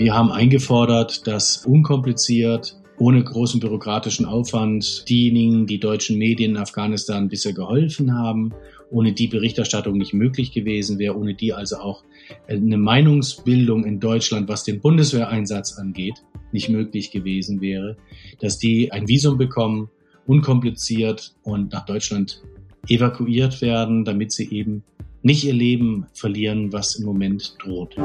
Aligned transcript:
Wir 0.00 0.14
haben 0.14 0.32
eingefordert, 0.32 1.26
dass 1.26 1.66
unkompliziert 1.66 2.80
ohne 2.98 3.22
großen 3.22 3.60
bürokratischen 3.60 4.24
Aufwand 4.24 5.06
diejenigen, 5.10 5.66
die 5.66 5.78
deutschen 5.78 6.16
Medien 6.16 6.52
in 6.52 6.56
Afghanistan 6.56 7.28
bisher 7.28 7.52
geholfen 7.52 8.16
haben, 8.16 8.54
ohne 8.90 9.12
die 9.12 9.26
Berichterstattung 9.26 9.98
nicht 9.98 10.14
möglich 10.14 10.52
gewesen 10.52 10.98
wäre, 10.98 11.18
ohne 11.18 11.34
die 11.34 11.52
also 11.52 11.76
auch 11.76 12.02
eine 12.48 12.78
Meinungsbildung 12.78 13.84
in 13.84 14.00
Deutschland, 14.00 14.48
was 14.48 14.64
den 14.64 14.80
Bundeswehreinsatz 14.80 15.76
angeht, 15.76 16.22
nicht 16.50 16.70
möglich 16.70 17.10
gewesen 17.10 17.60
wäre, 17.60 17.98
dass 18.40 18.56
die 18.56 18.92
ein 18.92 19.06
Visum 19.06 19.36
bekommen, 19.36 19.90
unkompliziert 20.26 21.34
und 21.42 21.74
nach 21.74 21.84
Deutschland 21.84 22.42
evakuiert 22.88 23.60
werden, 23.60 24.06
damit 24.06 24.32
sie 24.32 24.50
eben 24.50 24.82
nicht 25.20 25.44
ihr 25.44 25.52
Leben 25.52 26.06
verlieren, 26.14 26.72
was 26.72 26.96
im 26.96 27.04
Moment 27.04 27.54
droht. 27.62 27.96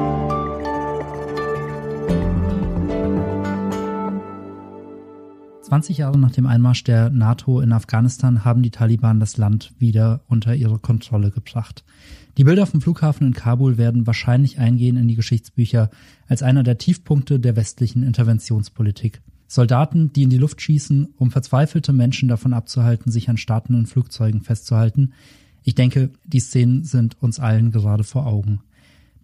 20 5.66 5.98
Jahre 5.98 6.16
nach 6.16 6.30
dem 6.30 6.46
Einmarsch 6.46 6.84
der 6.84 7.10
NATO 7.10 7.60
in 7.60 7.72
Afghanistan 7.72 8.44
haben 8.44 8.62
die 8.62 8.70
Taliban 8.70 9.18
das 9.18 9.36
Land 9.36 9.72
wieder 9.80 10.20
unter 10.28 10.54
ihre 10.54 10.78
Kontrolle 10.78 11.32
gebracht. 11.32 11.82
Die 12.36 12.44
Bilder 12.44 12.66
vom 12.66 12.80
Flughafen 12.80 13.26
in 13.26 13.32
Kabul 13.32 13.76
werden 13.76 14.06
wahrscheinlich 14.06 14.60
eingehen 14.60 14.96
in 14.96 15.08
die 15.08 15.16
Geschichtsbücher 15.16 15.90
als 16.28 16.44
einer 16.44 16.62
der 16.62 16.78
Tiefpunkte 16.78 17.40
der 17.40 17.56
westlichen 17.56 18.04
Interventionspolitik. 18.04 19.22
Soldaten, 19.48 20.12
die 20.12 20.22
in 20.22 20.30
die 20.30 20.38
Luft 20.38 20.62
schießen, 20.62 21.08
um 21.16 21.32
verzweifelte 21.32 21.92
Menschen 21.92 22.28
davon 22.28 22.52
abzuhalten, 22.52 23.10
sich 23.10 23.28
an 23.28 23.36
startenden 23.36 23.86
Flugzeugen 23.86 24.42
festzuhalten. 24.42 25.14
Ich 25.64 25.74
denke, 25.74 26.10
die 26.22 26.38
Szenen 26.38 26.84
sind 26.84 27.20
uns 27.20 27.40
allen 27.40 27.72
gerade 27.72 28.04
vor 28.04 28.28
Augen. 28.28 28.60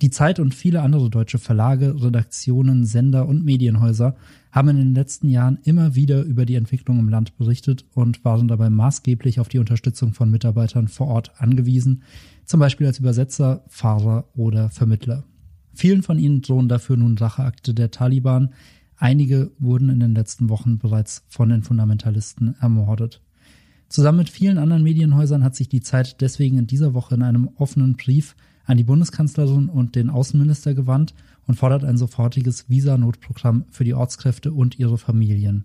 Die 0.00 0.10
Zeit 0.10 0.40
und 0.40 0.56
viele 0.56 0.82
andere 0.82 1.08
deutsche 1.08 1.38
Verlage, 1.38 2.02
Redaktionen, 2.02 2.84
Sender 2.84 3.28
und 3.28 3.44
Medienhäuser 3.44 4.16
haben 4.52 4.68
in 4.68 4.76
den 4.76 4.94
letzten 4.94 5.28
Jahren 5.30 5.58
immer 5.64 5.94
wieder 5.94 6.22
über 6.22 6.44
die 6.44 6.54
Entwicklung 6.54 6.98
im 6.98 7.08
Land 7.08 7.36
berichtet 7.38 7.86
und 7.94 8.24
waren 8.24 8.48
dabei 8.48 8.68
maßgeblich 8.68 9.40
auf 9.40 9.48
die 9.48 9.58
Unterstützung 9.58 10.12
von 10.12 10.30
Mitarbeitern 10.30 10.88
vor 10.88 11.08
Ort 11.08 11.32
angewiesen, 11.38 12.02
zum 12.44 12.60
Beispiel 12.60 12.86
als 12.86 12.98
Übersetzer, 12.98 13.64
Fahrer 13.68 14.28
oder 14.34 14.68
Vermittler. 14.68 15.24
Vielen 15.72 16.02
von 16.02 16.18
ihnen 16.18 16.42
drohen 16.42 16.68
dafür 16.68 16.98
nun 16.98 17.16
Racheakte 17.16 17.72
der 17.72 17.90
Taliban. 17.90 18.50
Einige 18.96 19.50
wurden 19.58 19.88
in 19.88 20.00
den 20.00 20.14
letzten 20.14 20.50
Wochen 20.50 20.78
bereits 20.78 21.24
von 21.28 21.48
den 21.48 21.62
Fundamentalisten 21.62 22.54
ermordet. 22.60 23.22
Zusammen 23.88 24.18
mit 24.18 24.30
vielen 24.30 24.58
anderen 24.58 24.82
Medienhäusern 24.82 25.42
hat 25.42 25.56
sich 25.56 25.70
die 25.70 25.80
Zeit 25.80 26.20
deswegen 26.20 26.58
in 26.58 26.66
dieser 26.66 26.92
Woche 26.92 27.14
in 27.14 27.22
einem 27.22 27.48
offenen 27.56 27.96
Brief 27.96 28.36
an 28.64 28.76
die 28.76 28.84
Bundeskanzlerin 28.84 29.68
und 29.68 29.94
den 29.96 30.10
Außenminister 30.10 30.74
gewandt 30.74 31.14
und 31.46 31.56
fordert 31.56 31.84
ein 31.84 31.96
sofortiges 31.96 32.68
Visa-Notprogramm 32.68 33.64
für 33.70 33.84
die 33.84 33.94
Ortskräfte 33.94 34.52
und 34.52 34.78
ihre 34.78 34.98
Familien. 34.98 35.64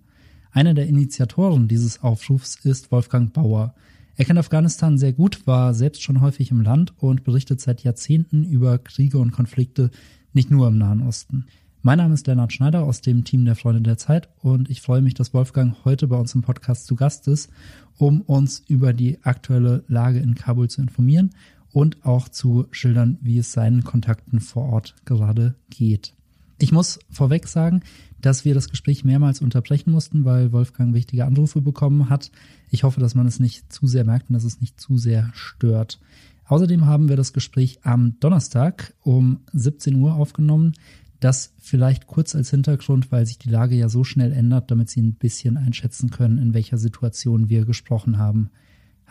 Einer 0.50 0.74
der 0.74 0.88
Initiatoren 0.88 1.68
dieses 1.68 2.02
Aufrufs 2.02 2.56
ist 2.64 2.90
Wolfgang 2.90 3.32
Bauer. 3.32 3.74
Er 4.16 4.24
kennt 4.24 4.38
Afghanistan 4.38 4.98
sehr 4.98 5.12
gut, 5.12 5.46
war 5.46 5.74
selbst 5.74 6.02
schon 6.02 6.20
häufig 6.20 6.50
im 6.50 6.62
Land 6.62 6.92
und 6.98 7.22
berichtet 7.22 7.60
seit 7.60 7.84
Jahrzehnten 7.84 8.44
über 8.44 8.78
Kriege 8.78 9.18
und 9.18 9.30
Konflikte, 9.30 9.90
nicht 10.32 10.50
nur 10.50 10.66
im 10.68 10.78
Nahen 10.78 11.02
Osten. 11.02 11.46
Mein 11.82 11.98
Name 11.98 12.14
ist 12.14 12.26
Lennart 12.26 12.52
Schneider 12.52 12.82
aus 12.82 13.02
dem 13.02 13.22
Team 13.22 13.44
der 13.44 13.54
Freunde 13.54 13.80
der 13.82 13.98
Zeit 13.98 14.28
und 14.42 14.68
ich 14.68 14.82
freue 14.82 15.00
mich, 15.00 15.14
dass 15.14 15.32
Wolfgang 15.32 15.76
heute 15.84 16.08
bei 16.08 16.16
uns 16.16 16.34
im 16.34 16.42
Podcast 16.42 16.86
zu 16.86 16.96
Gast 16.96 17.28
ist, 17.28 17.50
um 17.96 18.22
uns 18.22 18.64
über 18.66 18.92
die 18.92 19.22
aktuelle 19.22 19.84
Lage 19.86 20.18
in 20.18 20.34
Kabul 20.34 20.68
zu 20.68 20.82
informieren 20.82 21.30
und 21.72 22.04
auch 22.04 22.28
zu 22.28 22.66
schildern, 22.70 23.18
wie 23.20 23.38
es 23.38 23.52
seinen 23.52 23.84
Kontakten 23.84 24.40
vor 24.40 24.64
Ort 24.64 24.94
gerade 25.04 25.54
geht. 25.70 26.14
Ich 26.60 26.72
muss 26.72 26.98
vorweg 27.10 27.46
sagen, 27.46 27.82
dass 28.20 28.44
wir 28.44 28.54
das 28.54 28.68
Gespräch 28.68 29.04
mehrmals 29.04 29.40
unterbrechen 29.40 29.92
mussten, 29.92 30.24
weil 30.24 30.52
Wolfgang 30.52 30.92
wichtige 30.92 31.24
Anrufe 31.24 31.60
bekommen 31.60 32.10
hat. 32.10 32.32
Ich 32.70 32.82
hoffe, 32.82 33.00
dass 33.00 33.14
man 33.14 33.26
es 33.26 33.38
nicht 33.38 33.72
zu 33.72 33.86
sehr 33.86 34.04
merkt 34.04 34.28
und 34.28 34.34
dass 34.34 34.44
es 34.44 34.60
nicht 34.60 34.80
zu 34.80 34.98
sehr 34.98 35.30
stört. 35.34 36.00
Außerdem 36.46 36.86
haben 36.86 37.08
wir 37.08 37.16
das 37.16 37.32
Gespräch 37.32 37.78
am 37.82 38.18
Donnerstag 38.20 38.94
um 39.02 39.40
17 39.52 39.94
Uhr 39.96 40.14
aufgenommen. 40.14 40.72
Das 41.20 41.52
vielleicht 41.58 42.06
kurz 42.06 42.34
als 42.34 42.50
Hintergrund, 42.50 43.12
weil 43.12 43.26
sich 43.26 43.38
die 43.38 43.50
Lage 43.50 43.76
ja 43.76 43.88
so 43.88 44.02
schnell 44.02 44.32
ändert, 44.32 44.70
damit 44.70 44.88
Sie 44.88 45.02
ein 45.02 45.14
bisschen 45.14 45.56
einschätzen 45.56 46.10
können, 46.10 46.38
in 46.38 46.54
welcher 46.54 46.78
Situation 46.78 47.48
wir 47.48 47.64
gesprochen 47.64 48.18
haben. 48.18 48.50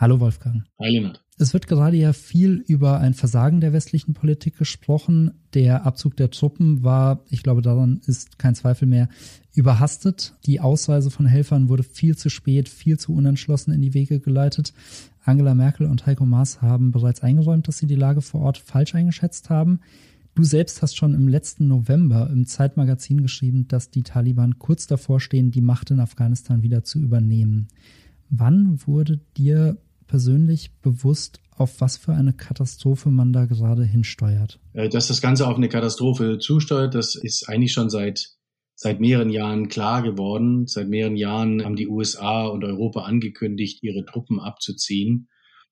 Hallo 0.00 0.20
Wolfgang. 0.20 0.62
Hi 0.78 0.90
Lennart. 0.90 1.24
Es 1.38 1.52
wird 1.52 1.66
gerade 1.66 1.96
ja 1.96 2.12
viel 2.12 2.62
über 2.68 3.00
ein 3.00 3.14
Versagen 3.14 3.60
der 3.60 3.72
westlichen 3.72 4.14
Politik 4.14 4.56
gesprochen. 4.56 5.32
Der 5.54 5.86
Abzug 5.86 6.16
der 6.16 6.30
Truppen 6.30 6.84
war, 6.84 7.24
ich 7.30 7.42
glaube, 7.42 7.62
daran 7.62 8.00
ist 8.06 8.38
kein 8.38 8.54
Zweifel 8.54 8.86
mehr, 8.86 9.08
überhastet. 9.54 10.36
Die 10.46 10.60
Ausreise 10.60 11.10
von 11.10 11.26
Helfern 11.26 11.68
wurde 11.68 11.82
viel 11.82 12.16
zu 12.16 12.30
spät, 12.30 12.68
viel 12.68 12.96
zu 12.96 13.12
unentschlossen 13.12 13.72
in 13.72 13.82
die 13.82 13.92
Wege 13.92 14.20
geleitet. 14.20 14.72
Angela 15.24 15.56
Merkel 15.56 15.88
und 15.88 16.06
Heiko 16.06 16.24
Maas 16.24 16.62
haben 16.62 16.92
bereits 16.92 17.24
eingeräumt, 17.24 17.66
dass 17.66 17.78
sie 17.78 17.88
die 17.88 17.96
Lage 17.96 18.22
vor 18.22 18.42
Ort 18.42 18.58
falsch 18.58 18.94
eingeschätzt 18.94 19.50
haben. 19.50 19.80
Du 20.36 20.44
selbst 20.44 20.80
hast 20.80 20.96
schon 20.96 21.14
im 21.14 21.26
letzten 21.26 21.66
November 21.66 22.30
im 22.30 22.46
Zeitmagazin 22.46 23.20
geschrieben, 23.20 23.66
dass 23.66 23.90
die 23.90 24.04
Taliban 24.04 24.60
kurz 24.60 24.86
davor 24.86 25.18
stehen, 25.18 25.50
die 25.50 25.60
Macht 25.60 25.90
in 25.90 25.98
Afghanistan 25.98 26.62
wieder 26.62 26.84
zu 26.84 27.00
übernehmen. 27.00 27.66
Wann 28.30 28.86
wurde 28.86 29.18
dir 29.36 29.78
persönlich 30.08 30.72
bewusst, 30.82 31.40
auf 31.56 31.80
was 31.80 31.96
für 31.96 32.12
eine 32.12 32.32
Katastrophe 32.32 33.10
man 33.10 33.32
da 33.32 33.44
gerade 33.44 33.84
hinsteuert? 33.84 34.58
Äh, 34.72 34.88
dass 34.88 35.06
das 35.08 35.20
Ganze 35.20 35.46
auf 35.46 35.56
eine 35.56 35.68
Katastrophe 35.68 36.38
zusteuert, 36.38 36.94
das 36.94 37.14
ist 37.14 37.48
eigentlich 37.48 37.72
schon 37.72 37.90
seit 37.90 38.38
seit 38.80 39.00
mehreren 39.00 39.30
Jahren 39.30 39.68
klar 39.68 40.02
geworden. 40.02 40.68
Seit 40.68 40.88
mehreren 40.88 41.16
Jahren 41.16 41.64
haben 41.64 41.74
die 41.74 41.88
USA 41.88 42.46
und 42.46 42.62
Europa 42.62 43.02
angekündigt, 43.02 43.82
ihre 43.82 44.04
Truppen 44.04 44.38
abzuziehen. 44.38 45.28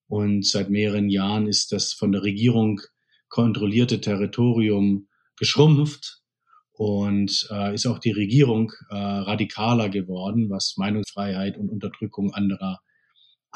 Und 0.08 0.44
seit 0.44 0.70
mehreren 0.70 1.08
Jahren 1.08 1.46
ist 1.46 1.70
das 1.70 1.92
von 1.92 2.10
der 2.10 2.25
Regierung 2.25 2.80
kontrollierte 3.28 4.00
Territorium 4.00 5.06
geschrumpft 5.38 6.22
und 6.72 7.48
äh, 7.50 7.75
ist 7.75 7.86
auch 7.86 8.00
die 8.00 8.10
Regierung 8.10 8.72
äh, 8.91 8.94
radikaler 8.96 9.88
geworden, 9.88 10.50
was 10.50 10.75
Meinungsfreiheit 10.76 11.56
und 11.56 11.70
Unterdrückung 11.70 12.34
anderer 12.34 12.80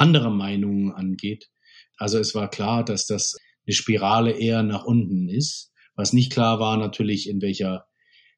anderer 0.01 0.31
Meinungen 0.31 0.93
angeht. 0.93 1.49
Also 1.97 2.19
es 2.19 2.35
war 2.35 2.49
klar, 2.51 2.85
dass 2.85 3.07
das 3.07 3.37
eine 3.67 3.75
Spirale 3.75 4.33
eher 4.33 4.63
nach 4.63 4.85
unten 4.85 5.29
ist. 5.29 5.73
Was 5.95 6.13
nicht 6.13 6.33
klar 6.33 6.59
war 6.59 6.77
natürlich, 6.77 7.29
in 7.29 7.43
welcher 7.43 7.85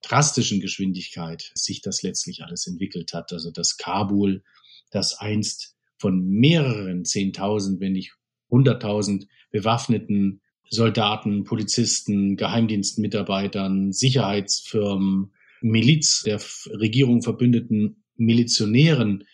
drastischen 0.02 0.60
Geschwindigkeit 0.60 1.52
sich 1.54 1.80
das 1.80 2.02
letztlich 2.02 2.42
alles 2.42 2.66
entwickelt 2.66 3.12
hat. 3.14 3.32
Also 3.32 3.50
das 3.52 3.76
Kabul, 3.76 4.42
das 4.90 5.18
einst 5.18 5.76
von 5.98 6.26
mehreren 6.26 7.04
Zehntausend, 7.04 7.80
wenn 7.80 7.92
nicht 7.92 8.12
hunderttausend 8.50 9.28
bewaffneten 9.52 10.40
Soldaten, 10.68 11.44
Polizisten, 11.44 12.36
Geheimdienstmitarbeitern, 12.36 13.92
Sicherheitsfirmen, 13.92 15.32
Miliz 15.60 16.22
der 16.24 16.40
Regierung 16.80 17.22
verbündeten 17.22 18.02
Milizionären 18.16 19.24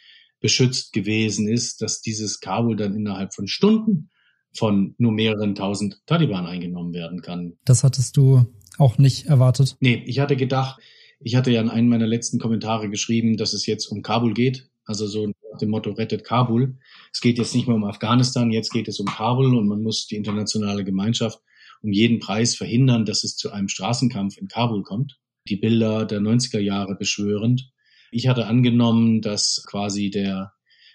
beschützt 0.41 0.93
gewesen 0.93 1.49
ist, 1.49 1.83
dass 1.83 2.01
dieses 2.01 2.41
Kabul 2.41 2.77
dann 2.77 2.95
innerhalb 2.95 3.35
von 3.35 3.49
Stunden 3.49 4.11
von 4.55 4.95
nur 4.99 5.13
mehreren 5.13 5.55
tausend 5.55 6.01
Taliban 6.07 6.47
eingenommen 6.47 6.95
werden 6.95 7.23
kann. 7.23 7.55
Das 7.65 7.85
hattest 7.85 8.17
du 8.17 8.47
auch 8.79 8.99
nicht 8.99 9.27
erwartet? 9.27 9.77
Nee, 9.81 10.03
ich 10.07 10.21
hatte 10.21 10.37
gedacht, 10.37 10.81
ich 11.21 11.35
hatte 11.35 11.51
ja 11.51 11.61
in 11.61 11.69
einem 11.69 11.89
meiner 11.89 12.07
letzten 12.07 12.39
Kommentare 12.39 12.89
geschrieben, 12.89 13.37
dass 13.37 13.53
es 13.53 13.67
jetzt 13.67 13.87
um 13.87 14.03
Kabul 14.03 14.35
geht. 14.35 14.71
Also 14.85 15.07
so 15.07 15.27
nach 15.27 15.59
dem 15.61 15.71
Motto 15.71 15.91
rettet 15.91 16.25
Kabul. 16.25 16.79
Es 17.13 17.21
geht 17.21 17.39
jetzt 17.39 17.55
nicht 17.55 17.67
mehr 17.67 17.77
um 17.77 17.85
Afghanistan, 17.85 18.51
jetzt 18.51 18.71
geht 18.71 18.89
es 18.89 19.01
um 19.01 19.07
Kabul 19.07 19.57
und 19.57 19.69
man 19.69 19.83
muss 19.83 20.07
die 20.07 20.17
internationale 20.17 20.85
Gemeinschaft 20.85 21.41
um 21.83 21.93
jeden 21.93 22.19
Preis 22.19 22.57
verhindern, 22.57 23.05
dass 23.05 23.25
es 23.25 23.37
zu 23.37 23.53
einem 23.53 23.69
Straßenkampf 23.69 24.37
in 24.39 24.49
Kabul 24.49 24.83
kommt. 24.83 25.19
Die 25.49 25.57
Bilder 25.57 26.07
der 26.07 26.21
90er 26.21 26.59
Jahre 26.59 26.97
beschwörend. 26.97 27.71
Ich 28.11 28.29
hatte 28.29 28.47
angenommen, 28.47 29.21
dass 29.21 29.65
quasi 29.67 30.11
der, 30.11 30.53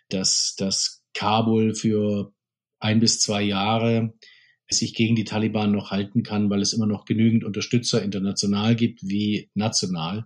dass 0.09 0.55
das 0.57 1.03
Kabul 1.13 1.75
für 1.75 2.33
ein 2.79 2.99
bis 2.99 3.19
zwei 3.19 3.41
Jahre 3.41 4.13
sich 4.69 4.93
gegen 4.93 5.15
die 5.15 5.23
Taliban 5.23 5.71
noch 5.71 5.91
halten 5.91 6.23
kann, 6.23 6.49
weil 6.49 6.61
es 6.61 6.73
immer 6.73 6.87
noch 6.87 7.05
genügend 7.05 7.43
Unterstützer 7.43 8.01
international 8.01 8.75
gibt 8.75 9.03
wie 9.03 9.49
national, 9.53 10.25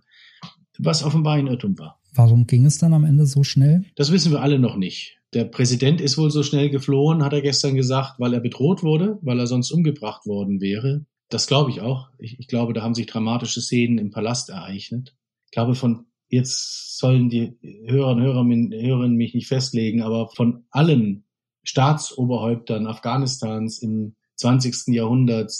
was 0.78 1.02
offenbar 1.02 1.34
ein 1.34 1.46
Irrtum 1.46 1.78
war. 1.78 2.00
Warum 2.14 2.46
ging 2.46 2.64
es 2.64 2.78
dann 2.78 2.94
am 2.94 3.04
Ende 3.04 3.26
so 3.26 3.44
schnell? 3.44 3.84
Das 3.94 4.10
wissen 4.10 4.32
wir 4.32 4.40
alle 4.40 4.58
noch 4.58 4.76
nicht. 4.76 5.18
Der 5.34 5.44
Präsident 5.44 6.00
ist 6.00 6.16
wohl 6.16 6.30
so 6.30 6.42
schnell 6.42 6.70
geflohen, 6.70 7.22
hat 7.22 7.34
er 7.34 7.42
gestern 7.42 7.74
gesagt, 7.74 8.18
weil 8.18 8.32
er 8.32 8.40
bedroht 8.40 8.82
wurde, 8.82 9.18
weil 9.20 9.38
er 9.38 9.46
sonst 9.46 9.70
umgebracht 9.70 10.26
worden 10.26 10.60
wäre. 10.60 11.04
Das 11.28 11.46
glaube 11.46 11.70
ich 11.70 11.82
auch. 11.82 12.08
Ich, 12.18 12.38
ich 12.40 12.48
glaube, 12.48 12.72
da 12.72 12.82
haben 12.82 12.94
sich 12.94 13.06
dramatische 13.06 13.60
Szenen 13.60 13.98
im 13.98 14.10
Palast 14.10 14.48
ereignet. 14.48 15.14
Ich 15.44 15.50
glaube, 15.50 15.74
von 15.74 16.06
jetzt 16.28 16.98
sollen 16.98 17.28
die 17.28 17.54
Hörer 17.86 18.12
und 18.12 18.22
Hörer, 18.22 18.44
Hörerinnen 18.44 19.16
mich 19.16 19.34
nicht 19.34 19.48
festlegen, 19.48 20.02
aber 20.02 20.28
von 20.28 20.64
allen 20.70 21.24
Staatsoberhäuptern 21.64 22.86
Afghanistans 22.86 23.78
im 23.78 24.14
20. 24.36 24.94
Jahrhundert 24.94 25.52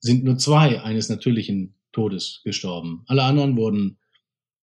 sind 0.00 0.24
nur 0.24 0.38
zwei 0.38 0.80
eines 0.82 1.08
natürlichen 1.08 1.74
Todes 1.92 2.42
gestorben. 2.44 3.02
Alle 3.06 3.22
anderen 3.24 3.56
wurden 3.56 3.98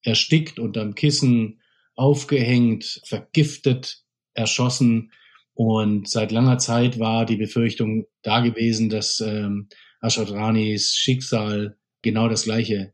erstickt, 0.04 0.60
unterm 0.60 0.96
Kissen 0.96 1.60
aufgehängt, 1.96 3.02
vergiftet, 3.06 4.04
erschossen. 4.34 5.12
Und 5.54 6.08
seit 6.08 6.32
langer 6.32 6.58
Zeit 6.60 7.00
war 7.00 7.26
die 7.26 7.38
Befürchtung 7.38 8.06
da 8.22 8.42
gewesen, 8.42 8.90
dass 8.90 9.20
ähm, 9.20 9.68
Ashad 10.02 10.32
Ranis 10.32 10.96
Schicksal 10.96 11.78
genau 12.02 12.30
das 12.30 12.44
gleiche 12.44 12.94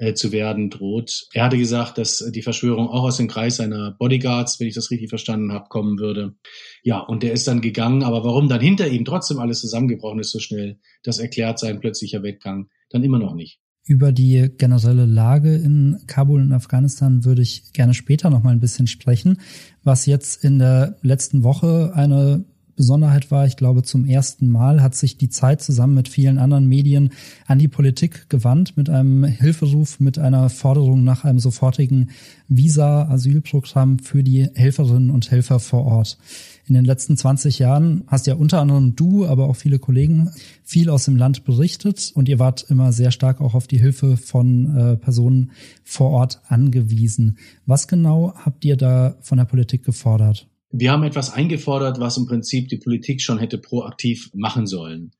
äh, 0.00 0.14
zu 0.14 0.32
werden 0.32 0.70
droht. 0.70 1.26
Er 1.34 1.44
hatte 1.44 1.58
gesagt, 1.58 1.98
dass 1.98 2.24
die 2.34 2.40
Verschwörung 2.40 2.88
auch 2.88 3.04
aus 3.04 3.18
dem 3.18 3.28
Kreis 3.28 3.56
seiner 3.56 3.92
Bodyguards, 3.92 4.58
wenn 4.58 4.66
ich 4.66 4.74
das 4.74 4.90
richtig 4.90 5.10
verstanden 5.10 5.52
habe, 5.52 5.68
kommen 5.68 5.98
würde. 5.98 6.34
Ja, 6.82 7.00
und 7.00 7.22
der 7.22 7.32
ist 7.32 7.46
dann 7.46 7.60
gegangen, 7.60 8.02
aber 8.02 8.24
warum 8.24 8.48
dann 8.48 8.62
hinter 8.62 8.88
ihm 8.88 9.04
trotzdem 9.04 9.38
alles 9.38 9.60
zusammengebrochen 9.60 10.18
ist 10.18 10.30
so 10.30 10.38
schnell, 10.38 10.78
das 11.02 11.18
erklärt 11.18 11.58
sein 11.58 11.80
plötzlicher 11.80 12.22
Weggang 12.22 12.68
dann 12.88 13.04
immer 13.04 13.18
noch 13.18 13.34
nicht. 13.34 13.60
Über 13.84 14.10
die 14.12 14.48
generelle 14.56 15.04
Lage 15.04 15.54
in 15.54 15.98
Kabul 16.06 16.40
und 16.40 16.52
Afghanistan 16.52 17.24
würde 17.24 17.42
ich 17.42 17.72
gerne 17.72 17.92
später 17.92 18.30
noch 18.30 18.42
mal 18.42 18.52
ein 18.52 18.60
bisschen 18.60 18.86
sprechen. 18.86 19.38
Was 19.82 20.06
jetzt 20.06 20.42
in 20.44 20.58
der 20.58 20.96
letzten 21.02 21.42
Woche 21.42 21.92
eine 21.94 22.44
Besonderheit 22.80 23.30
war, 23.30 23.44
ich 23.44 23.58
glaube, 23.58 23.82
zum 23.82 24.06
ersten 24.06 24.48
Mal 24.48 24.80
hat 24.80 24.94
sich 24.94 25.18
die 25.18 25.28
Zeit 25.28 25.60
zusammen 25.60 25.92
mit 25.92 26.08
vielen 26.08 26.38
anderen 26.38 26.66
Medien 26.66 27.10
an 27.46 27.58
die 27.58 27.68
Politik 27.68 28.30
gewandt 28.30 28.78
mit 28.78 28.88
einem 28.88 29.24
Hilferuf, 29.24 30.00
mit 30.00 30.18
einer 30.18 30.48
Forderung 30.48 31.04
nach 31.04 31.26
einem 31.26 31.40
sofortigen 31.40 32.08
Visa-Asylprogramm 32.48 33.98
für 33.98 34.22
die 34.22 34.48
Helferinnen 34.54 35.10
und 35.10 35.30
Helfer 35.30 35.60
vor 35.60 35.84
Ort. 35.84 36.16
In 36.64 36.72
den 36.72 36.86
letzten 36.86 37.18
20 37.18 37.58
Jahren 37.58 38.04
hast 38.06 38.26
ja 38.26 38.34
unter 38.34 38.62
anderem 38.62 38.96
du, 38.96 39.26
aber 39.26 39.50
auch 39.50 39.56
viele 39.56 39.78
Kollegen 39.78 40.30
viel 40.64 40.88
aus 40.88 41.04
dem 41.04 41.16
Land 41.16 41.44
berichtet 41.44 42.12
und 42.14 42.30
ihr 42.30 42.38
wart 42.38 42.64
immer 42.70 42.94
sehr 42.94 43.10
stark 43.10 43.42
auch 43.42 43.52
auf 43.52 43.66
die 43.66 43.78
Hilfe 43.78 44.16
von 44.16 44.74
äh, 44.74 44.96
Personen 44.96 45.50
vor 45.84 46.12
Ort 46.12 46.40
angewiesen. 46.48 47.36
Was 47.66 47.88
genau 47.88 48.32
habt 48.36 48.64
ihr 48.64 48.78
da 48.78 49.16
von 49.20 49.36
der 49.36 49.44
Politik 49.44 49.84
gefordert? 49.84 50.49
Wir 50.72 50.92
haben 50.92 51.02
etwas 51.02 51.32
eingefordert, 51.32 51.98
was 51.98 52.16
im 52.16 52.26
Prinzip 52.26 52.68
die 52.68 52.76
Politik 52.76 53.20
schon 53.22 53.40
hätte 53.40 53.58
proaktiv 53.58 54.30
machen 54.34 54.68
sollen. 54.68 55.10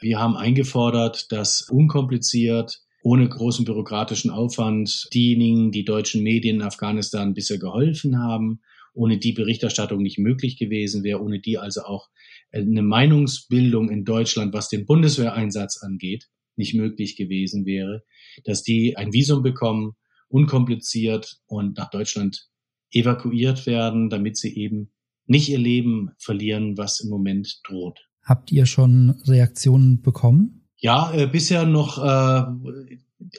Wir 0.00 0.18
haben 0.18 0.36
eingefordert, 0.36 1.30
dass 1.30 1.62
unkompliziert, 1.70 2.82
ohne 3.02 3.28
großen 3.28 3.64
bürokratischen 3.64 4.32
Aufwand 4.32 5.08
diejenigen, 5.14 5.70
die 5.70 5.84
deutschen 5.84 6.24
Medien 6.24 6.56
in 6.56 6.62
Afghanistan 6.62 7.34
bisher 7.34 7.58
geholfen 7.58 8.18
haben, 8.18 8.60
ohne 8.94 9.18
die 9.18 9.32
Berichterstattung 9.32 10.02
nicht 10.02 10.18
möglich 10.18 10.58
gewesen 10.58 11.04
wäre, 11.04 11.22
ohne 11.22 11.38
die 11.38 11.56
also 11.56 11.82
auch 11.82 12.08
eine 12.50 12.82
Meinungsbildung 12.82 13.90
in 13.90 14.04
Deutschland, 14.04 14.52
was 14.52 14.68
den 14.68 14.86
Bundeswehreinsatz 14.86 15.78
angeht, 15.84 16.26
nicht 16.56 16.74
möglich 16.74 17.14
gewesen 17.14 17.64
wäre, 17.64 18.02
dass 18.42 18.64
die 18.64 18.96
ein 18.96 19.12
Visum 19.12 19.44
bekommen, 19.44 19.92
unkompliziert 20.28 21.38
und 21.46 21.78
nach 21.78 21.90
Deutschland 21.90 22.48
evakuiert 22.90 23.66
werden, 23.66 24.10
damit 24.10 24.36
sie 24.36 24.56
eben 24.56 24.90
nicht 25.26 25.48
ihr 25.48 25.58
Leben 25.58 26.10
verlieren, 26.18 26.76
was 26.76 27.00
im 27.00 27.10
Moment 27.10 27.60
droht. 27.64 28.00
Habt 28.22 28.50
ihr 28.52 28.66
schon 28.66 29.10
Reaktionen 29.26 30.02
bekommen? 30.02 30.68
Ja, 30.76 31.12
äh, 31.12 31.26
bisher 31.26 31.64
noch, 31.64 31.98
äh, 31.98 32.42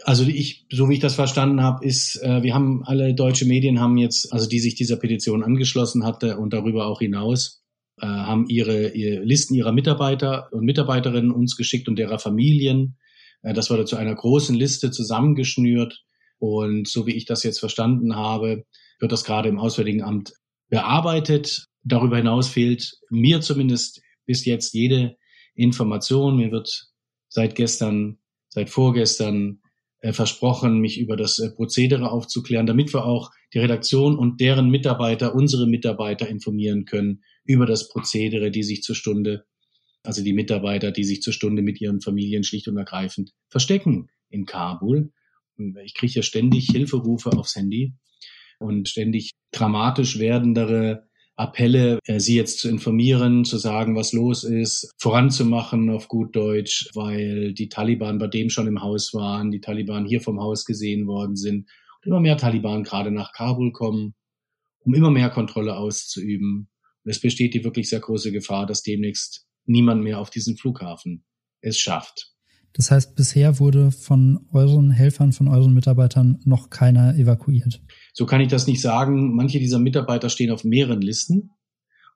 also 0.03 0.23
ich, 0.23 0.65
so 0.71 0.89
wie 0.89 0.95
ich 0.95 0.99
das 0.99 1.15
verstanden 1.15 1.61
habe, 1.61 1.85
ist, 1.85 2.21
äh, 2.23 2.41
wir 2.41 2.53
haben 2.53 2.83
alle 2.83 3.13
deutsche 3.13 3.45
Medien 3.45 3.79
haben 3.79 3.97
jetzt, 3.97 4.33
also 4.33 4.47
die 4.47 4.59
sich 4.59 4.75
dieser 4.75 4.97
Petition 4.97 5.43
angeschlossen 5.43 6.05
hatte 6.05 6.37
und 6.37 6.53
darüber 6.53 6.87
auch 6.87 6.99
hinaus, 6.99 7.63
äh, 7.99 8.05
haben 8.05 8.47
ihre, 8.47 8.89
ihre 8.89 9.23
Listen 9.23 9.55
ihrer 9.55 9.71
Mitarbeiter 9.71 10.49
und 10.51 10.65
Mitarbeiterinnen 10.65 11.31
uns 11.31 11.55
geschickt 11.55 11.87
und 11.87 11.97
derer 11.97 12.19
Familien. 12.19 12.97
Äh, 13.41 13.53
das 13.53 13.69
wurde 13.69 13.85
zu 13.85 13.97
einer 13.97 14.15
großen 14.15 14.55
Liste 14.55 14.91
zusammengeschnürt. 14.91 16.03
Und 16.39 16.87
so 16.87 17.07
wie 17.07 17.15
ich 17.15 17.25
das 17.25 17.43
jetzt 17.43 17.59
verstanden 17.59 18.15
habe, 18.15 18.65
wird 18.99 19.11
das 19.11 19.23
gerade 19.23 19.49
im 19.49 19.59
Auswärtigen 19.59 20.03
Amt 20.03 20.33
bearbeitet. 20.69 21.65
Darüber 21.87 22.17
hinaus 22.17 22.49
fehlt 22.49 22.97
mir 23.09 23.39
zumindest 23.41 24.01
bis 24.25 24.43
jetzt 24.45 24.73
jede 24.73 25.15
Information. 25.55 26.35
Mir 26.35 26.51
wird 26.51 26.89
seit 27.29 27.55
gestern, 27.55 28.19
seit 28.49 28.69
vorgestern 28.69 29.61
äh, 30.01 30.11
versprochen, 30.11 30.79
mich 30.79 30.99
über 30.99 31.15
das 31.15 31.39
äh, 31.39 31.49
Prozedere 31.49 32.11
aufzuklären, 32.11 32.67
damit 32.67 32.93
wir 32.93 33.05
auch 33.05 33.31
die 33.53 33.59
Redaktion 33.59 34.17
und 34.17 34.41
deren 34.41 34.69
Mitarbeiter, 34.69 35.33
unsere 35.33 35.65
Mitarbeiter 35.65 36.27
informieren 36.27 36.85
können 36.85 37.23
über 37.45 37.65
das 37.65 37.87
Prozedere, 37.87 38.51
die 38.51 38.63
sich 38.63 38.81
zur 38.81 38.95
Stunde, 38.95 39.45
also 40.03 40.21
die 40.23 40.33
Mitarbeiter, 40.33 40.91
die 40.91 41.05
sich 41.05 41.21
zur 41.21 41.33
Stunde 41.33 41.61
mit 41.61 41.79
ihren 41.79 42.01
Familien 42.01 42.43
schlicht 42.43 42.67
und 42.67 42.77
ergreifend 42.77 43.31
verstecken 43.49 44.09
in 44.29 44.45
Kabul. 44.45 45.13
Ich 45.83 45.95
kriege 45.95 46.13
ja 46.13 46.21
ständig 46.21 46.67
Hilferufe 46.69 47.31
aufs 47.31 47.55
Handy 47.55 47.93
und 48.59 48.89
ständig 48.89 49.31
dramatisch 49.51 50.19
werdendere 50.19 51.06
Appelle, 51.37 51.99
äh, 52.05 52.19
sie 52.19 52.35
jetzt 52.35 52.59
zu 52.59 52.67
informieren, 52.67 53.45
zu 53.45 53.57
sagen, 53.57 53.95
was 53.95 54.11
los 54.11 54.43
ist, 54.43 54.91
voranzumachen 54.97 55.89
auf 55.91 56.07
gut 56.07 56.35
Deutsch, 56.35 56.89
weil 56.95 57.53
die 57.53 57.69
Taliban 57.69 58.17
bei 58.17 58.27
dem 58.27 58.49
schon 58.49 58.67
im 58.67 58.81
Haus 58.81 59.13
waren, 59.13 59.51
die 59.51 59.61
Taliban 59.61 60.05
hier 60.05 60.19
vom 60.19 60.41
Haus 60.41 60.65
gesehen 60.65 61.05
worden 61.05 61.35
sind 61.35 61.69
und 62.01 62.07
immer 62.07 62.19
mehr 62.19 62.37
Taliban 62.37 62.83
gerade 62.83 63.11
nach 63.11 63.33
Kabul 63.33 63.71
kommen, 63.71 64.15
um 64.79 64.95
immer 64.95 65.11
mehr 65.11 65.29
Kontrolle 65.29 65.77
auszuüben. 65.77 66.69
Und 67.03 67.11
es 67.11 67.21
besteht 67.21 67.53
die 67.53 67.63
wirklich 67.63 67.87
sehr 67.87 67.99
große 67.99 68.31
Gefahr, 68.31 68.65
dass 68.65 68.81
demnächst 68.81 69.45
niemand 69.65 70.03
mehr 70.03 70.19
auf 70.19 70.31
diesen 70.31 70.57
Flughafen 70.57 71.23
es 71.61 71.77
schafft. 71.77 72.33
Das 72.73 72.89
heißt, 72.89 73.15
bisher 73.15 73.59
wurde 73.59 73.91
von 73.91 74.47
euren 74.51 74.91
Helfern, 74.91 75.33
von 75.33 75.47
euren 75.47 75.73
Mitarbeitern 75.73 76.39
noch 76.45 76.69
keiner 76.69 77.15
evakuiert. 77.15 77.81
So 78.17 78.25
kann 78.25 78.41
ich 78.41 78.47
das 78.47 78.65
nicht 78.65 78.81
sagen. 78.81 79.35
Manche 79.35 79.59
dieser 79.59 79.77
Mitarbeiter 79.77 80.29
stehen 80.29 80.49
auf 80.49 80.63
mehreren 80.63 81.01
Listen 81.01 81.51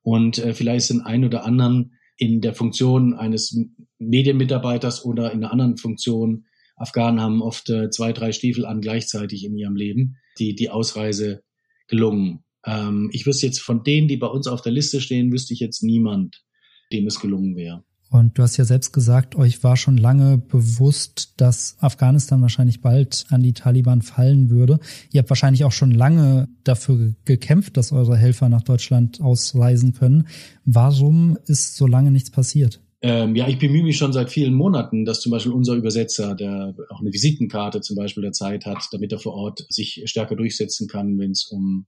und 0.01 0.39
äh, 0.39 0.56
vielleicht 0.56 0.88
sind 0.88 1.01
ein 1.01 1.24
oder 1.24 1.45
anderen 1.45 1.94
in 2.18 2.42
der 2.42 2.56
Funktion 2.56 3.13
eines 3.13 3.56
Medienmitarbeiters 4.00 5.06
oder 5.06 5.31
in 5.31 5.44
einer 5.44 5.51
anderen 5.51 5.77
Funktion. 5.77 6.45
Afghanen 6.75 7.21
haben 7.21 7.44
oft 7.44 7.69
äh, 7.69 7.92
zwei, 7.92 8.13
drei 8.13 8.31
Stiefel 8.31 8.65
an 8.65 8.81
gleichzeitig 8.81 9.45
in 9.45 9.56
ihrem 9.56 9.75
Leben, 9.75 10.18
die 10.39 10.56
die 10.56 10.71
Ausreise 10.71 11.44
gelungen. 11.88 12.45
Ähm, 12.65 13.12
ich 13.13 13.27
wüsste 13.27 13.45
jetzt 13.45 13.62
von 13.62 13.83
denen, 13.83 14.07
die 14.07 14.18
bei 14.18 14.25
uns 14.25 14.47
auf 14.47 14.63
der 14.63 14.71
Liste 14.71 15.01
stehen, 15.01 15.31
wüsste 15.31 15.54
ich 15.54 15.59
jetzt 15.59 15.83
niemand, 15.83 16.44
dem 16.92 17.06
es 17.06 17.19
gelungen 17.19 17.56
wäre. 17.56 17.83
Und 18.12 18.38
du 18.38 18.44
hast 18.44 18.58
ja 18.58 18.66
selbst 18.66 18.92
gesagt, 18.92 19.38
euch 19.38 19.63
war 19.63 19.78
schon 19.78 19.96
lange 19.96 20.38
bewusst, 20.38 21.34
dass 21.38 21.78
Afghanistan 21.80 22.42
wahrscheinlich 22.42 22.81
bald 22.81 23.24
an 23.30 23.42
die 23.42 23.54
Taliban 23.54 24.02
fallen 24.02 24.50
würde. 24.50 24.81
Ihr 25.14 25.19
habt 25.19 25.30
wahrscheinlich 25.30 25.64
auch 25.64 25.71
schon 25.71 25.92
lange 25.92 26.50
dafür 26.66 27.16
gekämpft, 27.24 27.78
dass 27.78 27.94
eure 27.94 28.18
Helfer 28.18 28.50
nach 28.50 28.64
Deutschland 28.64 29.21
ausreisen 29.21 29.94
können. 29.94 30.28
Warum 30.66 31.38
ist 31.47 31.78
so 31.78 31.88
lange 31.88 32.12
nichts 32.12 32.31
passiert? 32.31 32.81
Ähm, 33.02 33.33
ja, 33.38 33.47
ich 33.47 33.59
bemühe 33.59 33.83
mich 33.83 33.97
schon 33.97 34.12
seit 34.12 34.30
vielen 34.30 34.56
Monaten, 34.56 35.06
dass 35.06 35.21
zum 35.21 35.31
Beispiel 35.31 35.54
unser 35.54 35.76
Übersetzer, 35.76 36.35
der 36.35 36.76
auch 36.90 37.00
eine 37.00 37.14
Visitenkarte 37.14 37.80
zum 37.80 37.95
Beispiel 37.95 38.24
der 38.24 38.33
Zeit 38.33 38.66
hat, 38.66 38.90
damit 38.92 39.14
er 39.14 39.19
vor 39.19 39.35
Ort 39.35 39.66
sich 39.69 40.04
stärker 40.04 40.35
durchsetzen 40.35 40.90
kann, 40.90 41.18
wenn 41.18 41.31
es 41.31 41.45
um, 41.45 41.85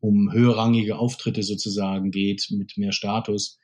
um 0.00 0.32
höherrangige 0.32 0.98
Auftritte 0.98 1.44
sozusagen 1.44 2.10
geht, 2.10 2.48
mit 2.50 2.76
mehr 2.76 2.90
Status 2.90 3.60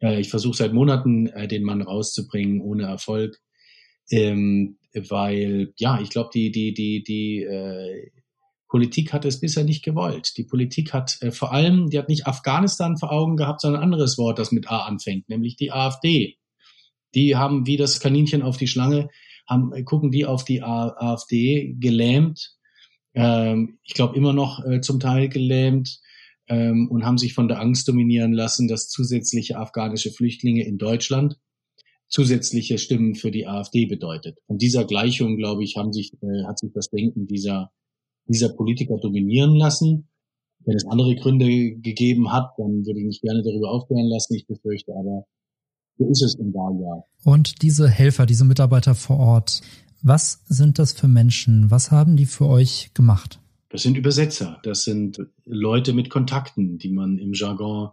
ich 0.00 0.28
versuche 0.28 0.56
seit 0.56 0.72
Monaten, 0.72 1.26
äh, 1.28 1.48
den 1.48 1.62
Mann 1.62 1.82
rauszubringen, 1.82 2.60
ohne 2.60 2.84
Erfolg. 2.84 3.38
Ähm, 4.10 4.78
weil, 4.94 5.72
ja, 5.78 6.00
ich 6.00 6.10
glaube, 6.10 6.30
die, 6.32 6.50
die, 6.50 6.72
die, 6.72 7.02
die 7.02 7.42
äh, 7.42 8.10
Politik 8.68 9.12
hat 9.12 9.24
es 9.24 9.40
bisher 9.40 9.64
nicht 9.64 9.84
gewollt. 9.84 10.36
Die 10.36 10.44
Politik 10.44 10.92
hat 10.92 11.18
äh, 11.20 11.30
vor 11.30 11.52
allem, 11.52 11.90
die 11.90 11.98
hat 11.98 12.08
nicht 12.08 12.26
Afghanistan 12.26 12.96
vor 12.96 13.12
Augen 13.12 13.36
gehabt, 13.36 13.60
sondern 13.60 13.80
ein 13.80 13.84
anderes 13.84 14.18
Wort, 14.18 14.38
das 14.38 14.52
mit 14.52 14.70
A 14.70 14.80
anfängt, 14.80 15.28
nämlich 15.28 15.56
die 15.56 15.72
AfD. 15.72 16.36
Die 17.14 17.36
haben 17.36 17.66
wie 17.66 17.76
das 17.76 18.00
Kaninchen 18.00 18.42
auf 18.42 18.56
die 18.56 18.66
Schlange, 18.66 19.08
haben, 19.48 19.72
äh, 19.72 19.82
gucken 19.82 20.10
die 20.10 20.26
auf 20.26 20.44
die 20.44 20.62
AfD 20.62 21.74
gelähmt. 21.78 22.54
Ähm, 23.14 23.78
ich 23.84 23.94
glaube 23.94 24.16
immer 24.16 24.32
noch 24.32 24.64
äh, 24.64 24.80
zum 24.80 25.00
Teil 25.00 25.28
gelähmt 25.28 26.00
ähm, 26.48 26.88
und 26.90 27.04
haben 27.04 27.18
sich 27.18 27.34
von 27.34 27.48
der 27.48 27.60
Angst 27.60 27.88
dominieren 27.88 28.32
lassen, 28.32 28.68
dass 28.68 28.88
zusätzliche 28.88 29.58
afghanische 29.58 30.10
Flüchtlinge 30.10 30.64
in 30.64 30.78
Deutschland 30.78 31.36
zusätzliche 32.08 32.78
Stimmen 32.78 33.14
für 33.14 33.30
die 33.30 33.46
AfD 33.46 33.86
bedeutet. 33.86 34.38
Von 34.46 34.58
dieser 34.58 34.84
Gleichung, 34.84 35.36
glaube 35.36 35.64
ich, 35.64 35.76
haben 35.76 35.92
sich, 35.92 36.12
äh, 36.22 36.44
hat 36.46 36.58
sich 36.58 36.72
das 36.72 36.88
Denken 36.90 37.26
dieser, 37.26 37.70
dieser 38.28 38.50
Politiker 38.50 38.96
dominieren 38.98 39.56
lassen. 39.56 40.08
Wenn 40.64 40.76
es 40.76 40.86
andere 40.86 41.14
Gründe 41.16 41.46
gegeben 41.46 42.32
hat, 42.32 42.50
dann 42.58 42.84
würde 42.86 43.00
ich 43.00 43.06
mich 43.06 43.20
gerne 43.20 43.42
darüber 43.42 43.70
aufklären 43.70 44.08
lassen. 44.08 44.34
Ich 44.34 44.46
befürchte 44.46 44.92
aber, 44.92 45.26
so 45.98 46.08
ist 46.08 46.22
es 46.22 46.34
im 46.36 46.52
Wahljahr. 46.52 47.04
Und 47.24 47.62
diese 47.62 47.88
Helfer, 47.88 48.26
diese 48.26 48.44
Mitarbeiter 48.44 48.94
vor 48.94 49.18
Ort, 49.18 49.62
was 50.02 50.42
sind 50.46 50.78
das 50.78 50.92
für 50.92 51.08
Menschen? 51.08 51.70
Was 51.70 51.90
haben 51.90 52.16
die 52.16 52.26
für 52.26 52.46
euch 52.46 52.90
gemacht? 52.94 53.40
Das 53.68 53.82
sind 53.82 53.96
Übersetzer, 53.96 54.60
das 54.62 54.84
sind 54.84 55.20
Leute 55.44 55.92
mit 55.92 56.08
Kontakten, 56.08 56.78
die 56.78 56.90
man 56.90 57.18
im 57.18 57.32
Jargon 57.32 57.90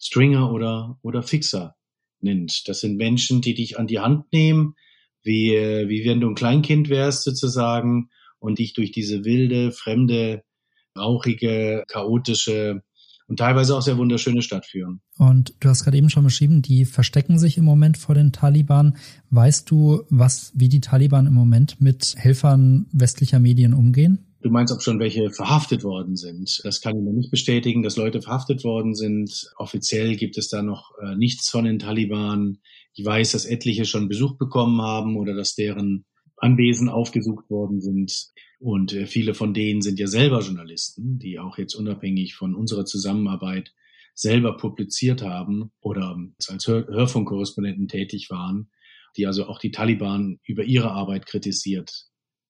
Stringer 0.00 0.50
oder, 0.52 0.98
oder 1.02 1.22
Fixer 1.22 1.76
nennt. 2.20 2.66
Das 2.66 2.80
sind 2.80 2.96
Menschen, 2.96 3.40
die 3.40 3.54
dich 3.54 3.78
an 3.78 3.86
die 3.86 4.00
Hand 4.00 4.32
nehmen, 4.32 4.74
wie, 5.22 5.50
wie 5.52 6.04
wenn 6.04 6.20
du 6.20 6.28
ein 6.28 6.34
Kleinkind 6.34 6.88
wärst 6.88 7.24
sozusagen 7.24 8.08
und 8.38 8.58
dich 8.58 8.72
durch 8.72 8.90
diese 8.90 9.24
wilde, 9.24 9.70
fremde, 9.70 10.42
rauchige, 10.98 11.84
chaotische 11.88 12.82
und 13.28 13.38
teilweise 13.38 13.76
auch 13.76 13.82
sehr 13.82 13.98
wunderschöne 13.98 14.42
Stadt 14.42 14.66
führen. 14.66 15.00
Und 15.16 15.54
du 15.60 15.68
hast 15.68 15.84
gerade 15.84 15.96
eben 15.96 16.10
schon 16.10 16.24
beschrieben, 16.24 16.60
die 16.60 16.84
verstecken 16.84 17.38
sich 17.38 17.56
im 17.56 17.64
Moment 17.64 17.96
vor 17.96 18.14
den 18.14 18.32
Taliban. 18.32 18.96
Weißt 19.30 19.70
du, 19.70 20.02
was, 20.10 20.52
wie 20.54 20.68
die 20.68 20.80
Taliban 20.80 21.26
im 21.26 21.34
Moment 21.34 21.80
mit 21.80 22.14
Helfern 22.18 22.86
westlicher 22.92 23.38
Medien 23.38 23.74
umgehen? 23.74 24.31
Du 24.42 24.50
meinst, 24.50 24.72
ob 24.72 24.82
schon 24.82 24.98
welche 24.98 25.30
verhaftet 25.30 25.84
worden 25.84 26.16
sind. 26.16 26.60
Das 26.64 26.80
kann 26.80 26.96
ich 26.96 27.02
mir 27.02 27.12
nicht 27.12 27.30
bestätigen, 27.30 27.84
dass 27.84 27.96
Leute 27.96 28.20
verhaftet 28.20 28.64
worden 28.64 28.96
sind. 28.96 29.52
Offiziell 29.56 30.16
gibt 30.16 30.36
es 30.36 30.48
da 30.48 30.62
noch 30.62 30.90
äh, 31.00 31.14
nichts 31.14 31.48
von 31.48 31.64
den 31.64 31.78
Taliban. 31.78 32.58
Ich 32.92 33.04
weiß, 33.04 33.32
dass 33.32 33.44
etliche 33.44 33.84
schon 33.84 34.08
Besuch 34.08 34.36
bekommen 34.38 34.82
haben 34.82 35.16
oder 35.16 35.34
dass 35.34 35.54
deren 35.54 36.06
Anwesen 36.36 36.88
aufgesucht 36.88 37.48
worden 37.50 37.80
sind. 37.80 38.32
Und 38.58 38.92
äh, 38.92 39.06
viele 39.06 39.34
von 39.34 39.54
denen 39.54 39.80
sind 39.80 40.00
ja 40.00 40.08
selber 40.08 40.40
Journalisten, 40.40 41.20
die 41.20 41.38
auch 41.38 41.56
jetzt 41.56 41.76
unabhängig 41.76 42.34
von 42.34 42.56
unserer 42.56 42.84
Zusammenarbeit 42.84 43.72
selber 44.14 44.56
publiziert 44.56 45.22
haben 45.22 45.70
oder 45.80 46.18
als 46.48 46.66
Hör 46.66 46.86
Hörfunkkorrespondenten 46.88 47.86
tätig 47.86 48.28
waren, 48.28 48.70
die 49.16 49.26
also 49.26 49.46
auch 49.46 49.60
die 49.60 49.70
Taliban 49.70 50.40
über 50.44 50.64
ihre 50.64 50.90
Arbeit 50.90 51.26
kritisiert 51.26 52.06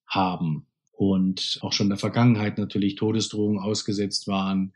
haben 0.06 0.66
und 0.92 1.58
auch 1.62 1.72
schon 1.72 1.86
in 1.86 1.90
der 1.90 1.98
Vergangenheit 1.98 2.58
natürlich 2.58 2.94
Todesdrohungen 2.94 3.58
ausgesetzt 3.58 4.28
waren. 4.28 4.72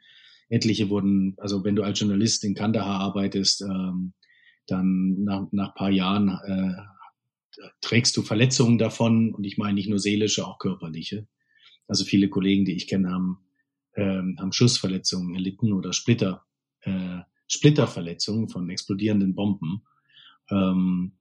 Etliche 0.48 0.90
wurden, 0.90 1.34
also 1.38 1.64
wenn 1.64 1.76
du 1.76 1.82
als 1.82 2.00
Journalist 2.00 2.44
in 2.44 2.54
Kandahar 2.54 3.00
arbeitest, 3.00 3.62
ähm, 3.62 4.12
dann 4.66 5.22
nach, 5.24 5.46
nach 5.52 5.74
paar 5.74 5.90
Jahren 5.90 6.28
äh, 6.28 7.62
trägst 7.80 8.16
du 8.16 8.22
Verletzungen 8.22 8.78
davon 8.78 9.34
und 9.34 9.44
ich 9.44 9.58
meine 9.58 9.74
nicht 9.74 9.88
nur 9.88 9.98
seelische, 9.98 10.46
auch 10.46 10.58
körperliche. 10.58 11.26
Also 11.88 12.04
viele 12.04 12.28
Kollegen, 12.28 12.64
die 12.64 12.74
ich 12.74 12.88
kenne, 12.88 13.10
haben, 13.10 13.38
ähm, 13.94 14.36
haben 14.38 14.52
Schussverletzungen 14.52 15.34
erlitten 15.34 15.72
oder 15.72 15.92
Splitter, 15.92 16.44
äh, 16.80 17.20
Splitterverletzungen 17.48 18.48
von 18.48 18.68
explodierenden 18.68 19.34
Bomben. 19.34 19.82
Ähm, 20.50 21.12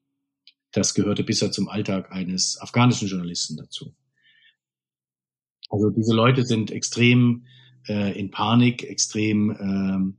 das 0.72 0.94
gehörte 0.94 1.24
bisher 1.24 1.52
zum 1.52 1.70
Alltag 1.70 2.12
eines 2.12 2.60
afghanischen 2.60 3.08
Journalisten 3.08 3.58
dazu. 3.58 3.96
Also 5.69 5.89
diese 5.89 6.13
Leute 6.13 6.45
sind 6.45 6.72
extrem 6.72 7.45
äh, 7.88 8.17
in 8.17 8.31
Panik, 8.31 8.84
extrem 8.84 9.51
ähm, 9.60 10.17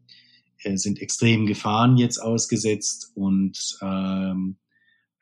äh, 0.63 0.77
sind 0.77 1.01
extrem 1.01 1.47
Gefahren 1.47 1.97
jetzt 1.97 2.19
ausgesetzt 2.19 3.13
und 3.15 3.79
ähm, 3.83 4.57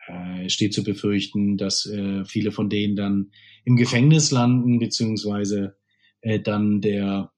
äh, 0.06 0.48
steht 0.48 0.74
zu 0.74 0.84
befürchten, 0.84 1.56
dass 1.56 1.86
äh, 1.86 2.24
viele 2.24 2.52
von 2.52 2.68
denen 2.68 2.96
dann 2.96 3.30
im 3.64 3.76
Gefängnis 3.76 4.30
landen, 4.30 4.78
beziehungsweise 4.78 5.76
äh, 6.20 6.40
dann 6.40 6.80
der 6.80 7.32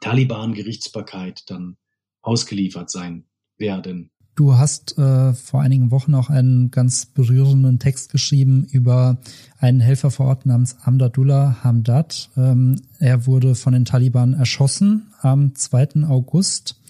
Taliban-Gerichtsbarkeit 0.00 1.44
dann 1.46 1.76
ausgeliefert 2.20 2.90
sein 2.90 3.26
werden. 3.56 4.10
Du 4.34 4.54
hast 4.54 4.98
äh, 4.98 5.32
vor 5.32 5.60
einigen 5.60 5.92
Wochen 5.92 6.14
auch 6.14 6.28
einen 6.28 6.72
ganz 6.72 7.06
berührenden 7.06 7.78
Text 7.78 8.10
geschrieben 8.10 8.66
über 8.68 9.18
einen 9.58 9.78
Helfer 9.78 10.10
vor 10.10 10.26
Ort 10.26 10.44
namens 10.44 10.76
Amdadullah 10.82 11.62
Hamdad. 11.62 12.30
Ähm, 12.36 12.80
er 12.98 13.26
wurde 13.26 13.54
von 13.54 13.74
den 13.74 13.84
Taliban 13.84 14.34
erschossen 14.34 15.12
am 15.20 15.54
2. 15.54 16.04
August. 16.08 16.80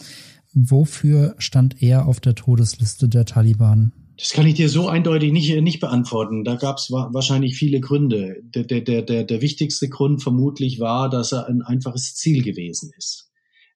Wofür 0.54 1.34
stand 1.36 1.82
er 1.82 2.06
auf 2.06 2.18
der 2.20 2.34
Todesliste 2.34 3.08
der 3.08 3.26
Taliban? 3.26 3.92
Das 4.16 4.30
kann 4.30 4.46
ich 4.46 4.54
dir 4.54 4.70
so 4.70 4.88
eindeutig 4.88 5.32
nicht, 5.32 5.60
nicht 5.60 5.80
beantworten. 5.80 6.44
Da 6.44 6.54
gab 6.54 6.78
es 6.78 6.90
wahrscheinlich 6.90 7.56
viele 7.56 7.80
Gründe. 7.80 8.36
Der, 8.54 8.62
der, 8.62 9.02
der, 9.02 9.24
der 9.24 9.42
wichtigste 9.42 9.88
Grund 9.88 10.22
vermutlich 10.22 10.80
war, 10.80 11.10
dass 11.10 11.32
er 11.32 11.46
ein 11.48 11.60
einfaches 11.60 12.14
Ziel 12.14 12.42
gewesen 12.42 12.92
ist. 12.96 13.32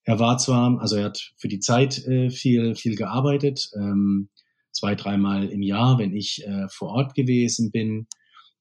Er 0.09 0.19
war 0.19 0.39
zwar, 0.39 0.81
also 0.81 0.97
er 0.97 1.05
hat 1.05 1.35
für 1.37 1.49
die 1.49 1.61
Zeit 1.61 1.99
äh, 2.07 2.31
viel, 2.31 2.75
viel 2.75 2.97
gearbeitet, 2.97 3.69
ähm, 3.77 4.31
zwei, 4.73 4.95
dreimal 4.95 5.51
im 5.51 5.61
Jahr, 5.61 5.99
wenn 5.99 6.17
ich 6.17 6.43
äh, 6.47 6.67
vor 6.71 6.89
Ort 6.93 7.15
gewesen 7.15 7.71
bin, 7.71 8.07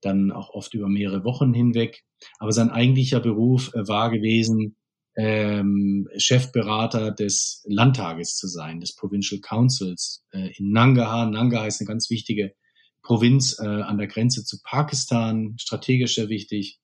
dann 0.02 0.34
auch 0.34 0.50
oft 0.50 0.74
über 0.74 0.90
mehrere 0.90 1.24
Wochen 1.24 1.54
hinweg. 1.54 2.04
Aber 2.38 2.52
sein 2.52 2.70
eigentlicher 2.70 3.22
Beruf 3.22 3.74
äh, 3.74 3.88
war 3.88 4.12
gewesen, 4.12 4.76
ähm, 5.16 6.10
Chefberater 6.18 7.12
des 7.12 7.64
Landtages 7.66 8.36
zu 8.36 8.50
sein, 8.50 8.82
des 8.82 8.94
Provincial 8.94 9.40
Councils 9.40 10.26
äh, 10.34 10.52
in 10.58 10.74
Nangarhar. 10.74 11.30
Nangarhar 11.30 11.68
ist 11.68 11.80
eine 11.80 11.88
ganz 11.88 12.10
wichtige 12.10 12.56
Provinz 13.04 13.58
äh, 13.58 13.66
an 13.66 13.98
der 13.98 14.08
Grenze 14.08 14.44
zu 14.44 14.58
Pakistan, 14.64 15.56
strategisch 15.58 16.16
sehr 16.16 16.28
wichtig. 16.28 16.82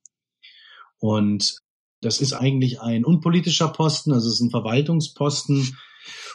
Und 1.00 1.58
das 2.04 2.22
ist 2.22 2.34
eigentlich 2.34 2.82
ein 2.82 3.06
unpolitischer 3.06 3.70
Posten, 3.70 4.12
also 4.12 4.28
es 4.28 4.36
ist 4.36 4.42
ein 4.42 4.52
Verwaltungsposten. 4.52 5.76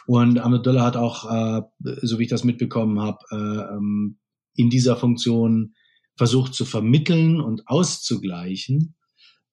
Und 0.07 0.39
Ahmedullah 0.39 0.85
hat 0.85 0.97
auch, 0.97 1.29
äh, 1.29 1.61
so 2.01 2.17
wie 2.17 2.23
ich 2.23 2.29
das 2.29 2.43
mitbekommen 2.43 2.99
habe, 2.99 3.19
äh, 3.31 3.75
ähm, 3.75 4.17
in 4.55 4.69
dieser 4.69 4.97
Funktion 4.97 5.75
versucht 6.15 6.53
zu 6.53 6.65
vermitteln 6.65 7.39
und 7.39 7.67
auszugleichen. 7.67 8.95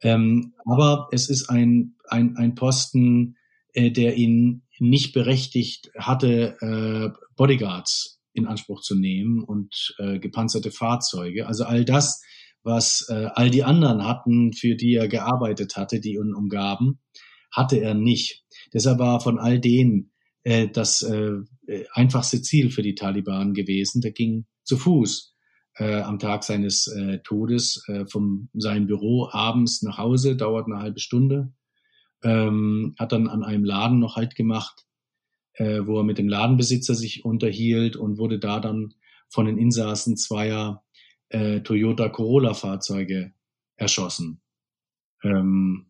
Ähm, 0.01 0.55
aber 0.65 1.09
es 1.13 1.29
ist 1.29 1.51
ein, 1.51 1.97
ein, 2.09 2.37
ein 2.37 2.55
Posten, 2.55 3.37
äh, 3.75 3.91
der 3.91 4.17
ihn 4.17 4.63
nicht 4.79 5.15
berechtigt 5.15 5.91
hatte, 5.97 7.15
Bodyguards 7.35 8.21
in 8.35 8.45
Anspruch 8.45 8.83
zu 8.83 8.95
nehmen 8.95 9.43
und 9.43 9.97
gepanzerte 9.97 10.71
Fahrzeuge. 10.71 11.47
Also 11.47 11.65
all 11.65 11.87
das, 11.87 12.21
was 12.67 13.07
äh, 13.09 13.29
all 13.35 13.49
die 13.49 13.65
anderen 13.65 14.05
hatten, 14.05 14.53
für 14.53 14.75
die 14.75 14.95
er 14.95 15.09
gearbeitet 15.09 15.77
hatte, 15.77 16.01
die 16.01 16.15
ihn 16.15 16.35
umgaben, 16.35 16.99
hatte 17.53 17.77
er 17.77 17.95
nicht. 17.95 18.45
Deshalb 18.75 18.99
war 18.99 19.21
von 19.21 19.39
all 19.39 19.61
denen 19.61 20.11
äh, 20.43 20.69
das 20.69 21.03
äh, 21.03 21.39
einfachste 21.93 22.43
Ziel 22.43 22.71
für 22.71 22.83
die 22.83 22.97
Taliban 22.97 23.55
gewesen. 23.55 24.01
Der 24.01 24.11
ging 24.11 24.47
zu 24.65 24.77
Fuß 24.77 25.35
äh, 25.77 26.01
am 26.01 26.19
Tag 26.19 26.43
seines 26.43 26.89
äh, 26.89 27.21
Todes 27.23 27.85
äh, 27.87 28.05
von 28.07 28.49
seinem 28.53 28.89
Büro 28.89 29.29
abends 29.31 29.83
nach 29.83 29.99
Hause, 29.99 30.37
dauert 30.37 30.67
eine 30.67 30.81
halbe 30.81 31.01
Stunde, 31.01 31.53
ähm, 32.25 32.95
hat 32.99 33.13
dann 33.13 33.29
an 33.29 33.45
einem 33.45 33.65
Laden 33.65 34.01
noch 34.01 34.17
Halt 34.17 34.35
gemacht, 34.35 34.85
äh, 35.55 35.83
wo 35.87 35.99
er 35.99 36.05
mit 36.05 36.19
dem 36.19 36.29
Ladenbesitzer 36.29 36.97
sich 36.97 37.25
unterhielt 37.25 37.95
und 37.95 38.19
wurde 38.19 38.41
da 38.41 38.59
dann 38.59 38.95
von 39.29 39.47
den 39.47 39.57
Insassen 39.57 40.17
zweier 40.17 40.83
äh, 41.37 41.61
Toyota 41.61 42.09
Corolla-Fahrzeuge 42.09 43.33
erschossen, 43.77 44.41
ähm, 45.23 45.87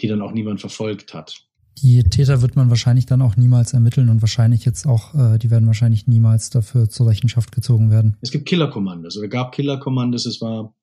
die 0.00 0.08
dann 0.08 0.22
auch 0.22 0.32
niemand 0.32 0.60
verfolgt 0.60 1.14
hat. 1.14 1.46
Die 1.82 2.02
Täter 2.04 2.40
wird 2.40 2.56
man 2.56 2.70
wahrscheinlich 2.70 3.06
dann 3.06 3.22
auch 3.22 3.36
niemals 3.36 3.72
ermitteln 3.72 4.08
und 4.08 4.22
wahrscheinlich 4.22 4.64
jetzt 4.64 4.86
auch, 4.86 5.14
äh, 5.14 5.38
die 5.38 5.50
werden 5.50 5.66
wahrscheinlich 5.66 6.06
niemals 6.06 6.50
dafür 6.50 6.88
zur 6.88 7.08
Rechenschaft 7.08 7.52
gezogen 7.52 7.90
werden. 7.90 8.16
Es 8.20 8.30
gibt 8.30 8.46
Killerkommandos 8.46 9.16
oder 9.16 9.28
gab 9.28 9.52
Killerkommandos. 9.52 10.26
Es 10.26 10.40
war 10.40 10.74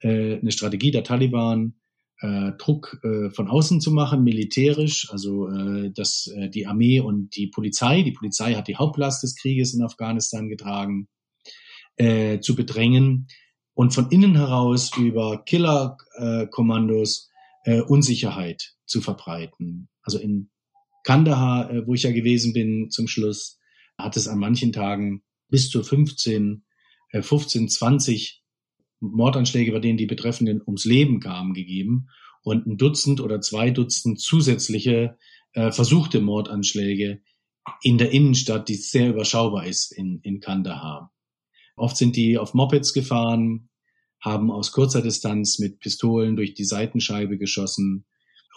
äh, 0.00 0.38
eine 0.38 0.52
Strategie 0.52 0.90
der 0.90 1.04
Taliban, 1.04 1.74
äh, 2.20 2.52
Druck 2.58 3.00
äh, 3.02 3.30
von 3.30 3.48
außen 3.48 3.80
zu 3.80 3.90
machen, 3.90 4.22
militärisch, 4.22 5.10
also 5.10 5.48
äh, 5.48 5.90
dass 5.92 6.28
äh, 6.28 6.48
die 6.48 6.66
Armee 6.66 7.00
und 7.00 7.36
die 7.36 7.48
Polizei, 7.48 8.02
die 8.02 8.12
Polizei 8.12 8.54
hat 8.54 8.68
die 8.68 8.76
Hauptlast 8.76 9.22
des 9.22 9.36
Krieges 9.36 9.74
in 9.74 9.82
Afghanistan 9.82 10.48
getragen, 10.48 11.08
äh, 11.96 12.40
zu 12.40 12.54
bedrängen 12.54 13.28
und 13.74 13.92
von 13.94 14.10
innen 14.10 14.36
heraus 14.36 14.96
über 14.96 15.44
Killerkommandos 15.44 17.30
äh, 17.64 17.80
Unsicherheit 17.80 18.74
zu 18.86 19.00
verbreiten. 19.00 19.88
Also 20.02 20.18
in 20.18 20.50
Kandahar, 21.04 21.70
äh, 21.70 21.86
wo 21.86 21.94
ich 21.94 22.04
ja 22.04 22.12
gewesen 22.12 22.52
bin 22.52 22.90
zum 22.90 23.08
Schluss, 23.08 23.58
hat 23.98 24.16
es 24.16 24.28
an 24.28 24.38
manchen 24.38 24.72
Tagen 24.72 25.22
bis 25.48 25.70
zu 25.70 25.82
15, 25.82 26.64
äh, 27.12 27.22
15, 27.22 27.68
20 27.68 28.42
Mordanschläge, 29.00 29.72
bei 29.72 29.80
denen 29.80 29.98
die 29.98 30.06
Betreffenden 30.06 30.62
ums 30.66 30.84
Leben 30.84 31.20
kamen, 31.20 31.54
gegeben 31.54 32.08
und 32.42 32.66
ein 32.66 32.76
Dutzend 32.76 33.20
oder 33.20 33.40
zwei 33.40 33.70
Dutzend 33.70 34.20
zusätzliche 34.20 35.18
äh, 35.52 35.70
versuchte 35.70 36.20
Mordanschläge 36.20 37.20
in 37.82 37.98
der 37.98 38.12
Innenstadt, 38.12 38.68
die 38.68 38.74
sehr 38.74 39.10
überschaubar 39.10 39.66
ist 39.66 39.92
in, 39.92 40.20
in 40.22 40.40
Kandahar. 40.40 41.12
Oft 41.76 41.96
sind 41.96 42.16
die 42.16 42.38
auf 42.38 42.54
Mopeds 42.54 42.92
gefahren, 42.92 43.68
haben 44.20 44.50
aus 44.50 44.72
kurzer 44.72 45.02
Distanz 45.02 45.58
mit 45.58 45.78
Pistolen 45.78 46.36
durch 46.36 46.54
die 46.54 46.64
Seitenscheibe 46.64 47.38
geschossen. 47.38 48.06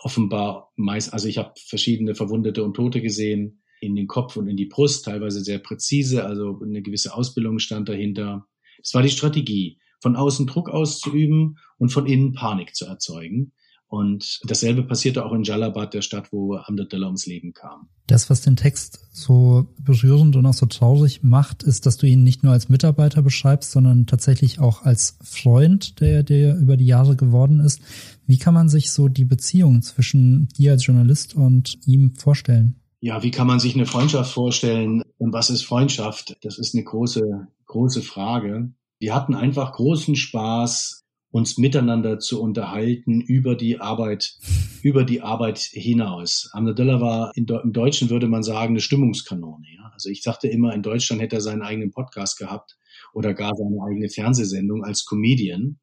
Offenbar 0.02 0.72
meist, 0.78 1.14
also 1.14 1.28
ich 1.28 1.38
habe 1.38 1.54
verschiedene 1.68 2.16
Verwundete 2.16 2.64
und 2.64 2.76
Tote 2.76 3.02
gesehen, 3.02 3.62
in 3.82 3.96
den 3.96 4.08
Kopf 4.08 4.36
und 4.36 4.48
in 4.48 4.58
die 4.58 4.66
Brust, 4.66 5.06
teilweise 5.06 5.42
sehr 5.42 5.60
präzise, 5.60 6.26
also 6.26 6.60
eine 6.62 6.82
gewisse 6.82 7.14
Ausbildung 7.14 7.60
stand 7.60 7.90
dahinter. 7.90 8.46
Es 8.82 8.94
war 8.94 9.02
die 9.02 9.10
Strategie, 9.10 9.80
von 10.02 10.16
außen 10.16 10.48
Druck 10.48 10.70
auszuüben 10.70 11.58
und 11.78 11.90
von 11.90 12.06
innen 12.06 12.34
Panik 12.34 12.76
zu 12.76 12.86
erzeugen. 12.86 13.54
Und 13.89 14.39
dasselbe 14.43 14.84
passierte 14.84 15.25
auch 15.25 15.34
in 15.34 15.41
Jalabad, 15.41 15.96
der 15.96 16.03
Stadt, 16.03 16.31
wo 16.31 16.55
Amdadullah 16.55 17.08
ums 17.08 17.25
Leben 17.25 17.53
kam. 17.53 17.89
Das, 18.05 18.29
was 18.29 18.41
den 18.41 18.55
Text 18.55 19.00
so 19.12 19.67
berührend 19.79 20.36
und 20.36 20.46
auch 20.46 20.53
so 20.53 20.67
traurig 20.67 21.24
macht, 21.24 21.63
ist, 21.63 21.88
dass 21.88 21.98
du 21.98 22.05
ihn 22.05 22.24
nicht 22.24 22.43
nur 22.43 22.53
als 22.53 22.69
Mitarbeiter 22.69 23.24
beschreibst, 23.24 23.72
sondern 23.72 24.05
tatsächlich 24.05 24.60
auch 24.60 24.84
als 24.84 25.17
Freund, 25.24 26.00
der, 26.01 26.22
der 26.22 26.55
über 26.58 26.77
die 26.77 26.86
Jahre 26.86 27.15
geworden 27.15 27.60
ist. 27.60 27.81
Wie 28.27 28.38
kann 28.38 28.53
man 28.53 28.69
sich 28.69 28.91
so 28.91 29.08
die 29.08 29.25
Beziehung 29.25 29.81
zwischen 29.81 30.50
dir 30.50 30.74
als 30.74 30.86
Journalist 30.86 31.34
und 31.34 31.79
ihm 31.88 32.13
vorstellen? 32.15 32.75
Ja, 33.01 33.24
wie 33.24 33.31
kann 33.31 33.48
man 33.48 33.60
sich 33.60 33.74
eine 33.74 33.88
Freundschaft 33.88 34.31
vorstellen 34.31 35.01
und 35.17 35.34
was 35.34 35.50
ist 35.50 35.63
Freundschaft? 35.63 36.38
Das 36.43 36.60
ist 36.60 36.75
eine 36.75 36.84
große, 36.84 37.48
große 37.65 38.03
Frage. 38.03 38.72
Wir 39.00 39.15
hatten 39.15 39.34
einfach 39.34 39.72
großen 39.72 40.15
Spaß, 40.15 41.05
uns 41.31 41.57
miteinander 41.57 42.19
zu 42.19 42.41
unterhalten 42.41 43.21
über 43.21 43.55
die 43.55 43.79
Arbeit, 43.79 44.33
über 44.81 45.03
die 45.03 45.21
Arbeit 45.21 45.59
hinaus. 45.59 46.50
Amnadullah 46.53 47.01
war 47.01 47.31
in, 47.36 47.45
im 47.45 47.71
Deutschen 47.71 48.09
würde 48.09 48.27
man 48.27 48.43
sagen 48.43 48.74
eine 48.74 48.81
Stimmungskanone. 48.81 49.65
Ja? 49.75 49.91
Also 49.93 50.09
ich 50.09 50.24
sagte 50.24 50.48
immer, 50.48 50.74
in 50.74 50.81
Deutschland 50.81 51.21
hätte 51.21 51.36
er 51.36 51.41
seinen 51.41 51.62
eigenen 51.62 51.91
Podcast 51.91 52.38
gehabt 52.38 52.77
oder 53.13 53.33
gar 53.33 53.55
seine 53.55 53.77
eigene 53.88 54.09
Fernsehsendung 54.09 54.83
als 54.83 55.05
Comedian. 55.05 55.79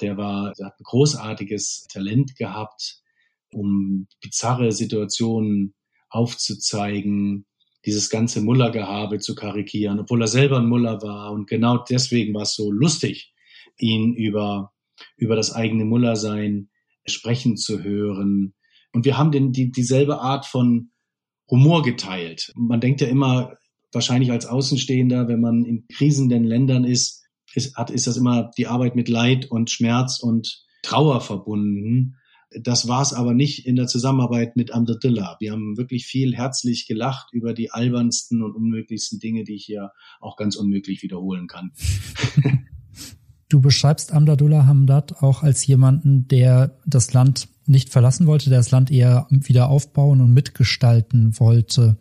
Der 0.00 0.16
war, 0.16 0.52
der 0.58 0.66
hat 0.66 0.80
ein 0.80 0.84
großartiges 0.84 1.86
Talent 1.92 2.36
gehabt, 2.36 3.02
um 3.52 4.06
bizarre 4.22 4.72
Situationen 4.72 5.74
aufzuzeigen, 6.08 7.46
dieses 7.84 8.10
ganze 8.10 8.40
Mullergehabe 8.40 9.18
zu 9.18 9.34
karikieren, 9.34 10.00
obwohl 10.00 10.22
er 10.22 10.28
selber 10.28 10.58
ein 10.58 10.66
Muller 10.66 11.02
war. 11.02 11.32
Und 11.32 11.48
genau 11.48 11.78
deswegen 11.78 12.34
war 12.34 12.42
es 12.42 12.54
so 12.54 12.70
lustig, 12.70 13.34
ihn 13.78 14.14
über, 14.14 14.72
über 15.18 15.36
das 15.36 15.52
eigene 15.52 15.84
Mullersein 15.84 16.70
sprechen 17.06 17.56
zu 17.56 17.82
hören. 17.82 18.54
Und 18.92 19.04
wir 19.04 19.18
haben 19.18 19.32
den, 19.32 19.52
die, 19.52 19.70
dieselbe 19.70 20.20
Art 20.20 20.46
von 20.46 20.90
Humor 21.50 21.82
geteilt. 21.82 22.52
Man 22.56 22.80
denkt 22.80 23.00
ja 23.00 23.08
immer, 23.08 23.54
wahrscheinlich 23.92 24.30
als 24.30 24.46
Außenstehender, 24.46 25.28
wenn 25.28 25.40
man 25.40 25.64
in 25.64 25.86
krisenden 25.88 26.44
Ländern 26.44 26.84
ist, 26.84 27.24
ist, 27.54 27.76
hat, 27.76 27.90
ist 27.90 28.06
das 28.06 28.16
immer 28.16 28.50
die 28.56 28.66
Arbeit 28.66 28.94
mit 28.96 29.08
Leid 29.08 29.50
und 29.50 29.70
Schmerz 29.70 30.20
und 30.20 30.64
Trauer 30.82 31.20
verbunden. 31.20 32.16
Das 32.50 32.88
war 32.88 33.02
es 33.02 33.12
aber 33.12 33.34
nicht 33.34 33.66
in 33.66 33.76
der 33.76 33.86
Zusammenarbeit 33.86 34.56
mit 34.56 34.72
Amdadullah. 34.72 35.36
Wir 35.40 35.52
haben 35.52 35.76
wirklich 35.76 36.06
viel 36.06 36.34
herzlich 36.34 36.86
gelacht 36.86 37.28
über 37.32 37.52
die 37.52 37.70
albernsten 37.70 38.42
und 38.42 38.54
unmöglichsten 38.54 39.18
Dinge, 39.18 39.44
die 39.44 39.56
ich 39.56 39.64
hier 39.64 39.90
auch 40.20 40.36
ganz 40.36 40.56
unmöglich 40.56 41.02
wiederholen 41.02 41.46
kann. 41.46 41.72
Du 43.48 43.60
beschreibst 43.60 44.12
Amdadullah 44.12 44.66
Hamdad 44.66 45.22
auch 45.22 45.42
als 45.42 45.66
jemanden, 45.66 46.28
der 46.28 46.76
das 46.84 47.12
Land 47.14 47.48
nicht 47.66 47.90
verlassen 47.90 48.26
wollte, 48.26 48.50
der 48.50 48.58
das 48.58 48.70
Land 48.70 48.90
eher 48.90 49.26
wieder 49.30 49.68
aufbauen 49.68 50.20
und 50.20 50.32
mitgestalten 50.32 51.38
wollte. 51.38 51.96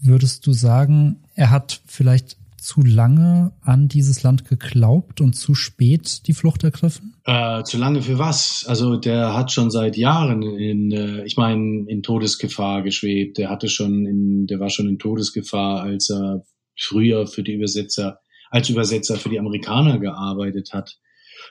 Würdest 0.00 0.46
du 0.46 0.52
sagen, 0.52 1.22
er 1.34 1.50
hat 1.50 1.80
vielleicht 1.86 2.36
zu 2.64 2.80
lange 2.80 3.52
an 3.60 3.88
dieses 3.88 4.22
Land 4.22 4.48
geglaubt 4.48 5.20
und 5.20 5.34
zu 5.34 5.54
spät 5.54 6.26
die 6.26 6.32
Flucht 6.32 6.64
ergriffen? 6.64 7.14
Äh, 7.24 7.62
zu 7.64 7.76
lange 7.76 8.00
für 8.00 8.18
was? 8.18 8.64
Also 8.66 8.96
der 8.96 9.34
hat 9.34 9.52
schon 9.52 9.70
seit 9.70 9.98
Jahren 9.98 10.42
in, 10.42 10.90
äh, 10.90 11.24
ich 11.24 11.36
meine, 11.36 11.84
in 11.88 12.02
Todesgefahr 12.02 12.82
geschwebt. 12.82 13.36
Der 13.36 13.50
hatte 13.50 13.68
schon 13.68 14.06
in, 14.06 14.46
der 14.46 14.60
war 14.60 14.70
schon 14.70 14.88
in 14.88 14.98
Todesgefahr, 14.98 15.82
als 15.82 16.08
er 16.08 16.44
früher 16.74 17.26
für 17.26 17.42
die 17.42 17.52
Übersetzer, 17.52 18.20
als 18.50 18.68
Übersetzer 18.68 19.16
für 19.16 19.28
die 19.28 19.38
Amerikaner 19.38 19.98
gearbeitet 19.98 20.70
hat. 20.72 20.98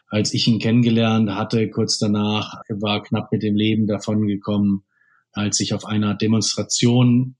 Als 0.08 0.34
ich 0.34 0.48
ihn 0.48 0.60
kennengelernt 0.60 1.30
hatte, 1.30 1.70
kurz 1.70 2.00
danach, 2.00 2.62
war 2.70 3.04
knapp 3.04 3.32
mit 3.32 3.44
dem 3.44 3.56
Leben 3.56 3.88
davongekommen, 3.88 4.84
als 5.32 5.60
ich 5.60 5.74
auf 5.74 5.86
einer 5.86 6.16
Demonstration 6.16 7.36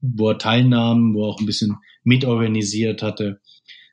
wo 0.00 0.30
er 0.30 0.38
teilnahm, 0.38 1.14
wo 1.14 1.24
er 1.24 1.28
auch 1.28 1.40
ein 1.40 1.46
bisschen 1.46 1.76
mitorganisiert 2.04 3.02
hatte, 3.02 3.40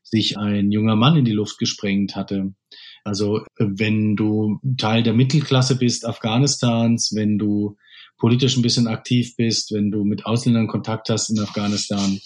sich 0.04 0.38
ein 0.38 0.72
junger 0.72 0.96
Mann 0.96 1.18
in 1.18 1.26
die 1.26 1.32
Luft 1.32 1.58
gesprengt 1.58 2.16
hatte. 2.16 2.54
Also 3.04 3.42
wenn 3.58 4.16
du 4.16 4.60
Teil 4.78 5.04
der 5.04 5.14
Mittelklasse 5.14 5.78
bist 5.78 6.06
Afghanistans, 6.06 7.12
wenn 7.16 7.38
du 7.38 7.78
politisch 8.18 8.56
ein 8.56 8.62
bisschen 8.62 8.88
aktiv 8.88 9.36
bist, 9.36 9.72
wenn 9.74 9.92
du 9.92 10.04
mit 10.04 10.26
Ausländern 10.26 10.68
Kontakt 10.68 11.10
hast 11.10 11.30
in 11.30 11.40
Afghanistan, 11.40 12.20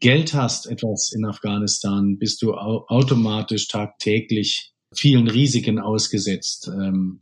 Geld 0.00 0.34
hast 0.34 0.66
etwas 0.66 1.12
in 1.12 1.24
Afghanistan, 1.24 2.18
bist 2.18 2.42
du 2.42 2.54
automatisch 2.54 3.68
tagtäglich 3.68 4.72
vielen 4.94 5.28
Risiken 5.28 5.78
ausgesetzt 5.78 6.68
ähm, 6.72 7.20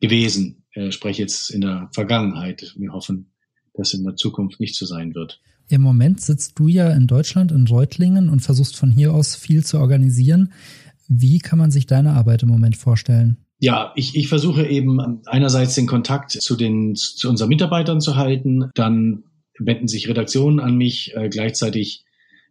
gewesen. 0.00 0.64
Ich 0.74 0.94
spreche 0.94 1.22
jetzt 1.22 1.50
in 1.50 1.62
der 1.62 1.88
Vergangenheit. 1.92 2.74
Wir 2.76 2.92
hoffen, 2.92 3.32
das 3.74 3.94
in 3.94 4.04
der 4.04 4.16
Zukunft 4.16 4.60
nicht 4.60 4.76
so 4.76 4.86
sein 4.86 5.14
wird. 5.14 5.40
Im 5.68 5.82
Moment 5.82 6.20
sitzt 6.20 6.58
du 6.58 6.68
ja 6.68 6.90
in 6.92 7.06
Deutschland, 7.06 7.52
in 7.52 7.66
Reutlingen 7.66 8.28
und 8.28 8.40
versuchst 8.40 8.76
von 8.76 8.90
hier 8.90 9.12
aus 9.12 9.36
viel 9.36 9.64
zu 9.64 9.78
organisieren. 9.78 10.52
Wie 11.08 11.38
kann 11.38 11.58
man 11.58 11.70
sich 11.70 11.86
deine 11.86 12.12
Arbeit 12.12 12.42
im 12.42 12.48
Moment 12.48 12.76
vorstellen? 12.76 13.38
Ja, 13.60 13.92
ich, 13.96 14.14
ich 14.14 14.28
versuche 14.28 14.66
eben 14.66 15.20
einerseits 15.26 15.74
den 15.74 15.86
Kontakt 15.86 16.30
zu 16.30 16.54
den 16.54 16.94
zu 16.94 17.28
unseren 17.28 17.48
Mitarbeitern 17.48 18.00
zu 18.00 18.16
halten, 18.16 18.70
dann 18.74 19.24
wenden 19.58 19.88
sich 19.88 20.08
Redaktionen 20.08 20.60
an 20.60 20.76
mich, 20.76 21.14
äh, 21.14 21.28
gleichzeitig 21.28 22.04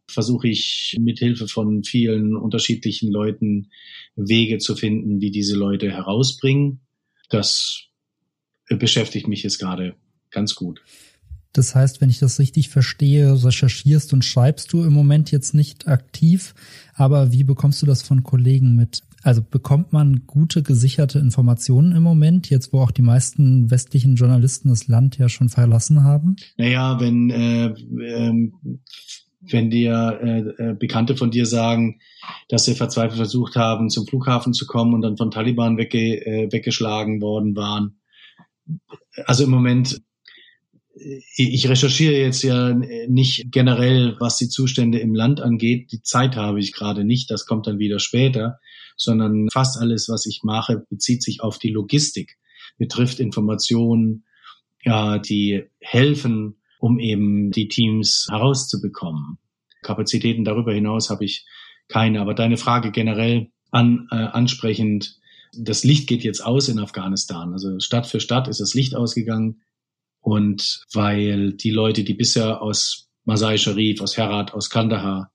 versuche 0.09 0.47
ich 0.47 0.95
mit 0.99 1.19
Hilfe 1.19 1.47
von 1.47 1.83
vielen 1.83 2.35
unterschiedlichen 2.35 3.11
Leuten 3.11 3.69
Wege 4.15 4.57
zu 4.57 4.75
finden, 4.75 5.19
wie 5.19 5.31
diese 5.31 5.55
Leute 5.55 5.91
herausbringen. 5.91 6.79
Das 7.29 7.87
beschäftigt 8.69 9.27
mich 9.27 9.43
jetzt 9.43 9.59
gerade 9.59 9.95
ganz 10.31 10.55
gut. 10.55 10.81
Das 11.53 11.73
heißt, 11.73 12.01
wenn 12.01 12.09
ich 12.09 12.19
das 12.19 12.39
richtig 12.39 12.69
verstehe, 12.69 13.43
recherchierst 13.43 14.13
und 14.13 14.23
schreibst 14.23 14.71
du 14.73 14.83
im 14.83 14.93
Moment 14.93 15.31
jetzt 15.31 15.53
nicht 15.53 15.87
aktiv, 15.87 16.53
aber 16.93 17.31
wie 17.31 17.43
bekommst 17.43 17.81
du 17.81 17.85
das 17.85 18.01
von 18.01 18.23
Kollegen 18.23 18.75
mit? 18.75 19.01
Also 19.23 19.41
bekommt 19.41 19.93
man 19.93 20.23
gute 20.27 20.63
gesicherte 20.63 21.19
Informationen 21.19 21.95
im 21.95 22.03
Moment, 22.03 22.49
jetzt 22.49 22.71
wo 22.71 22.81
auch 22.81 22.91
die 22.91 23.01
meisten 23.01 23.71
westlichen 23.71 24.15
Journalisten 24.15 24.69
das 24.69 24.87
Land 24.87 25.17
ja 25.17 25.27
schon 25.27 25.49
verlassen 25.49 26.03
haben? 26.03 26.35
Naja, 26.57 26.99
wenn 26.99 27.29
äh, 27.29 27.67
äh, 27.67 28.51
wenn 29.41 29.69
dir 29.69 30.19
äh, 30.21 30.39
äh, 30.39 30.73
Bekannte 30.73 31.15
von 31.15 31.31
dir 31.31 31.45
sagen, 31.45 31.99
dass 32.49 32.65
sie 32.65 32.75
verzweifelt 32.75 33.17
versucht 33.17 33.55
haben, 33.55 33.89
zum 33.89 34.05
Flughafen 34.05 34.53
zu 34.53 34.65
kommen 34.65 34.93
und 34.93 35.01
dann 35.01 35.17
von 35.17 35.31
Taliban 35.31 35.77
wegge 35.77 36.25
äh, 36.25 36.51
weggeschlagen 36.51 37.21
worden 37.21 37.55
waren. 37.55 37.99
Also 39.25 39.43
im 39.45 39.51
Moment 39.51 40.01
ich 41.35 41.69
recherchiere 41.69 42.15
jetzt 42.15 42.41
ja 42.43 42.73
nicht 43.07 43.51
generell, 43.51 44.15
was 44.19 44.37
die 44.37 44.49
Zustände 44.49 44.99
im 44.99 45.13
Land 45.13 45.41
angeht. 45.41 45.91
Die 45.91 46.01
Zeit 46.01 46.35
habe 46.35 46.59
ich 46.59 46.73
gerade 46.73 47.03
nicht, 47.03 47.29
das 47.29 47.45
kommt 47.45 47.67
dann 47.67 47.79
wieder 47.79 47.99
später, 47.99 48.59
sondern 48.97 49.47
fast 49.53 49.79
alles, 49.79 50.09
was 50.09 50.25
ich 50.25 50.41
mache, 50.43 50.85
bezieht 50.89 51.23
sich 51.23 51.41
auf 51.41 51.59
die 51.59 51.71
Logistik, 51.71 52.37
betrifft 52.77 53.19
Informationen, 53.19 54.25
ja, 54.83 55.19
die 55.19 55.63
helfen, 55.79 56.57
um 56.79 56.99
eben 56.99 57.51
die 57.51 57.67
Teams 57.67 58.27
herauszubekommen. 58.29 59.37
Kapazitäten 59.81 60.43
darüber 60.43 60.73
hinaus 60.73 61.09
habe 61.09 61.25
ich 61.25 61.45
keine. 61.87 62.21
Aber 62.21 62.33
deine 62.33 62.57
Frage 62.57 62.91
generell 62.91 63.51
an, 63.71 64.07
äh, 64.11 64.15
ansprechend, 64.15 65.19
das 65.57 65.83
Licht 65.83 66.07
geht 66.07 66.23
jetzt 66.23 66.45
aus 66.45 66.67
in 66.67 66.79
Afghanistan. 66.79 67.53
Also 67.53 67.79
Stadt 67.79 68.07
für 68.07 68.19
Stadt 68.19 68.47
ist 68.47 68.59
das 68.59 68.73
Licht 68.73 68.95
ausgegangen. 68.95 69.61
Und 70.19 70.85
weil 70.93 71.53
die 71.53 71.71
Leute, 71.71 72.03
die 72.03 72.13
bisher 72.13 72.61
aus 72.61 73.09
Masai 73.23 73.57
Sharif, 73.57 74.01
aus 74.01 74.17
Herat, 74.17 74.53
aus 74.53 74.69
Kandahar 74.69 75.31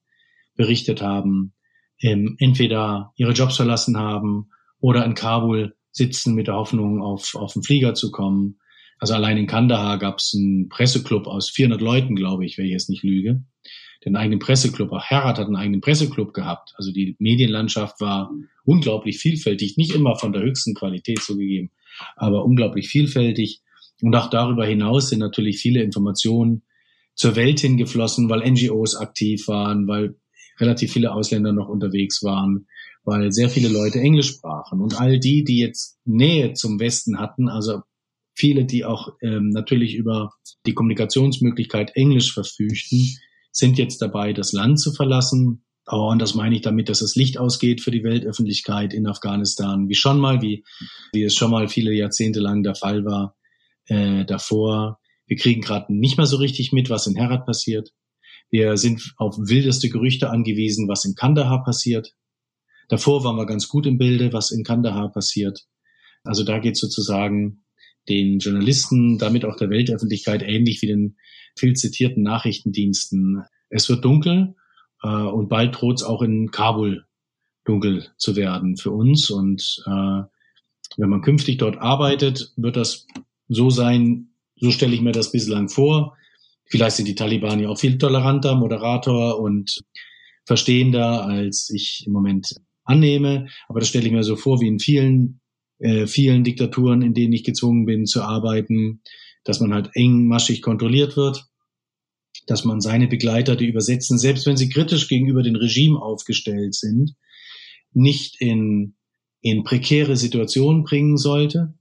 berichtet 0.55 1.01
haben, 1.01 1.55
ähm, 2.03 2.37
entweder 2.39 3.13
ihre 3.17 3.33
Jobs 3.33 3.57
verlassen 3.57 3.97
haben 3.97 4.51
oder 4.81 5.05
in 5.05 5.15
Kabul 5.15 5.75
sitzen 5.93 6.35
mit 6.35 6.49
der 6.49 6.57
Hoffnung, 6.57 7.01
auf, 7.01 7.35
auf 7.35 7.53
den 7.53 7.63
Flieger 7.63 7.95
zu 7.95 8.11
kommen. 8.11 8.59
Also 8.99 9.15
allein 9.15 9.37
in 9.37 9.47
Kandahar 9.47 9.99
gab 9.99 10.19
es 10.19 10.35
einen 10.37 10.69
Presseclub 10.69 11.27
aus 11.27 11.51
400 11.51 11.81
Leuten, 11.81 12.17
glaube 12.17 12.45
ich, 12.45 12.59
wenn 12.59 12.67
ich 12.67 12.73
jetzt 12.73 12.91
nicht 12.91 13.03
lüge. 13.03 13.45
Den 14.05 14.17
eigenen 14.17 14.41
Presseclub. 14.41 14.91
Auch 14.91 15.05
Herat 15.05 15.39
hat 15.39 15.47
einen 15.47 15.57
eigenen 15.57 15.81
Presseclub 15.81 16.35
gehabt. 16.35 16.73
Also 16.77 16.93
die 16.93 17.15
Medienlandschaft 17.19 18.01
war 18.01 18.31
unglaublich 18.65 19.19
vielfältig. 19.19 19.77
Nicht 19.77 19.95
immer 19.95 20.17
von 20.17 20.33
der 20.33 20.43
höchsten 20.43 20.75
Qualität 20.75 21.21
zugegeben, 21.21 21.71
aber 22.17 22.45
unglaublich 22.45 22.89
vielfältig. 22.89 23.61
Und 24.01 24.15
auch 24.17 24.31
darüber 24.31 24.67
hinaus 24.67 25.11
sind 25.11 25.21
natürlich 25.21 25.59
viele 25.59 25.83
Informationen 25.83 26.63
zur 27.15 27.37
Welt 27.37 27.61
hingeflossen, 27.61 28.29
weil 28.29 28.51
NGOs 28.51 28.97
aktiv 28.97 29.47
waren, 29.47 29.87
weil 29.87 30.17
relativ 30.63 30.93
viele 30.93 31.13
Ausländer 31.13 31.53
noch 31.53 31.69
unterwegs 31.69 32.23
waren, 32.23 32.67
weil 33.05 33.33
sehr 33.33 33.51
viele 33.51 33.69
Leute 33.69 33.99
Englisch 33.99 34.31
sprachen. 34.31 34.81
Und 34.81 34.99
all 34.99 35.19
die, 35.19 35.45
die 35.45 35.59
jetzt 35.59 35.99
Nähe 36.05 36.55
zum 36.55 36.81
Westen 36.81 37.19
hatten, 37.19 37.49
also 37.49 37.81
viele, 38.35 38.65
die 38.65 38.85
auch 38.85 39.09
ähm, 39.21 39.51
natürlich 39.51 39.95
über 39.95 40.31
die 40.65 40.75
Kommunikationsmöglichkeit 40.75 41.93
Englisch 41.95 42.33
verfügten, 42.33 43.19
sind 43.51 43.77
jetzt 43.77 44.01
dabei, 44.01 44.33
das 44.33 44.53
Land 44.53 44.81
zu 44.81 44.93
verlassen. 44.93 45.65
Und 45.87 46.23
das 46.23 46.35
meine 46.35 46.55
ich 46.55 46.63
damit, 46.63 46.89
dass 46.89 47.01
das 47.01 47.17
Licht 47.17 47.39
ausgeht 47.39 47.81
für 47.81 47.91
die 47.91 48.05
Weltöffentlichkeit 48.05 48.95
in 48.95 49.07
Afghanistan, 49.07 49.89
wie 49.89 49.95
schon 49.95 50.19
mal, 50.21 50.41
wie, 50.41 50.65
wie 51.13 51.25
es 51.25 51.35
schon 51.35 51.51
mal 51.51 51.69
viele 51.69 51.93
Jahrzehnte 51.93 52.41
lang 52.41 52.63
der 52.63 52.77
Fall 52.77 53.05
war 53.05 53.37
äh, 53.87 54.25
davor. 54.25 55.01
Wir 55.27 55.37
kriegen 55.37 55.61
gerade 55.61 55.93
nicht 55.93 56.17
mehr 56.17 56.27
so 56.27 56.37
richtig 56.37 56.73
mit, 56.73 56.89
was 56.89 57.07
in 57.07 57.17
Herat 57.17 57.47
passiert. 57.47 57.91
Wir 58.53 58.77
sind 58.77 59.15
auf 59.17 59.37
wildeste 59.39 59.89
Gerüchte 59.89 60.29
angewiesen, 60.29 60.87
was 60.87 61.07
in 61.07 61.15
Kandahar 61.15 61.65
passiert. 61.65 62.15
Davor 62.89 63.25
waren 63.25 63.37
wir 63.37 63.47
ganz 63.47 63.67
gut 63.67 63.87
im 63.87 63.97
Bilde, 63.97 64.35
was 64.35 64.51
in 64.51 64.63
Kandahar 64.63 65.11
passiert. 65.11 65.67
Also 66.23 66.45
da 66.45 66.59
geht 66.59 66.77
sozusagen 66.77 67.65
den 68.11 68.41
Journalisten, 68.41 69.17
damit 69.17 69.47
auch 69.47 69.57
der 69.57 69.71
Weltöffentlichkeit 69.71 70.43
ähnlich 70.43 70.83
wie 70.83 70.89
den 70.89 71.17
viel 71.57 71.75
zitierten 71.75 72.23
Nachrichtendiensten. 72.23 73.43
Es 73.71 73.89
wird 73.89 74.05
dunkel 74.05 74.55
äh, 75.03 75.09
und 75.09 75.49
bald 75.49 75.81
droht 75.81 76.01
es 76.01 76.03
auch 76.03 76.21
in 76.21 76.51
Kabul 76.51 77.07
dunkel 77.65 78.09
zu 78.19 78.37
werden 78.37 78.77
für 78.77 78.91
uns. 78.91 79.31
Und 79.31 79.83
äh, 79.87 80.23
wenn 80.99 81.09
man 81.09 81.23
künftig 81.23 81.57
dort 81.57 81.79
arbeitet, 81.79 82.53
wird 82.57 82.77
das 82.77 83.07
so 83.49 83.71
sein, 83.71 84.35
so 84.57 84.71
stelle 84.71 84.95
ich 84.95 85.01
mir 85.01 85.13
das 85.13 85.33
bislang 85.33 85.71
vor. 85.71 86.19
Vielleicht 86.73 86.97
sind 86.97 87.07
die 87.07 87.15
Taliban 87.15 87.61
ja 87.61 87.69
auch 87.69 87.79
viel 87.79 87.99
toleranter, 87.99 88.55
moderator 88.55 89.39
und 89.39 89.83
verstehender, 90.47 91.27
als 91.27 91.69
ich 91.69 92.05
im 92.07 92.13
Moment 92.13 92.55
annehme. 92.85 93.49
Aber 93.69 93.81
das 93.81 93.91
stelle 93.91 94.07
ich 94.07 94.13
mir 94.13 94.25
so 94.25 94.37
vor, 94.37 94.61
wie 94.63 94.69
in 94.69 94.79
vielen, 94.79 95.41
äh, 95.81 96.07
vielen 96.07 96.45
Diktaturen, 96.45 97.03
in 97.03 97.13
denen 97.13 97.35
ich 97.35 97.45
gezwungen 97.45 97.85
bin 97.85 98.07
zu 98.07 98.23
arbeiten, 98.23 99.03
dass 99.45 99.61
man 99.61 99.75
halt 99.75 99.91
engmaschig 99.93 100.63
kontrolliert 100.63 101.15
wird 101.19 101.45
dass 102.47 102.65
man 102.65 102.81
seine 102.81 103.09
Begleiter, 103.09 103.57
die 103.57 103.67
übersetzen, 103.67 104.19
selbst 104.19 104.47
wenn 104.47 104.57
sie 104.57 104.69
kritisch 104.69 105.07
gegenüber 105.07 105.43
dem 105.43 105.55
Regime 105.55 106.01
aufgestellt 106.01 106.75
sind, 106.75 107.15
nicht 107.93 108.41
in, 108.41 108.95
in 109.43 109.65
prekäre 109.65 110.17
Situationen 110.17 110.83
bringen 110.83 111.19
sollte. 111.19 111.75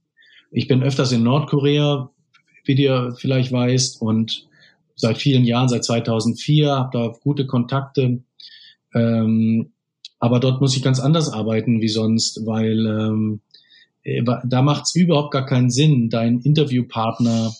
Ich 0.50 0.68
bin 0.68 0.82
öfters 0.82 1.12
in 1.12 1.22
Nordkorea, 1.22 2.10
wie 2.64 2.74
du 2.74 3.16
vielleicht 3.18 3.50
weißt, 3.50 4.00
und 4.00 4.46
seit 4.96 5.18
vielen 5.18 5.44
Jahren, 5.44 5.68
seit 5.68 5.84
2004, 5.84 6.70
habe 6.70 6.98
da 6.98 7.12
gute 7.22 7.46
Kontakte. 7.46 8.22
Ähm, 8.94 9.72
aber 10.18 10.38
dort 10.38 10.60
muss 10.60 10.76
ich 10.76 10.82
ganz 10.82 11.00
anders 11.00 11.32
arbeiten 11.32 11.80
wie 11.80 11.88
sonst, 11.88 12.46
weil 12.46 12.86
ähm, 12.86 13.40
äh, 14.04 14.22
da 14.44 14.62
macht 14.62 14.84
es 14.84 14.94
überhaupt 14.94 15.32
gar 15.32 15.46
keinen 15.46 15.70
Sinn, 15.70 16.10
deinen 16.10 16.40
Interviewpartner 16.40 17.52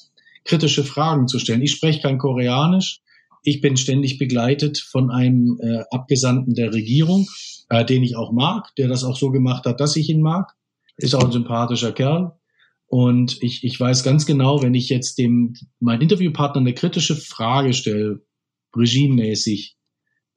kritische 0.45 0.85
Fragen 0.85 1.29
zu 1.29 1.38
stellen. 1.38 1.62
Ich 1.62 1.73
spreche 1.73 2.03
kein 2.03 2.18
Koreanisch. 2.18 3.01
Ich 3.45 3.61
bin 3.61 3.77
ständig 3.77 4.18
begleitet 4.18 4.79
von 4.79 5.11
einem 5.11 5.59
äh, 5.61 5.83
Abgesandten 5.90 6.55
der 6.55 6.73
Regierung, 6.73 7.29
äh, 7.68 7.85
den 7.85 8.03
ich 8.03 8.16
auch 8.16 8.33
mag, 8.33 8.75
der 8.77 8.88
das 8.88 9.05
auch 9.05 9.16
so 9.16 9.31
gemacht 9.31 9.64
hat, 9.66 9.81
dass 9.81 9.97
ich 9.97 10.09
ihn 10.09 10.21
mag. 10.21 10.55
Ist 10.97 11.14
auch 11.14 11.25
ein 11.25 11.33
sympathischer 11.33 11.92
Kerl. 11.92 12.33
Und 12.92 13.42
ich, 13.42 13.64
ich 13.64 13.81
weiß 13.81 14.05
ganz 14.05 14.26
genau, 14.26 14.62
wenn 14.62 14.74
ich 14.74 14.90
jetzt 14.90 15.16
dem 15.16 15.55
mein 15.81 16.02
Interviewpartner 16.02 16.61
eine 16.61 16.74
kritische 16.74 17.16
Frage 17.16 17.72
stelle, 17.72 18.20
regimemäßig, 18.76 19.78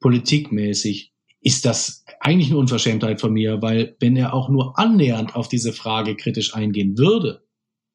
politikmäßig, 0.00 1.12
ist 1.42 1.66
das 1.66 2.02
eigentlich 2.18 2.48
eine 2.48 2.56
Unverschämtheit 2.56 3.20
von 3.20 3.34
mir, 3.34 3.60
weil 3.60 3.94
wenn 4.00 4.16
er 4.16 4.32
auch 4.32 4.48
nur 4.48 4.78
annähernd 4.78 5.36
auf 5.36 5.48
diese 5.48 5.74
Frage 5.74 6.16
kritisch 6.16 6.54
eingehen 6.54 6.96
würde, 6.96 7.44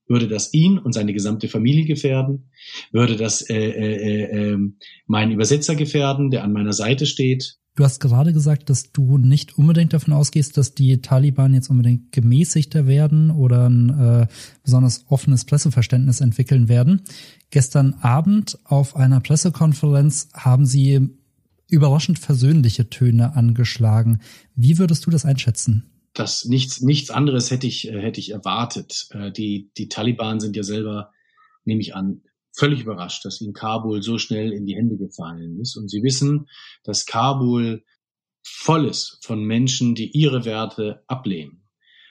würde 0.08 0.28
das 0.28 0.54
ihn 0.54 0.78
und 0.78 0.94
seine 0.94 1.14
gesamte 1.14 1.48
Familie 1.48 1.86
gefährden? 1.86 2.52
Würde 2.92 3.16
das 3.16 3.42
äh, 3.42 3.56
äh, 3.56 3.96
äh, 3.96 4.52
ähm, 4.52 4.78
meinen 5.08 5.32
Übersetzer 5.32 5.74
gefährden, 5.74 6.30
der 6.30 6.44
an 6.44 6.54
meiner 6.54 6.74
Seite 6.74 7.08
steht? 7.08 7.56
Du 7.76 7.86
hast 7.86 8.00
gerade 8.00 8.34
gesagt, 8.34 8.70
dass 8.70 8.92
du 8.92 9.18
nicht 9.18 9.58
unbedingt 9.58 9.94
davon 9.94 10.14
ausgehst, 10.14 10.58
dass 10.58 10.76
die 10.76 11.02
Taliban 11.02 11.54
jetzt 11.54 11.70
unbedingt 11.70 12.12
gemäßigter 12.12 12.86
werden 12.86 13.32
oder 13.32 13.70
ein 13.70 13.90
äh, 13.90 14.28
besonders 14.64 15.06
offenes 15.08 15.46
Presseverständnis 15.46 16.20
entwickeln 16.20 16.68
werden. 16.68 17.02
Gestern 17.50 17.94
Abend 18.02 18.60
auf 18.66 18.96
einer 18.96 19.22
Pressekonferenz 19.22 20.30
haben 20.34 20.66
sie 20.66 21.10
überraschend 21.70 22.20
versöhnliche 22.20 22.90
Töne 22.90 23.36
angeschlagen. 23.36 24.20
Wie 24.56 24.78
würdest 24.78 25.06
du 25.06 25.10
das 25.10 25.24
einschätzen? 25.24 25.92
das 26.14 26.46
nichts, 26.46 26.82
nichts 26.82 27.10
anderes 27.10 27.52
hätte 27.52 27.68
ich, 27.68 27.88
äh, 27.88 28.02
hätte 28.02 28.20
ich 28.20 28.32
erwartet. 28.32 29.08
Äh, 29.12 29.32
die, 29.32 29.72
die 29.78 29.88
Taliban 29.88 30.40
sind 30.40 30.56
ja 30.56 30.64
selber, 30.64 31.12
nehme 31.64 31.82
ich 31.82 31.96
an, 31.96 32.22
völlig 32.54 32.82
überrascht, 32.82 33.26
dass 33.26 33.42
ihnen 33.42 33.54
Kabul 33.54 34.02
so 34.02 34.18
schnell 34.18 34.52
in 34.52 34.66
die 34.66 34.76
Hände 34.76 34.98
gefallen 34.98 35.60
ist. 35.60 35.76
Und 35.78 35.90
sie 35.90 36.04
wissen, 36.04 36.48
dass 36.84 37.06
Kabul 37.06 37.84
voll 38.44 38.88
ist 38.88 39.20
von 39.24 39.44
Menschen, 39.44 39.96
die 39.96 40.12
ihre 40.12 40.46
Werte 40.46 41.04
ablehnen, 41.08 41.68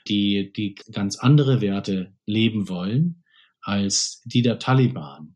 die, 0.07 0.51
die 0.53 0.75
ganz 0.91 1.17
andere 1.17 1.61
Werte 1.61 2.15
leben 2.25 2.69
wollen 2.69 3.23
als 3.61 4.21
die 4.25 4.41
der 4.41 4.59
Taliban. 4.59 5.35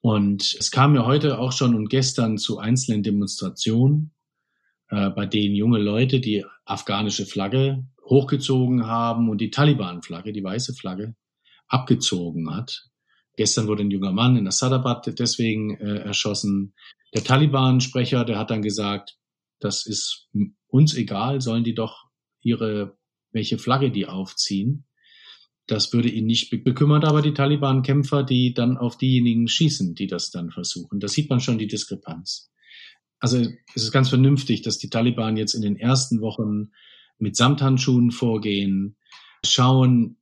Und 0.00 0.56
es 0.58 0.70
kam 0.70 0.94
ja 0.94 1.06
heute 1.06 1.38
auch 1.38 1.52
schon 1.52 1.74
und 1.74 1.88
gestern 1.88 2.36
zu 2.36 2.58
einzelnen 2.58 3.02
Demonstrationen 3.02 4.12
äh, 4.92 5.08
bei 5.10 5.26
denen 5.26 5.54
junge 5.54 5.78
Leute 5.78 6.20
die 6.20 6.44
afghanische 6.66 7.24
Flagge 7.24 7.86
hochgezogen 8.04 8.86
haben 8.86 9.30
und 9.30 9.40
die 9.40 9.50
Taliban-Flagge, 9.50 10.32
die 10.32 10.44
weiße 10.44 10.74
Flagge, 10.74 11.14
abgezogen 11.66 12.54
hat. 12.54 12.90
Gestern 13.36 13.66
wurde 13.66 13.82
ein 13.82 13.90
junger 13.90 14.12
Mann 14.12 14.36
in 14.36 14.46
Assadabad 14.46 15.18
deswegen 15.18 15.76
äh, 15.76 15.98
erschossen. 15.98 16.74
Der 17.14 17.24
Taliban-Sprecher, 17.24 18.24
der 18.24 18.38
hat 18.38 18.50
dann 18.50 18.62
gesagt, 18.62 19.16
das 19.58 19.86
ist 19.86 20.28
uns 20.66 20.94
egal, 20.94 21.40
sollen 21.40 21.64
die 21.64 21.74
doch 21.74 22.04
ihre, 22.40 22.96
welche 23.30 23.58
Flagge 23.58 23.90
die 23.90 24.06
aufziehen. 24.06 24.84
Das 25.66 25.92
würde 25.92 26.10
ihn 26.10 26.26
nicht 26.26 26.50
bekümmern, 26.50 27.04
aber 27.04 27.22
die 27.22 27.34
Taliban-Kämpfer, 27.34 28.24
die 28.24 28.52
dann 28.52 28.76
auf 28.76 28.98
diejenigen 28.98 29.48
schießen, 29.48 29.94
die 29.94 30.08
das 30.08 30.30
dann 30.30 30.50
versuchen. 30.50 31.00
Da 31.00 31.08
sieht 31.08 31.30
man 31.30 31.40
schon 31.40 31.58
die 31.58 31.68
Diskrepanz 31.68 32.52
also 33.22 33.38
es 33.38 33.84
ist 33.84 33.92
ganz 33.92 34.08
vernünftig, 34.08 34.62
dass 34.62 34.78
die 34.78 34.90
Taliban 34.90 35.36
jetzt 35.36 35.54
in 35.54 35.62
den 35.62 35.76
ersten 35.76 36.20
Wochen 36.20 36.72
mit 37.18 37.36
Samthandschuhen 37.36 38.10
vorgehen, 38.10 38.96
schauen, 39.46 40.16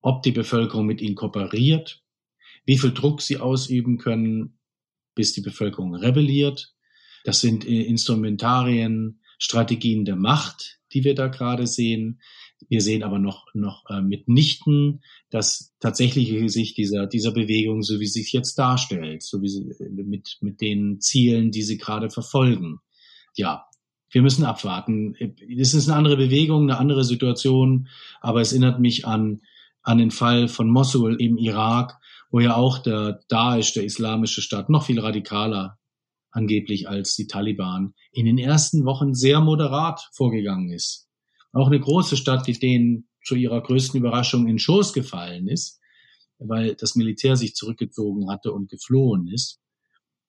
ob 0.00 0.22
die 0.22 0.32
Bevölkerung 0.32 0.86
mit 0.86 1.02
ihnen 1.02 1.14
kooperiert, 1.14 2.01
wie 2.64 2.78
viel 2.78 2.92
Druck 2.92 3.22
sie 3.22 3.38
ausüben 3.38 3.98
können, 3.98 4.58
bis 5.14 5.32
die 5.32 5.40
Bevölkerung 5.40 5.94
rebelliert. 5.94 6.74
Das 7.24 7.40
sind 7.40 7.66
äh, 7.66 7.82
Instrumentarien, 7.82 9.20
Strategien 9.38 10.04
der 10.04 10.16
Macht, 10.16 10.80
die 10.92 11.04
wir 11.04 11.14
da 11.14 11.28
gerade 11.28 11.66
sehen. 11.66 12.20
Wir 12.68 12.80
sehen 12.80 13.02
aber 13.02 13.18
noch, 13.18 13.46
noch 13.54 13.84
äh, 13.90 14.00
mitnichten 14.00 15.02
das 15.30 15.74
tatsächliche 15.80 16.40
Gesicht 16.40 16.76
dieser, 16.76 17.06
dieser 17.06 17.32
Bewegung, 17.32 17.82
so 17.82 17.98
wie 17.98 18.06
sie 18.06 18.22
sich 18.22 18.32
jetzt 18.32 18.58
darstellt, 18.58 19.22
so 19.22 19.42
wie 19.42 19.48
sie 19.48 19.62
äh, 19.80 19.88
mit, 19.88 20.38
mit 20.40 20.60
den 20.60 21.00
Zielen, 21.00 21.50
die 21.50 21.62
sie 21.62 21.78
gerade 21.78 22.10
verfolgen. 22.10 22.78
Ja, 23.34 23.66
wir 24.10 24.22
müssen 24.22 24.44
abwarten. 24.44 25.14
Es 25.58 25.74
ist 25.74 25.88
eine 25.88 25.96
andere 25.96 26.18
Bewegung, 26.18 26.64
eine 26.64 26.78
andere 26.78 27.02
Situation, 27.02 27.88
aber 28.20 28.42
es 28.42 28.52
erinnert 28.52 28.78
mich 28.78 29.06
an, 29.06 29.40
an 29.82 29.98
den 29.98 30.10
Fall 30.10 30.48
von 30.48 30.70
Mosul 30.70 31.20
im 31.20 31.38
Irak, 31.38 31.98
wo 32.32 32.40
ja 32.40 32.56
auch 32.56 32.78
der 32.78 33.20
Daesh, 33.28 33.74
der 33.74 33.84
islamische 33.84 34.40
Staat, 34.40 34.70
noch 34.70 34.86
viel 34.86 34.98
radikaler 34.98 35.78
angeblich 36.30 36.88
als 36.88 37.14
die 37.14 37.26
Taliban, 37.26 37.92
in 38.10 38.24
den 38.24 38.38
ersten 38.38 38.86
Wochen 38.86 39.14
sehr 39.14 39.40
moderat 39.40 40.08
vorgegangen 40.14 40.70
ist. 40.70 41.08
Auch 41.52 41.66
eine 41.66 41.78
große 41.78 42.16
Stadt, 42.16 42.46
die 42.46 42.58
denen 42.58 43.06
zu 43.22 43.34
ihrer 43.34 43.62
größten 43.62 44.00
Überraschung 44.00 44.48
in 44.48 44.58
Schoß 44.58 44.94
gefallen 44.94 45.46
ist, 45.46 45.78
weil 46.38 46.74
das 46.74 46.96
Militär 46.96 47.36
sich 47.36 47.54
zurückgezogen 47.54 48.30
hatte 48.30 48.52
und 48.52 48.70
geflohen 48.70 49.28
ist. 49.28 49.60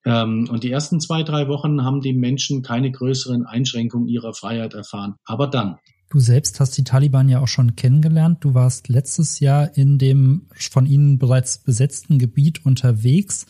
Ähm, 0.05 0.49
und 0.51 0.65
die 0.65 0.71
ersten 0.71 0.99
zwei, 0.99 1.23
drei 1.23 1.47
Wochen 1.47 1.83
haben 1.85 2.01
die 2.01 2.13
Menschen 2.13 2.61
keine 2.61 2.91
größeren 2.91 3.45
Einschränkungen 3.45 4.09
ihrer 4.09 4.33
Freiheit 4.33 4.73
erfahren. 4.73 5.15
Aber 5.23 5.47
dann. 5.47 5.77
Du 6.13 6.19
selbst 6.19 6.59
hast 6.59 6.77
die 6.77 6.83
Taliban 6.83 7.27
ja 7.27 7.39
auch 7.39 7.47
schon 7.47 7.75
kennengelernt. 7.75 8.43
Du 8.43 8.53
warst 8.53 8.87
letztes 8.87 9.39
Jahr 9.39 9.75
in 9.75 9.97
dem 9.97 10.45
von 10.53 10.85
ihnen 10.85 11.17
bereits 11.17 11.57
besetzten 11.57 12.19
Gebiet 12.19 12.63
unterwegs 12.67 13.47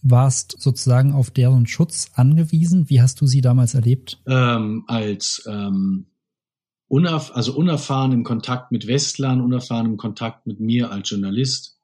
warst 0.00 0.56
sozusagen 0.58 1.12
auf 1.12 1.30
deren 1.30 1.66
Schutz 1.66 2.10
angewiesen. 2.14 2.88
Wie 2.88 3.02
hast 3.02 3.20
du 3.20 3.26
sie 3.26 3.42
damals 3.42 3.74
erlebt? 3.74 4.18
Ähm, 4.26 4.84
als 4.86 5.44
ähm, 5.46 6.06
unerf 6.88 7.32
also 7.34 7.54
unerfahren 7.54 8.12
im 8.12 8.24
Kontakt 8.24 8.72
mit 8.72 8.86
Westlern, 8.86 9.42
unerfahren 9.42 9.84
im 9.84 9.98
Kontakt 9.98 10.46
mit 10.46 10.58
mir 10.58 10.90
als 10.90 11.10
Journalist. 11.10 11.78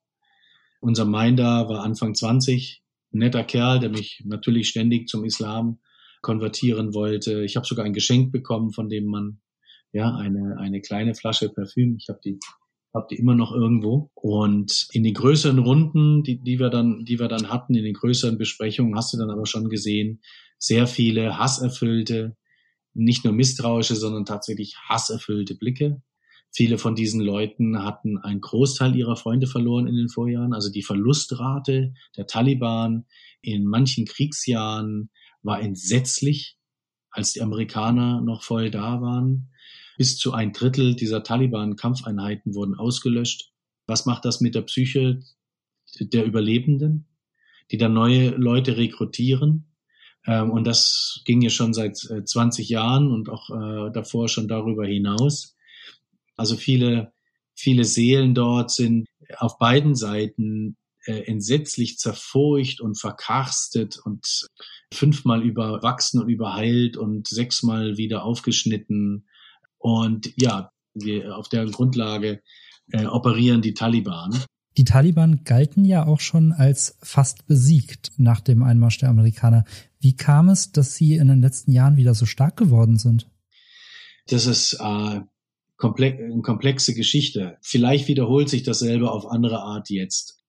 Unser 0.80 1.04
Minder 1.04 1.68
war 1.68 1.84
Anfang 1.84 2.14
20, 2.14 2.82
ein 3.12 3.18
netter 3.18 3.44
Kerl, 3.44 3.80
der 3.80 3.90
mich 3.90 4.22
natürlich 4.24 4.70
ständig 4.70 5.08
zum 5.08 5.26
Islam 5.26 5.80
konvertieren 6.22 6.94
wollte. 6.94 7.42
Ich 7.42 7.56
habe 7.56 7.66
sogar 7.66 7.84
ein 7.84 7.92
Geschenk 7.92 8.32
bekommen 8.32 8.72
von 8.72 8.88
dem 8.88 9.04
Mann, 9.04 9.41
ja, 9.92 10.14
eine, 10.14 10.58
eine 10.58 10.80
kleine 10.80 11.14
Flasche 11.14 11.48
Parfüm. 11.48 11.96
Ich 11.98 12.08
habe 12.08 12.20
die 12.24 12.38
hab 12.94 13.08
die 13.08 13.16
immer 13.16 13.34
noch 13.34 13.52
irgendwo. 13.52 14.10
Und 14.14 14.88
in 14.92 15.02
den 15.02 15.14
größeren 15.14 15.58
Runden, 15.58 16.22
die, 16.22 16.42
die 16.42 16.58
wir 16.58 16.68
dann, 16.68 17.04
die 17.04 17.18
wir 17.18 17.28
dann 17.28 17.48
hatten, 17.48 17.74
in 17.74 17.84
den 17.84 17.94
größeren 17.94 18.38
Besprechungen, 18.38 18.96
hast 18.96 19.12
du 19.12 19.18
dann 19.18 19.30
aber 19.30 19.46
schon 19.46 19.68
gesehen, 19.68 20.20
sehr 20.58 20.86
viele 20.86 21.38
hasserfüllte, 21.38 22.36
nicht 22.94 23.24
nur 23.24 23.32
misstrauische, 23.32 23.96
sondern 23.96 24.26
tatsächlich 24.26 24.76
hasserfüllte 24.88 25.54
Blicke. 25.54 26.02
Viele 26.54 26.76
von 26.76 26.94
diesen 26.94 27.22
Leuten 27.22 27.82
hatten 27.82 28.18
einen 28.18 28.42
Großteil 28.42 28.94
ihrer 28.94 29.16
Freunde 29.16 29.46
verloren 29.46 29.86
in 29.86 29.96
den 29.96 30.10
Vorjahren. 30.10 30.52
Also 30.52 30.70
die 30.70 30.82
Verlustrate 30.82 31.94
der 32.16 32.26
Taliban 32.26 33.06
in 33.40 33.64
manchen 33.64 34.04
Kriegsjahren 34.04 35.08
war 35.40 35.62
entsetzlich, 35.62 36.58
als 37.10 37.32
die 37.32 37.40
Amerikaner 37.40 38.20
noch 38.20 38.42
voll 38.42 38.70
da 38.70 39.00
waren. 39.00 39.51
Bis 39.98 40.16
zu 40.16 40.32
ein 40.32 40.52
Drittel 40.52 40.94
dieser 40.96 41.22
Taliban-Kampfeinheiten 41.22 42.54
wurden 42.54 42.74
ausgelöscht. 42.74 43.52
Was 43.86 44.06
macht 44.06 44.24
das 44.24 44.40
mit 44.40 44.54
der 44.54 44.62
Psyche 44.62 45.22
der 45.98 46.24
Überlebenden, 46.24 47.06
die 47.70 47.78
dann 47.78 47.92
neue 47.92 48.30
Leute 48.30 48.76
rekrutieren? 48.76 49.72
Ähm, 50.26 50.50
und 50.50 50.64
das 50.64 51.20
ging 51.24 51.40
ja 51.40 51.50
schon 51.50 51.74
seit 51.74 51.96
20 51.96 52.70
äh, 52.70 52.72
Jahren 52.72 53.10
und 53.10 53.28
auch 53.28 53.50
äh, 53.50 53.90
davor 53.92 54.28
schon 54.28 54.48
darüber 54.48 54.86
hinaus. 54.86 55.56
Also 56.36 56.56
viele, 56.56 57.12
viele 57.54 57.84
Seelen 57.84 58.34
dort 58.34 58.70
sind 58.70 59.06
auf 59.38 59.58
beiden 59.58 59.94
Seiten 59.94 60.76
äh, 61.04 61.22
entsetzlich 61.26 61.98
zerfurcht 61.98 62.80
und 62.80 62.98
verkarstet 62.98 63.98
und 63.98 64.48
fünfmal 64.92 65.42
überwachsen 65.42 66.20
und 66.20 66.28
überheilt 66.28 66.96
und 66.96 67.26
sechsmal 67.28 67.96
wieder 67.96 68.24
aufgeschnitten. 68.24 69.26
Und 69.82 70.32
ja, 70.36 70.70
auf 71.32 71.48
der 71.48 71.66
Grundlage 71.66 72.40
äh, 72.92 73.06
operieren 73.06 73.62
die 73.62 73.74
Taliban. 73.74 74.44
Die 74.76 74.84
Taliban 74.84 75.44
galten 75.44 75.84
ja 75.84 76.06
auch 76.06 76.20
schon 76.20 76.52
als 76.52 76.96
fast 77.02 77.46
besiegt 77.46 78.12
nach 78.16 78.40
dem 78.40 78.62
Einmarsch 78.62 78.98
der 78.98 79.10
Amerikaner. 79.10 79.64
Wie 80.00 80.16
kam 80.16 80.48
es, 80.48 80.72
dass 80.72 80.94
sie 80.94 81.14
in 81.16 81.28
den 81.28 81.42
letzten 81.42 81.72
Jahren 81.72 81.96
wieder 81.96 82.14
so 82.14 82.24
stark 82.24 82.56
geworden 82.56 82.96
sind? 82.96 83.28
Das 84.28 84.46
ist 84.46 84.74
äh, 84.80 85.20
komplex, 85.76 86.22
eine 86.22 86.42
komplexe 86.42 86.94
Geschichte. 86.94 87.58
Vielleicht 87.60 88.08
wiederholt 88.08 88.48
sich 88.48 88.62
dasselbe 88.62 89.10
auf 89.10 89.26
andere 89.26 89.60
Art 89.60 89.90
jetzt. 89.90 90.42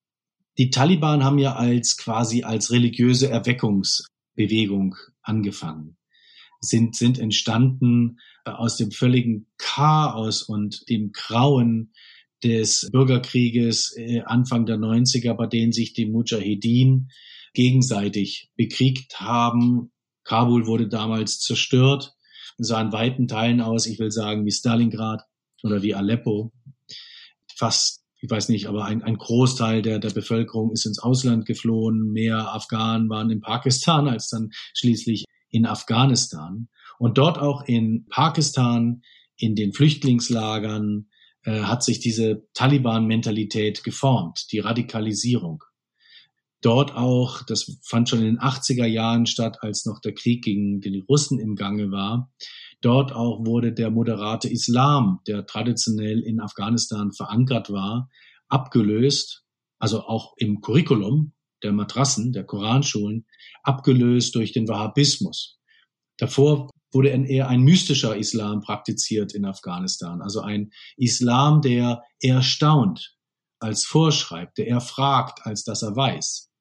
Die 0.58 0.70
Taliban 0.70 1.24
haben 1.24 1.40
ja 1.40 1.56
als 1.56 1.98
quasi 1.98 2.44
als 2.44 2.72
religiöse 2.72 3.30
Erweckungsbewegung 3.30 4.96
angefangen, 5.24 5.98
sind, 6.64 6.96
sind 6.96 7.20
entstanden 7.20 8.20
äh, 8.46 8.52
aus 8.52 8.78
dem 8.78 8.92
völligen 8.92 9.48
Chaos 9.58 10.44
und 10.44 10.90
dem 10.90 11.12
Grauen 11.12 11.94
des 12.44 12.90
Bürgerkrieges 12.92 13.96
äh, 13.98 14.22
Anfang 14.22 14.66
der 14.66 14.78
90er, 14.78 15.34
bei 15.34 15.48
denen 15.48 15.72
sich 15.72 15.94
die 15.94 16.06
Mujahedin 16.06 17.10
gegenseitig 17.54 18.50
bekriegt 18.56 19.20
haben. 19.20 19.92
Kabul 20.24 20.66
wurde 20.66 20.88
damals 20.88 21.40
zerstört, 21.40 22.14
sah 22.58 22.82
in 22.82 22.92
weiten 22.92 23.28
Teilen 23.28 23.62
aus, 23.62 23.86
ich 23.86 24.00
will 24.00 24.12
sagen, 24.12 24.46
wie 24.46 24.52
Stalingrad 24.52 25.24
oder 25.64 25.84
wie 25.84 25.96
Aleppo. 25.96 26.54
Fast, 27.56 28.04
ich 28.22 28.30
weiß 28.30 28.50
nicht, 28.50 28.68
aber 28.68 28.86
ein, 28.86 29.04
ein 29.04 29.18
Großteil 29.18 29.82
der, 29.82 30.00
der 30.00 30.12
Bevölkerung 30.12 30.72
ist 30.72 30.86
ins 30.86 31.00
Ausland 31.00 31.46
geflohen. 31.46 32.12
Mehr 32.12 32.54
Afghanen 32.54 33.10
waren 33.10 33.30
in 33.30 33.42
Pakistan 33.42 34.08
als 34.08 34.30
dann 34.30 34.52
schließlich 34.74 35.26
in 35.54 35.66
Afghanistan. 35.66 36.68
Und 36.98 37.18
dort 37.18 37.38
auch 37.38 37.64
in 37.66 38.06
Pakistan, 38.10 39.04
in 39.38 39.56
den 39.56 39.72
Flüchtlingslagern, 39.72 41.08
äh, 41.44 41.62
hat 41.62 41.84
sich 41.84 42.00
diese 42.00 42.48
Taliban-Mentalität 42.54 43.84
geformt, 43.84 44.48
die 44.52 44.60
Radikalisierung. 44.60 45.64
Dort 46.62 46.96
auch, 46.96 47.44
das 47.44 47.78
fand 47.84 48.10
schon 48.10 48.20
in 48.20 48.26
den 48.26 48.40
80er 48.40 48.86
Jahren 48.86 49.26
statt, 49.26 49.58
als 49.62 49.86
noch 49.86 50.00
der 50.00 50.14
Krieg 50.14 50.44
gegen 50.44 50.80
die 50.80 51.04
Russen 51.08 51.40
im 51.40 51.56
Gange 51.56 51.92
war. 51.92 52.32
Dort 52.82 53.12
auch 53.12 53.46
wurde 53.46 53.74
der 53.74 53.92
moderate 53.92 54.50
Islam, 54.50 55.20
der 55.28 55.46
traditionell 55.46 56.22
in 56.22 56.40
Afghanistan 56.40 57.12
verankert 57.12 57.70
war, 57.70 58.10
abgelöst, 58.48 59.44
also 59.78 60.02
auch 60.04 60.34
im 60.38 60.62
Curriculum 60.62 61.33
der 61.64 61.72
Matrassen, 61.72 62.34
der 62.34 62.44
Koranschulen, 62.44 63.26
abgelöst 63.64 64.36
durch 64.36 64.52
den 64.52 64.68
Wahhabismus. 64.68 65.60
Davor 66.18 66.70
wurde 66.92 67.10
eher 67.10 67.48
ein 67.48 67.62
mystischer 67.62 68.16
Islam 68.16 68.62
praktiziert 68.62 69.34
in 69.34 69.46
Afghanistan. 69.46 70.22
Also 70.22 70.42
ein 70.42 70.72
Islam, 70.96 71.62
der 71.62 72.04
erstaunt 72.22 73.16
als 73.60 73.86
vorschreibt, 73.86 74.58
der 74.58 74.68
eher 74.68 74.82
fragt, 74.82 75.46
als 75.46 75.64
dass 75.64 75.82
er 75.82 75.96
weiß. 75.96 76.52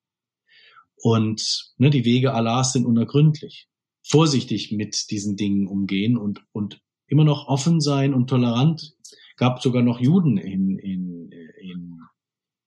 Und 0.96 1.72
ne, 1.76 1.90
die 1.90 2.04
Wege 2.04 2.32
Allahs 2.32 2.72
sind 2.72 2.86
unergründlich. 2.86 3.68
Vorsichtig 4.04 4.72
mit 4.72 5.10
diesen 5.10 5.36
Dingen 5.36 5.66
umgehen 5.66 6.16
und, 6.16 6.44
und 6.52 6.80
immer 7.08 7.24
noch 7.24 7.48
offen 7.48 7.80
sein 7.80 8.14
und 8.14 8.28
tolerant. 8.28 8.94
Gab 9.36 9.62
sogar 9.62 9.82
noch 9.82 10.00
Juden 10.00 10.38
in, 10.38 10.78
in, 10.78 11.30
in, 11.60 12.00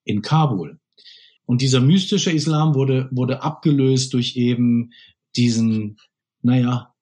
in 0.04 0.22
Kabul. 0.22 0.80
Und 1.46 1.62
dieser 1.62 1.82
mystische 1.82 2.32
Islam 2.32 2.74
wurde, 2.76 3.08
wurde 3.12 3.44
abgelöst 3.44 4.14
durch 4.14 4.36
eben 4.36 4.92
diesen, 5.36 5.98
naja, 6.42 6.94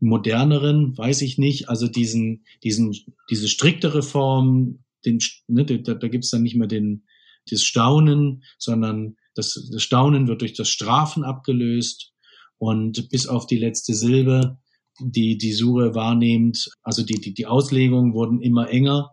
moderneren, 0.00 0.96
weiß 0.98 1.22
ich 1.22 1.38
nicht, 1.38 1.68
also 1.68 1.86
diesen, 1.86 2.44
diesen, 2.64 2.92
diese 3.30 3.48
striktere 3.48 4.02
Form, 4.02 4.84
den, 5.04 5.18
ne, 5.46 5.64
da, 5.64 5.94
da 5.94 6.08
gibt's 6.08 6.30
dann 6.30 6.42
nicht 6.42 6.56
mehr 6.56 6.66
den, 6.66 7.04
das 7.50 7.62
Staunen, 7.62 8.42
sondern 8.58 9.16
das, 9.34 9.68
das 9.72 9.82
Staunen 9.82 10.28
wird 10.28 10.40
durch 10.40 10.54
das 10.54 10.68
Strafen 10.68 11.24
abgelöst. 11.24 12.12
Und 12.58 13.08
bis 13.10 13.26
auf 13.26 13.46
die 13.46 13.58
letzte 13.58 13.94
Silbe, 13.94 14.58
die 15.00 15.38
die 15.38 15.52
Sure 15.52 15.94
wahrnehmend, 15.94 16.68
also 16.82 17.02
die, 17.02 17.20
die, 17.20 17.34
die 17.34 17.46
Auslegungen 17.46 18.14
wurden 18.14 18.40
immer 18.40 18.68
enger, 18.70 19.10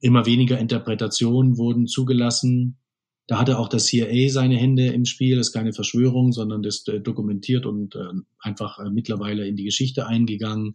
immer 0.00 0.26
weniger 0.26 0.58
Interpretationen 0.58 1.56
wurden 1.56 1.86
zugelassen, 1.86 2.78
da 3.26 3.38
hatte 3.38 3.58
auch 3.58 3.68
das 3.68 3.86
CIA 3.86 4.28
seine 4.28 4.56
Hände 4.56 4.88
im 4.88 5.06
Spiel. 5.06 5.36
Das 5.36 5.48
ist 5.48 5.52
keine 5.52 5.72
Verschwörung, 5.72 6.32
sondern 6.32 6.62
das 6.62 6.86
äh, 6.88 7.00
dokumentiert 7.00 7.64
und 7.64 7.94
äh, 7.94 8.00
einfach 8.38 8.78
äh, 8.78 8.90
mittlerweile 8.90 9.46
in 9.46 9.56
die 9.56 9.64
Geschichte 9.64 10.06
eingegangen. 10.06 10.74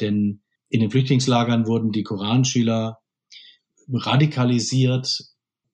Denn 0.00 0.40
in 0.68 0.80
den 0.80 0.90
Flüchtlingslagern 0.90 1.66
wurden 1.66 1.92
die 1.92 2.02
Koranschüler 2.02 2.98
radikalisiert 3.92 5.20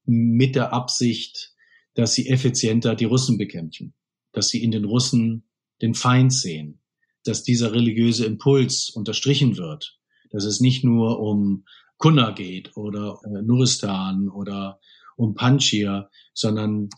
mit 0.04 0.56
der 0.56 0.72
Absicht, 0.72 1.54
dass 1.94 2.12
sie 2.12 2.28
effizienter 2.28 2.94
die 2.94 3.04
Russen 3.06 3.38
bekämpfen, 3.38 3.94
dass 4.32 4.48
sie 4.48 4.62
in 4.62 4.70
den 4.70 4.84
Russen 4.84 5.44
den 5.80 5.94
Feind 5.94 6.32
sehen, 6.34 6.80
dass 7.24 7.44
dieser 7.44 7.72
religiöse 7.72 8.26
Impuls 8.26 8.90
unterstrichen 8.90 9.56
wird, 9.56 9.98
dass 10.30 10.44
es 10.44 10.60
nicht 10.60 10.84
nur 10.84 11.20
um 11.20 11.64
Kunna 11.96 12.32
geht 12.32 12.76
oder 12.76 13.20
äh, 13.24 13.42
Nuristan 13.42 14.28
oder 14.28 14.80
um 15.20 15.34
Panchir, 15.34 16.08
sondern 16.34 16.88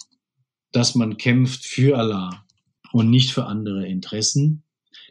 dass 0.72 0.94
man 0.94 1.16
kämpft 1.16 1.64
für 1.64 1.98
Allah 1.98 2.44
und 2.92 3.10
nicht 3.10 3.32
für 3.32 3.46
andere 3.46 3.86
Interessen. 3.86 4.64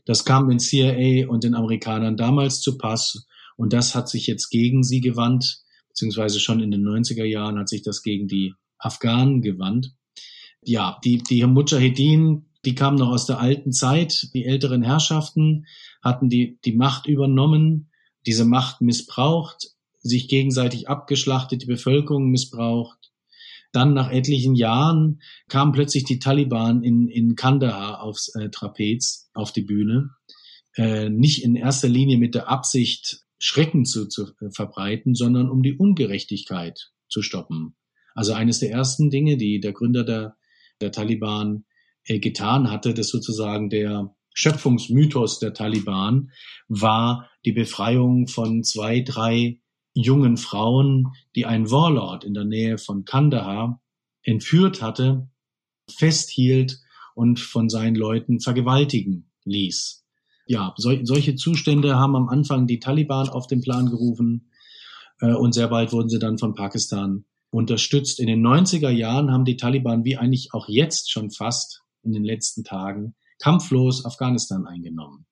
Das 0.05 0.25
kam 0.25 0.49
den 0.49 0.59
CIA 0.59 1.27
und 1.29 1.43
den 1.43 1.53
Amerikanern 1.53 2.17
damals 2.17 2.61
zu 2.61 2.77
Pass 2.77 3.27
und 3.57 3.73
das 3.73 3.93
hat 3.93 4.09
sich 4.09 4.27
jetzt 4.27 4.49
gegen 4.49 4.83
sie 4.83 5.01
gewandt, 5.01 5.61
beziehungsweise 5.89 6.39
schon 6.39 6.61
in 6.61 6.71
den 6.71 6.83
90er 6.83 7.25
Jahren 7.25 7.59
hat 7.59 7.69
sich 7.69 7.83
das 7.83 8.01
gegen 8.01 8.27
die 8.27 8.53
Afghanen 8.79 9.41
gewandt. 9.41 9.93
Ja, 10.63 10.99
die, 11.03 11.19
die 11.19 11.45
Mujahedin, 11.45 12.45
die 12.65 12.75
kamen 12.75 12.97
noch 12.97 13.09
aus 13.09 13.25
der 13.25 13.39
alten 13.39 13.71
Zeit, 13.71 14.29
die 14.33 14.45
älteren 14.45 14.83
Herrschaften 14.83 15.65
hatten 16.01 16.29
die, 16.29 16.59
die 16.65 16.75
Macht 16.75 17.07
übernommen, 17.07 17.91
diese 18.25 18.45
Macht 18.45 18.81
missbraucht, 18.81 19.75
sich 20.01 20.27
gegenseitig 20.27 20.89
abgeschlachtet, 20.89 21.63
die 21.63 21.67
Bevölkerung 21.67 22.29
missbraucht, 22.29 23.11
dann 23.71 23.93
nach 23.93 24.11
etlichen 24.11 24.55
Jahren 24.55 25.21
kamen 25.47 25.71
plötzlich 25.71 26.03
die 26.03 26.19
Taliban 26.19 26.83
in, 26.83 27.07
in 27.07 27.35
Kandahar 27.35 28.01
aufs 28.01 28.33
äh, 28.35 28.49
Trapez, 28.49 29.29
auf 29.33 29.53
die 29.53 29.61
Bühne. 29.61 30.09
Äh, 30.75 31.09
nicht 31.09 31.43
in 31.43 31.55
erster 31.55 31.87
Linie 31.87 32.17
mit 32.17 32.35
der 32.35 32.49
Absicht, 32.49 33.23
Schrecken 33.37 33.85
zu, 33.85 34.07
zu 34.07 34.33
äh, 34.39 34.49
verbreiten, 34.53 35.15
sondern 35.15 35.49
um 35.49 35.63
die 35.63 35.73
Ungerechtigkeit 35.73 36.91
zu 37.07 37.21
stoppen. 37.21 37.75
Also 38.13 38.33
eines 38.33 38.59
der 38.59 38.71
ersten 38.71 39.09
Dinge, 39.09 39.37
die 39.37 39.59
der 39.59 39.71
Gründer 39.71 40.03
der, 40.03 40.35
der 40.81 40.91
Taliban 40.91 41.65
äh, 42.05 42.19
getan 42.19 42.69
hatte, 42.69 42.93
das 42.93 43.07
sozusagen 43.07 43.69
der 43.69 44.13
Schöpfungsmythos 44.33 45.39
der 45.39 45.53
Taliban 45.53 46.31
war 46.67 47.29
die 47.45 47.51
Befreiung 47.51 48.27
von 48.27 48.63
zwei, 48.63 49.01
drei 49.01 49.60
jungen 49.93 50.37
Frauen, 50.37 51.13
die 51.35 51.45
ein 51.45 51.69
Warlord 51.69 52.23
in 52.23 52.33
der 52.33 52.45
Nähe 52.45 52.77
von 52.77 53.05
Kandahar 53.05 53.81
entführt 54.23 54.81
hatte, 54.81 55.29
festhielt 55.89 56.79
und 57.15 57.39
von 57.39 57.69
seinen 57.69 57.95
Leuten 57.95 58.39
vergewaltigen 58.39 59.29
ließ. 59.43 60.05
Ja, 60.47 60.73
sol 60.77 61.05
solche 61.05 61.35
Zustände 61.35 61.95
haben 61.95 62.15
am 62.15 62.29
Anfang 62.29 62.67
die 62.67 62.79
Taliban 62.79 63.29
auf 63.29 63.47
den 63.47 63.61
Plan 63.61 63.89
gerufen 63.89 64.49
äh, 65.19 65.33
und 65.33 65.53
sehr 65.53 65.67
bald 65.67 65.91
wurden 65.91 66.09
sie 66.09 66.19
dann 66.19 66.37
von 66.37 66.55
Pakistan 66.55 67.25
unterstützt. 67.51 68.19
In 68.19 68.27
den 68.27 68.45
90er 68.45 68.89
Jahren 68.89 69.31
haben 69.31 69.45
die 69.45 69.57
Taliban, 69.57 70.03
wie 70.03 70.17
eigentlich 70.17 70.53
auch 70.53 70.67
jetzt 70.67 71.11
schon 71.11 71.31
fast 71.31 71.83
in 72.03 72.13
den 72.13 72.23
letzten 72.23 72.63
Tagen, 72.63 73.15
kampflos 73.39 74.05
Afghanistan 74.05 74.65
eingenommen. 74.65 75.25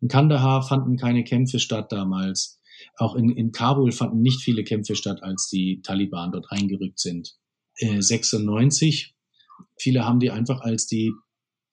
In 0.00 0.08
Kandahar 0.08 0.62
fanden 0.62 0.96
keine 0.96 1.24
Kämpfe 1.24 1.58
statt 1.58 1.92
damals. 1.92 2.59
Auch 2.96 3.14
in, 3.14 3.30
in 3.30 3.52
Kabul 3.52 3.92
fanden 3.92 4.22
nicht 4.22 4.42
viele 4.42 4.64
Kämpfe 4.64 4.96
statt, 4.96 5.22
als 5.22 5.48
die 5.48 5.80
Taliban 5.82 6.32
dort 6.32 6.46
eingerückt 6.50 6.98
sind. 6.98 7.36
Äh, 7.76 8.00
96. 8.00 9.14
Viele 9.78 10.04
haben 10.04 10.20
die 10.20 10.30
einfach 10.30 10.60
als 10.60 10.86
die 10.86 11.12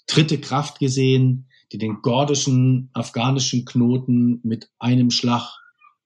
dritte 0.08 0.40
Kraft 0.40 0.80
gesehen, 0.80 1.50
die 1.72 1.78
den 1.78 2.02
gordischen 2.02 2.90
afghanischen 2.94 3.66
Knoten 3.66 4.40
mit 4.44 4.70
einem 4.80 5.12
Schlag 5.12 5.50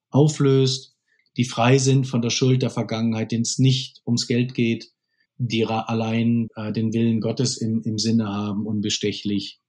auflöst, 0.09 0.95
die 1.37 1.45
frei 1.45 1.77
sind 1.77 2.07
von 2.07 2.21
der 2.21 2.29
Schuld 2.29 2.61
der 2.61 2.69
Vergangenheit, 2.69 3.31
denen 3.31 3.43
es 3.43 3.57
nicht 3.57 4.01
ums 4.05 4.27
Geld 4.27 4.53
geht, 4.53 4.91
die 5.37 5.65
allein 5.65 6.49
äh, 6.55 6.71
den 6.71 6.93
Willen 6.93 7.21
Gottes 7.21 7.57
im, 7.57 7.81
im 7.83 7.97
Sinne 7.97 8.27
haben, 8.27 8.65
unbestechlich. 8.65 9.59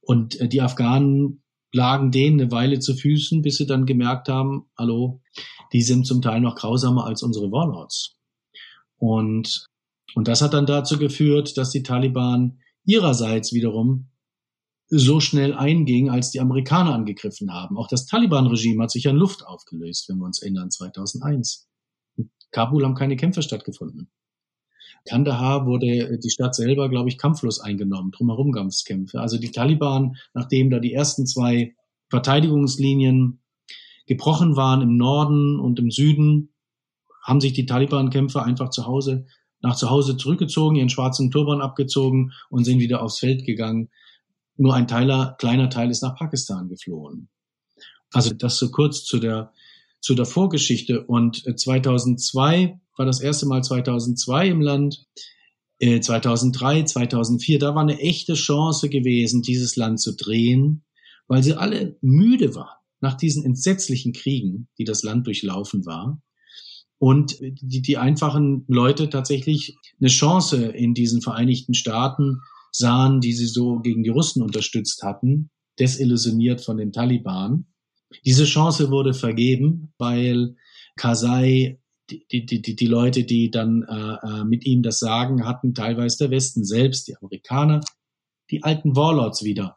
Und 0.00 0.40
äh, 0.40 0.48
die 0.48 0.60
Afghanen 0.60 1.41
lagen 1.72 2.10
denen 2.10 2.40
eine 2.40 2.50
Weile 2.50 2.78
zu 2.78 2.94
Füßen, 2.94 3.42
bis 3.42 3.56
sie 3.56 3.66
dann 3.66 3.86
gemerkt 3.86 4.28
haben, 4.28 4.66
hallo, 4.76 5.22
die 5.72 5.82
sind 5.82 6.06
zum 6.06 6.20
Teil 6.20 6.40
noch 6.40 6.54
grausamer 6.54 7.06
als 7.06 7.22
unsere 7.22 7.50
Warlords. 7.50 8.16
Und, 8.98 9.66
und 10.14 10.28
das 10.28 10.42
hat 10.42 10.54
dann 10.54 10.66
dazu 10.66 10.98
geführt, 10.98 11.56
dass 11.56 11.70
die 11.70 11.82
Taliban 11.82 12.60
ihrerseits 12.84 13.52
wiederum 13.52 14.10
so 14.88 15.20
schnell 15.20 15.54
einging, 15.54 16.10
als 16.10 16.30
die 16.30 16.40
Amerikaner 16.40 16.94
angegriffen 16.94 17.50
haben. 17.50 17.78
Auch 17.78 17.88
das 17.88 18.06
Taliban-Regime 18.06 18.82
hat 18.82 18.90
sich 18.90 19.06
in 19.06 19.16
Luft 19.16 19.46
aufgelöst, 19.46 20.08
wenn 20.08 20.18
wir 20.18 20.26
uns 20.26 20.42
erinnern, 20.42 20.70
2001. 20.70 21.66
In 22.16 22.30
Kabul 22.50 22.84
haben 22.84 22.94
keine 22.94 23.16
Kämpfe 23.16 23.42
stattgefunden. 23.42 24.10
Kandahar 25.08 25.66
wurde 25.66 26.18
die 26.18 26.30
Stadt 26.30 26.54
selber, 26.54 26.88
glaube 26.88 27.08
ich, 27.08 27.18
kampflos 27.18 27.60
eingenommen, 27.60 28.12
drumherum 28.12 28.52
gab 28.52 28.66
es 28.66 28.84
Kämpfe. 28.84 29.20
Also 29.20 29.38
die 29.38 29.50
Taliban, 29.50 30.16
nachdem 30.34 30.70
da 30.70 30.78
die 30.78 30.92
ersten 30.92 31.26
zwei 31.26 31.74
Verteidigungslinien 32.08 33.40
gebrochen 34.06 34.56
waren 34.56 34.82
im 34.82 34.96
Norden 34.96 35.58
und 35.58 35.78
im 35.78 35.90
Süden, 35.90 36.50
haben 37.22 37.40
sich 37.40 37.52
die 37.52 37.66
Taliban-Kämpfer 37.66 38.44
einfach 38.44 38.70
zu 38.70 38.86
Hause 38.86 39.26
nach 39.62 39.76
zu 39.76 39.90
Hause 39.90 40.16
zurückgezogen, 40.16 40.76
ihren 40.76 40.90
schwarzen 40.90 41.30
Turban 41.30 41.60
abgezogen 41.60 42.32
und 42.50 42.64
sind 42.64 42.80
wieder 42.80 43.02
aufs 43.02 43.20
Feld 43.20 43.44
gegangen. 43.46 43.88
Nur 44.56 44.74
ein 44.74 44.88
Teiler, 44.88 45.36
kleiner 45.38 45.70
Teil 45.70 45.90
ist 45.90 46.02
nach 46.02 46.16
Pakistan 46.16 46.68
geflohen. 46.68 47.28
Also 48.12 48.34
das 48.34 48.58
so 48.58 48.70
kurz 48.70 49.04
zu 49.04 49.18
der, 49.18 49.52
zu 50.02 50.14
der 50.14 50.26
Vorgeschichte. 50.26 51.06
Und 51.06 51.42
2002 51.58 52.62
äh, 52.62 52.78
war 52.98 53.06
das 53.06 53.20
erste 53.20 53.46
Mal 53.46 53.64
2002 53.64 54.48
im 54.48 54.60
Land. 54.60 55.06
2003, 55.80 56.80
äh, 56.80 56.84
2004, 56.84 57.58
da 57.58 57.74
war 57.74 57.82
eine 57.82 57.98
echte 57.98 58.34
Chance 58.34 58.88
gewesen, 58.88 59.42
dieses 59.42 59.74
Land 59.74 60.00
zu 60.00 60.14
drehen, 60.14 60.84
weil 61.26 61.42
sie 61.42 61.54
alle 61.54 61.96
müde 62.02 62.54
waren 62.54 62.76
nach 63.00 63.16
diesen 63.16 63.44
entsetzlichen 63.44 64.12
Kriegen, 64.12 64.68
die 64.78 64.84
das 64.84 65.02
Land 65.02 65.26
durchlaufen 65.26 65.84
war 65.84 66.22
und 67.02 67.40
die, 67.40 67.82
die 67.82 67.98
einfachen 67.98 68.64
Leute 68.68 69.10
tatsächlich 69.10 69.76
eine 70.00 70.08
Chance 70.08 70.66
in 70.66 70.94
diesen 70.94 71.20
Vereinigten 71.20 71.74
Staaten 71.74 72.42
sahen, 72.70 73.20
die 73.20 73.32
sie 73.32 73.46
so 73.46 73.80
gegen 73.80 74.04
die 74.04 74.10
Russen 74.10 74.40
unterstützt 74.40 75.02
hatten, 75.02 75.50
desillusioniert 75.80 76.60
von 76.60 76.76
den 76.76 76.92
Taliban. 76.92 77.66
Diese 78.24 78.44
Chance 78.44 78.90
wurde 78.90 79.14
vergeben, 79.14 79.92
weil 79.98 80.56
Karzai 80.96 81.78
die, 82.10 82.46
die, 82.46 82.60
die, 82.60 82.76
die 82.76 82.86
Leute, 82.86 83.24
die 83.24 83.50
dann 83.50 83.82
äh, 83.82 84.16
äh, 84.26 84.44
mit 84.44 84.66
ihm 84.66 84.82
das 84.82 84.98
Sagen 84.98 85.46
hatten, 85.46 85.74
teilweise 85.74 86.18
der 86.18 86.30
Westen 86.30 86.64
selbst, 86.64 87.08
die 87.08 87.16
Amerikaner, 87.16 87.80
die 88.50 88.62
alten 88.62 88.96
Warlords 88.96 89.44
wieder 89.44 89.76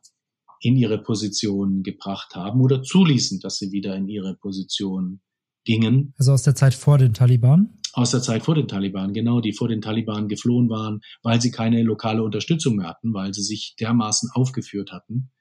in 0.60 0.76
ihre 0.76 0.98
Position 1.02 1.84
gebracht 1.84 2.36
haben 2.36 2.62
oder 2.62 2.82
zuließen, 2.82 3.40
dass 3.40 3.58
sie 3.58 3.72
wieder 3.72 3.96
in 3.96 4.08
ihre 4.08 4.36
Position 4.36 5.22
gingen. 5.64 6.14
Also 6.18 6.32
aus 6.32 6.44
der 6.44 6.56
Zeit 6.56 6.74
vor 6.74 6.98
den 6.98 7.14
Taliban? 7.14 7.80
Aus 7.94 8.12
der 8.12 8.22
Zeit 8.22 8.44
vor 8.44 8.56
den 8.56 8.68
Taliban, 8.68 9.14
genau, 9.14 9.40
die 9.40 9.54
vor 9.54 9.70
den 9.70 9.82
Taliban 9.82 10.28
geflohen 10.28 10.70
waren, 10.70 11.00
weil 11.24 11.40
sie 11.40 11.52
keine 11.52 11.82
lokale 11.84 12.24
Unterstützung 12.24 12.76
mehr 12.76 12.90
hatten, 12.90 13.14
weil 13.14 13.34
sie 13.34 13.44
sich 13.44 13.76
dermaßen 13.80 14.32
aufgeführt 14.34 14.92
hatten, 14.92 15.32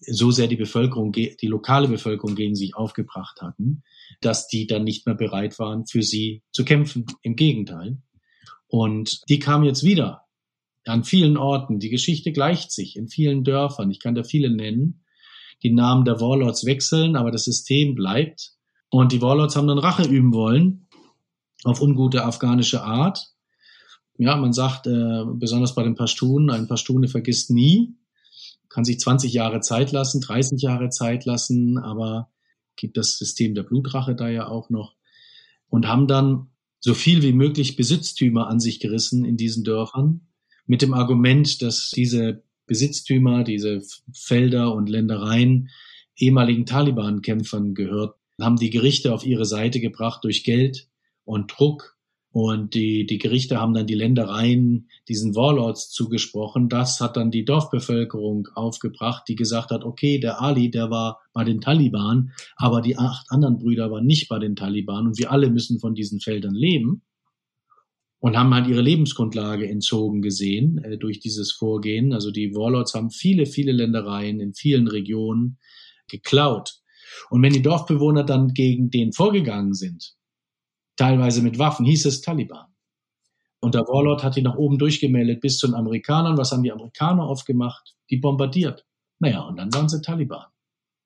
so 0.00 0.30
sehr 0.30 0.46
die 0.46 0.56
Bevölkerung, 0.56 1.12
die 1.12 1.36
lokale 1.42 1.88
Bevölkerung 1.88 2.34
gegen 2.34 2.54
sich 2.54 2.76
aufgebracht 2.76 3.40
hatten, 3.42 3.82
dass 4.20 4.46
die 4.46 4.66
dann 4.66 4.84
nicht 4.84 5.06
mehr 5.06 5.14
bereit 5.14 5.58
waren, 5.58 5.86
für 5.86 6.02
sie 6.02 6.42
zu 6.52 6.64
kämpfen. 6.64 7.06
Im 7.22 7.36
Gegenteil. 7.36 7.98
Und 8.68 9.20
die 9.28 9.38
kamen 9.38 9.64
jetzt 9.64 9.82
wieder 9.82 10.22
an 10.84 11.04
vielen 11.04 11.36
Orten. 11.36 11.80
Die 11.80 11.90
Geschichte 11.90 12.32
gleicht 12.32 12.70
sich 12.72 12.96
in 12.96 13.08
vielen 13.08 13.44
Dörfern. 13.44 13.90
Ich 13.90 14.00
kann 14.00 14.14
da 14.14 14.22
viele 14.22 14.50
nennen. 14.50 15.04
Die 15.62 15.72
Namen 15.72 16.04
der 16.04 16.20
Warlords 16.20 16.64
wechseln, 16.64 17.16
aber 17.16 17.30
das 17.30 17.44
System 17.44 17.94
bleibt. 17.94 18.52
Und 18.90 19.12
die 19.12 19.20
Warlords 19.20 19.56
haben 19.56 19.66
dann 19.66 19.78
Rache 19.78 20.08
üben 20.08 20.32
wollen 20.32 20.88
auf 21.64 21.80
ungute 21.80 22.24
afghanische 22.24 22.82
Art. 22.82 23.32
Ja, 24.16 24.36
man 24.36 24.52
sagt, 24.52 24.86
äh, 24.86 25.24
besonders 25.34 25.74
bei 25.74 25.82
den 25.82 25.94
Pashtunen, 25.94 26.50
ein 26.50 26.68
Pashtune 26.68 27.08
vergisst 27.08 27.50
nie, 27.50 27.94
kann 28.68 28.84
sich 28.84 28.98
20 28.98 29.32
Jahre 29.32 29.60
Zeit 29.60 29.92
lassen, 29.92 30.20
30 30.20 30.60
Jahre 30.60 30.90
Zeit 30.90 31.24
lassen, 31.24 31.78
aber 31.78 32.30
gibt 32.76 32.96
das 32.96 33.18
System 33.18 33.54
der 33.54 33.62
Blutrache 33.62 34.14
da 34.14 34.28
ja 34.28 34.48
auch 34.48 34.70
noch 34.70 34.94
und 35.68 35.86
haben 35.86 36.06
dann 36.06 36.48
so 36.80 36.94
viel 36.94 37.22
wie 37.22 37.32
möglich 37.32 37.76
Besitztümer 37.76 38.46
an 38.48 38.60
sich 38.60 38.78
gerissen 38.78 39.24
in 39.24 39.36
diesen 39.36 39.64
Dörfern 39.64 40.28
mit 40.66 40.82
dem 40.82 40.94
Argument, 40.94 41.60
dass 41.62 41.90
diese 41.90 42.42
Besitztümer, 42.66 43.42
diese 43.42 43.82
Felder 44.14 44.74
und 44.74 44.88
Ländereien 44.88 45.70
ehemaligen 46.16 46.66
Taliban-Kämpfern 46.66 47.74
gehört 47.74 48.18
haben 48.40 48.56
die 48.56 48.70
Gerichte 48.70 49.12
auf 49.12 49.26
ihre 49.26 49.44
Seite 49.44 49.80
gebracht 49.80 50.24
durch 50.24 50.44
Geld 50.44 50.88
und 51.24 51.52
Druck. 51.56 51.97
Und 52.30 52.74
die, 52.74 53.06
die 53.06 53.18
Gerichte 53.18 53.58
haben 53.58 53.72
dann 53.72 53.86
die 53.86 53.94
Ländereien 53.94 54.88
diesen 55.08 55.34
Warlords 55.34 55.90
zugesprochen. 55.90 56.68
Das 56.68 57.00
hat 57.00 57.16
dann 57.16 57.30
die 57.30 57.44
Dorfbevölkerung 57.44 58.48
aufgebracht, 58.54 59.24
die 59.28 59.34
gesagt 59.34 59.70
hat, 59.70 59.84
okay, 59.84 60.18
der 60.20 60.40
Ali, 60.42 60.70
der 60.70 60.90
war 60.90 61.20
bei 61.32 61.44
den 61.44 61.60
Taliban, 61.60 62.32
aber 62.56 62.82
die 62.82 62.98
acht 62.98 63.26
anderen 63.30 63.58
Brüder 63.58 63.90
waren 63.90 64.04
nicht 64.04 64.28
bei 64.28 64.38
den 64.38 64.56
Taliban 64.56 65.06
und 65.06 65.18
wir 65.18 65.32
alle 65.32 65.50
müssen 65.50 65.80
von 65.80 65.94
diesen 65.94 66.20
Feldern 66.20 66.54
leben. 66.54 67.02
Und 68.20 68.36
haben 68.36 68.52
halt 68.52 68.66
ihre 68.66 68.80
Lebensgrundlage 68.80 69.68
entzogen 69.68 70.22
gesehen 70.22 70.78
äh, 70.82 70.98
durch 70.98 71.20
dieses 71.20 71.52
Vorgehen. 71.52 72.12
Also 72.12 72.32
die 72.32 72.52
Warlords 72.52 72.94
haben 72.94 73.10
viele, 73.10 73.46
viele 73.46 73.70
Ländereien 73.70 74.40
in 74.40 74.54
vielen 74.54 74.88
Regionen 74.88 75.58
geklaut. 76.08 76.80
Und 77.30 77.42
wenn 77.42 77.52
die 77.52 77.62
Dorfbewohner 77.62 78.24
dann 78.24 78.54
gegen 78.54 78.90
den 78.90 79.12
vorgegangen 79.12 79.72
sind, 79.72 80.17
teilweise 80.98 81.40
mit 81.42 81.58
Waffen, 81.58 81.86
hieß 81.86 82.04
es 82.04 82.20
Taliban. 82.20 82.66
Und 83.60 83.74
der 83.74 83.82
Warlord 83.82 84.22
hat 84.22 84.36
die 84.36 84.42
nach 84.42 84.56
oben 84.56 84.78
durchgemeldet 84.78 85.40
bis 85.40 85.58
zu 85.58 85.66
den 85.66 85.74
Amerikanern. 85.74 86.36
Was 86.36 86.52
haben 86.52 86.62
die 86.62 86.72
Amerikaner 86.72 87.28
oft 87.28 87.46
gemacht? 87.46 87.96
Die 88.10 88.18
bombardiert. 88.18 88.84
Naja, 89.18 89.40
und 89.40 89.56
dann 89.56 89.72
waren 89.72 89.88
sie 89.88 90.00
Taliban. 90.00 90.46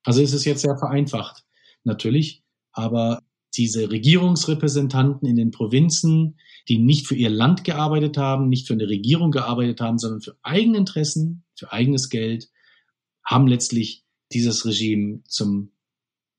Also 0.03 0.21
ist 0.21 0.33
es 0.33 0.45
jetzt 0.45 0.61
sehr 0.61 0.77
vereinfacht, 0.77 1.43
natürlich. 1.83 2.43
Aber 2.73 3.21
diese 3.55 3.89
Regierungsrepräsentanten 3.91 5.27
in 5.27 5.35
den 5.35 5.51
Provinzen, 5.51 6.37
die 6.67 6.79
nicht 6.79 7.07
für 7.07 7.15
ihr 7.15 7.29
Land 7.29 7.63
gearbeitet 7.63 8.17
haben, 8.17 8.49
nicht 8.49 8.67
für 8.67 8.73
eine 8.73 8.87
Regierung 8.87 9.31
gearbeitet 9.31 9.79
haben, 9.81 9.97
sondern 9.97 10.21
für 10.21 10.37
eigene 10.43 10.77
Interessen, 10.77 11.43
für 11.55 11.71
eigenes 11.71 12.09
Geld, 12.09 12.49
haben 13.23 13.47
letztlich 13.47 14.03
dieses 14.31 14.65
Regime 14.65 15.21
zum 15.27 15.71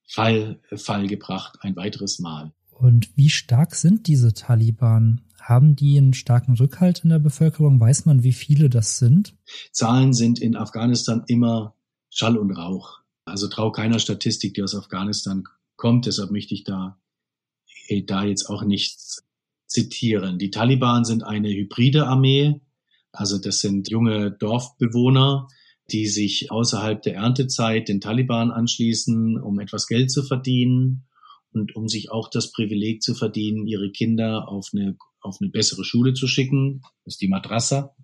Fall, 0.07 0.61
Fall 0.75 1.07
gebracht, 1.07 1.59
ein 1.61 1.77
weiteres 1.77 2.19
Mal. 2.19 2.53
Und 2.75 3.17
wie 3.17 3.31
stark 3.31 3.75
sind 3.75 4.09
diese 4.09 4.35
Taliban? 4.35 5.21
Haben 5.41 5.77
die 5.77 5.97
einen 5.97 6.15
starken 6.15 6.55
Rückhalt 6.55 7.05
in 7.05 7.11
der 7.11 7.19
Bevölkerung? 7.19 7.79
Weiß 7.79 8.05
man, 8.05 8.23
wie 8.25 8.33
viele 8.33 8.69
das 8.69 8.99
sind? 8.99 9.35
Zahlen 9.73 10.13
sind 10.13 10.41
in 10.41 10.57
Afghanistan 10.57 11.23
immer 11.29 11.75
Schall 12.11 12.37
und 12.37 12.51
Rauch. 12.51 13.01
Also 13.27 13.49
trau 13.49 13.71
keiner 13.71 13.99
Statistik, 13.99 14.55
die 14.55 14.63
aus 14.63 14.75
Afghanistan 14.75 15.45
kommt. 15.77 16.07
Deshalb 16.07 16.31
möchte 16.31 16.55
ich 16.55 16.65
da, 16.65 16.99
da 18.07 18.25
jetzt 18.25 18.49
auch 18.51 18.65
nichts 18.65 19.25
zitieren. 19.67 20.39
Die 20.39 20.51
Taliban 20.51 21.05
sind 21.05 21.23
eine 21.23 21.51
hybride 21.51 22.07
Armee. 22.07 22.61
Also 23.13 23.39
das 23.39 23.61
sind 23.61 23.89
junge 23.91 24.33
Dorfbewohner, 24.33 25.47
die 25.93 26.07
sich 26.07 26.51
außerhalb 26.51 27.03
der 27.03 27.17
Erntezeit 27.17 27.89
den 27.89 28.01
Taliban 28.01 28.51
anschließen, 28.51 29.41
um 29.41 29.61
etwas 29.61 29.87
Geld 29.87 30.11
zu 30.11 30.23
verdienen 30.23 31.05
und 31.55 31.77
um 31.77 31.89
sich 31.89 32.11
auch 32.11 32.29
das 32.29 32.53
Privileg 32.53 33.03
zu 33.03 33.15
verdienen, 33.15 33.67
ihre 33.67 33.91
Kinder 33.91 34.49
auf 34.49 34.71
eine, 34.73 34.97
auf 35.21 35.39
eine 35.41 35.51
bessere 35.51 35.85
Schule 35.85 36.15
zu 36.15 36.27
schicken. 36.27 36.83
Ist 37.05 37.21
die 37.21 37.29
Madrasa, 37.29 37.95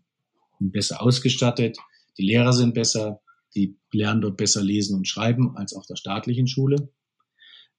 besser 0.60 1.02
ausgestattet, 1.02 1.78
die 2.18 2.26
Lehrer 2.26 2.52
sind 2.52 2.74
besser, 2.74 3.20
die 3.54 3.76
lernen 3.92 4.20
dort 4.20 4.36
besser 4.36 4.62
lesen 4.62 4.96
und 4.96 5.08
schreiben 5.08 5.56
als 5.56 5.74
auf 5.74 5.86
der 5.86 5.96
staatlichen 5.96 6.46
Schule. 6.46 6.90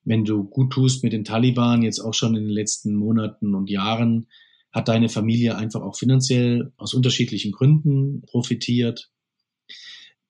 Wenn 0.03 0.25
du 0.25 0.43
gut 0.43 0.73
tust 0.73 1.03
mit 1.03 1.13
den 1.13 1.23
Taliban, 1.23 1.83
jetzt 1.83 1.99
auch 1.99 2.13
schon 2.13 2.35
in 2.35 2.43
den 2.45 2.51
letzten 2.51 2.95
Monaten 2.95 3.53
und 3.53 3.69
Jahren, 3.69 4.27
hat 4.71 4.87
deine 4.87 5.09
Familie 5.09 5.57
einfach 5.57 5.81
auch 5.81 5.97
finanziell 5.97 6.73
aus 6.77 6.93
unterschiedlichen 6.93 7.51
Gründen 7.51 8.21
profitiert. 8.23 9.11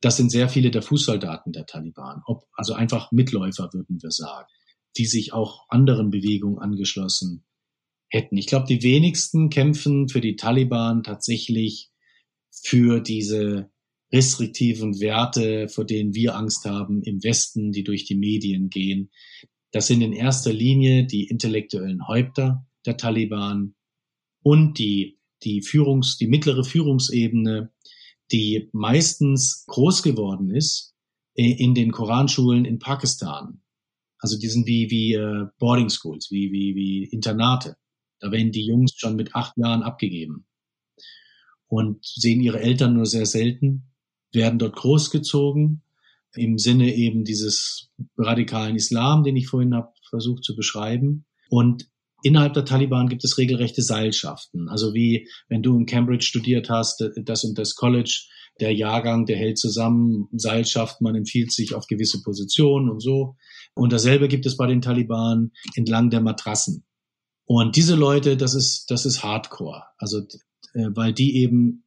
Das 0.02 0.18
sind 0.18 0.32
sehr 0.32 0.50
viele 0.50 0.72
der 0.72 0.82
Fußsoldaten 0.82 1.54
der 1.54 1.68
Taliban, 1.68 2.22
ob, 2.26 2.48
also 2.54 2.74
einfach 2.74 3.12
Mitläufer 3.12 3.70
würden 3.72 4.02
wir 4.02 4.12
sagen, 4.12 4.50
die 4.98 5.06
sich 5.06 5.34
auch 5.34 5.66
anderen 5.70 6.10
Bewegungen 6.12 6.60
angeschlossen 6.60 7.44
hätten. 8.10 8.38
Ich 8.38 8.48
glaube, 8.48 8.68
die 8.68 8.84
wenigsten 8.84 9.50
kämpfen 9.50 10.10
für 10.10 10.22
die 10.22 10.36
Taliban 10.36 11.04
tatsächlich 11.04 11.90
für 12.52 13.00
diese 13.00 13.72
restriktiven 14.12 15.00
Werte, 15.00 15.70
vor 15.70 15.86
denen 15.86 16.14
wir 16.14 16.36
Angst 16.36 16.66
haben 16.66 17.02
im 17.04 17.24
Westen, 17.24 17.72
die 17.72 17.84
durch 17.84 18.04
die 18.04 18.16
Medien 18.16 18.70
gehen. 18.70 19.10
Das 19.72 19.88
sind 19.88 20.02
in 20.02 20.12
erster 20.12 20.52
Linie 20.52 21.06
die 21.06 21.28
intellektuellen 21.28 22.08
Häupter 22.08 22.68
der 22.86 22.98
Taliban 22.98 23.76
und 24.44 24.78
die, 24.78 25.20
die 25.44 25.62
Führungs, 25.62 26.18
die 26.18 26.28
mittlere 26.28 26.66
Führungsebene, 26.66 27.72
die 28.32 28.70
meistens 28.74 29.66
groß 29.68 30.04
geworden 30.04 30.50
ist 30.50 30.94
äh, 31.36 31.52
in 31.52 31.74
den 31.74 31.92
Koranschulen 31.92 32.66
in 32.66 32.80
Pakistan. 32.80 33.62
Also 34.22 34.38
die 34.40 34.48
sind 34.48 34.68
wie, 34.68 34.90
wie 34.90 35.14
äh, 35.16 35.48
Boarding 35.60 35.90
Schools, 35.90 36.30
wie, 36.32 36.52
wie, 36.52 36.76
wie 36.76 37.06
Internate. 37.06 37.76
Da 38.20 38.32
werden 38.32 38.52
die 38.52 38.66
Jungs 38.66 38.94
schon 38.96 39.16
mit 39.16 39.36
acht 39.36 39.58
Jahren 39.58 39.82
abgegeben 39.82 40.46
und 41.68 42.06
sehen 42.06 42.42
ihre 42.42 42.60
Eltern 42.60 42.94
nur 42.94 43.06
sehr 43.06 43.26
selten, 43.26 43.92
werden 44.32 44.60
dort 44.60 44.76
großgezogen 44.76 45.82
im 46.36 46.58
Sinne 46.58 46.94
eben 46.94 47.24
dieses 47.24 47.90
radikalen 48.18 48.76
Islam, 48.76 49.24
den 49.24 49.36
ich 49.36 49.48
vorhin 49.48 49.74
habe 49.74 49.92
versucht 50.10 50.44
zu 50.44 50.56
beschreiben. 50.56 51.26
Und 51.50 51.88
innerhalb 52.24 52.54
der 52.54 52.66
Taliban 52.66 53.10
gibt 53.10 53.24
es 53.24 53.38
regelrechte 53.38 53.82
Seilschaften. 53.82 54.70
Also 54.70 54.94
wie 54.94 55.30
wenn 55.48 55.64
du 55.64 55.78
in 55.78 55.86
Cambridge 55.86 56.26
studiert 56.26 56.70
hast, 56.70 57.04
das 57.16 57.44
und 57.44 57.58
das 57.58 57.76
College, 57.76 58.28
der 58.62 58.74
Jahrgang, 58.74 59.26
der 59.26 59.38
hält 59.38 59.58
zusammen, 59.58 60.28
Seilschaft, 60.32 61.02
man 61.02 61.16
empfiehlt 61.16 61.52
sich 61.52 61.74
auf 61.74 61.88
gewisse 61.88 62.22
Positionen 62.22 62.90
und 62.90 63.02
so. 63.02 63.36
Und 63.74 63.92
dasselbe 63.92 64.28
gibt 64.28 64.46
es 64.46 64.58
bei 64.58 64.68
den 64.68 64.82
Taliban 64.82 65.52
entlang 65.76 66.10
der 66.10 66.22
Matrassen. 66.22 66.86
Und 67.46 67.76
diese 67.76 67.96
Leute, 67.96 68.38
das 68.38 68.54
ist, 68.54 68.92
das 68.92 69.06
ist 69.06 69.24
Hardcore. 69.24 69.84
Also, 69.98 70.20
äh, 70.74 70.88
weil 70.94 71.14
die 71.14 71.38
eben 71.38 71.84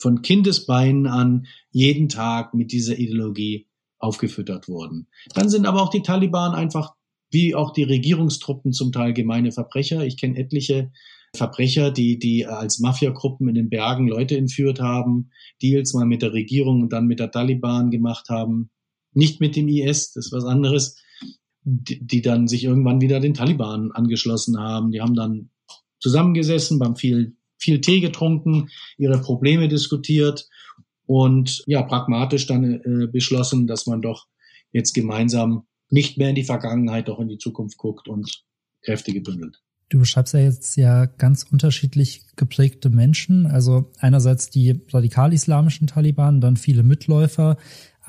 von 0.00 0.22
Kindesbeinen 0.22 1.06
an 1.06 1.46
jeden 1.70 2.08
Tag 2.08 2.54
mit 2.54 2.70
dieser 2.70 2.98
Ideologie 2.98 3.66
aufgefüttert 3.98 4.68
wurden. 4.68 5.08
Dann 5.34 5.48
sind 5.48 5.66
aber 5.66 5.82
auch 5.82 5.90
die 5.90 6.02
Taliban 6.02 6.54
einfach 6.54 6.94
wie 7.30 7.54
auch 7.54 7.72
die 7.72 7.82
Regierungstruppen 7.82 8.72
zum 8.72 8.92
Teil 8.92 9.12
gemeine 9.12 9.52
Verbrecher. 9.52 10.04
Ich 10.04 10.16
kenne 10.16 10.38
etliche 10.38 10.92
Verbrecher, 11.34 11.90
die, 11.90 12.18
die 12.18 12.46
als 12.46 12.78
Mafiagruppen 12.78 13.48
in 13.48 13.54
den 13.54 13.68
Bergen 13.68 14.08
Leute 14.08 14.36
entführt 14.36 14.80
haben, 14.80 15.30
Deals 15.62 15.94
mal 15.94 16.06
mit 16.06 16.22
der 16.22 16.32
Regierung 16.32 16.82
und 16.82 16.92
dann 16.92 17.06
mit 17.06 17.20
der 17.20 17.30
Taliban 17.30 17.90
gemacht 17.90 18.28
haben. 18.28 18.70
Nicht 19.12 19.40
mit 19.40 19.56
dem 19.56 19.68
IS, 19.68 20.12
das 20.12 20.26
ist 20.26 20.32
was 20.32 20.44
anderes, 20.44 20.96
die, 21.62 22.04
die 22.04 22.22
dann 22.22 22.48
sich 22.48 22.64
irgendwann 22.64 23.00
wieder 23.00 23.20
den 23.20 23.34
Taliban 23.34 23.92
angeschlossen 23.92 24.58
haben. 24.58 24.90
Die 24.90 25.00
haben 25.00 25.14
dann 25.14 25.50
zusammengesessen, 26.00 26.78
beim 26.78 26.96
viel, 26.96 27.36
viel 27.58 27.80
Tee 27.80 28.00
getrunken, 28.00 28.68
ihre 28.96 29.20
Probleme 29.20 29.68
diskutiert 29.68 30.48
und 31.06 31.62
ja, 31.66 31.82
pragmatisch 31.82 32.46
dann 32.46 32.64
äh, 32.64 33.06
beschlossen, 33.10 33.66
dass 33.66 33.86
man 33.86 34.02
doch 34.02 34.26
jetzt 34.72 34.92
gemeinsam 34.92 35.66
nicht 35.90 36.18
mehr 36.18 36.30
in 36.30 36.34
die 36.34 36.44
Vergangenheit, 36.44 37.08
doch 37.08 37.18
in 37.18 37.28
die 37.28 37.38
Zukunft 37.38 37.78
guckt 37.78 38.08
und 38.08 38.44
Kräfte 38.82 39.12
gebündelt. 39.12 39.60
Du 39.88 39.98
beschreibst 39.98 40.34
ja 40.34 40.40
jetzt 40.40 40.76
ja 40.76 41.06
ganz 41.06 41.44
unterschiedlich 41.50 42.22
geprägte 42.36 42.90
Menschen. 42.90 43.46
Also 43.46 43.90
einerseits 43.98 44.50
die 44.50 44.80
radikal-islamischen 44.90 45.86
Taliban, 45.86 46.40
dann 46.40 46.56
viele 46.56 46.82
Mitläufer. 46.82 47.56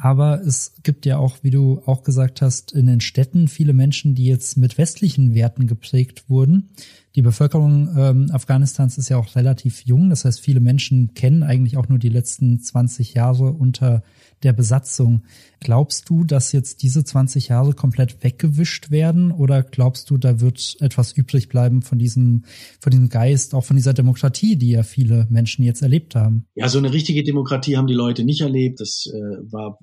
Aber 0.01 0.41
es 0.41 0.75
gibt 0.83 1.05
ja 1.05 1.17
auch, 1.17 1.37
wie 1.41 1.51
du 1.51 1.81
auch 1.85 2.03
gesagt 2.03 2.41
hast, 2.41 2.71
in 2.71 2.87
den 2.87 3.01
Städten 3.01 3.49
viele 3.49 3.73
Menschen, 3.73 4.15
die 4.15 4.25
jetzt 4.25 4.55
mit 4.55 4.77
westlichen 4.77 5.33
Werten 5.33 5.67
geprägt 5.67 6.29
wurden. 6.29 6.69
Die 7.15 7.21
Bevölkerung 7.21 7.89
ähm, 7.97 8.31
Afghanistans 8.31 8.97
ist 8.97 9.09
ja 9.09 9.17
auch 9.17 9.35
relativ 9.35 9.85
jung. 9.85 10.09
Das 10.09 10.23
heißt, 10.23 10.39
viele 10.39 10.61
Menschen 10.61 11.13
kennen 11.15 11.43
eigentlich 11.43 11.75
auch 11.75 11.89
nur 11.89 11.99
die 11.99 12.09
letzten 12.09 12.61
20 12.61 13.13
Jahre 13.13 13.51
unter 13.51 14.03
der 14.43 14.53
Besatzung. 14.53 15.23
Glaubst 15.59 16.09
du, 16.09 16.23
dass 16.23 16.51
jetzt 16.51 16.81
diese 16.83 17.03
20 17.03 17.49
Jahre 17.49 17.73
komplett 17.73 18.23
weggewischt 18.23 18.91
werden 18.91 19.31
oder 19.31 19.63
glaubst 19.63 20.09
du, 20.09 20.17
da 20.17 20.39
wird 20.39 20.77
etwas 20.79 21.11
übrig 21.11 21.49
bleiben 21.49 21.81
von 21.81 21.99
diesem, 21.99 22.45
von 22.79 22.91
diesem 22.91 23.09
Geist, 23.09 23.53
auch 23.53 23.65
von 23.65 23.75
dieser 23.75 23.93
Demokratie, 23.93 24.55
die 24.55 24.71
ja 24.71 24.83
viele 24.83 25.27
Menschen 25.29 25.63
jetzt 25.63 25.81
erlebt 25.81 26.15
haben? 26.15 26.45
Ja, 26.55 26.69
so 26.69 26.77
eine 26.77 26.93
richtige 26.93 27.23
Demokratie 27.23 27.77
haben 27.77 27.87
die 27.87 27.93
Leute 27.93 28.23
nicht 28.23 28.41
erlebt. 28.41 28.79
Das 28.79 29.05
äh, 29.13 29.51
war 29.51 29.79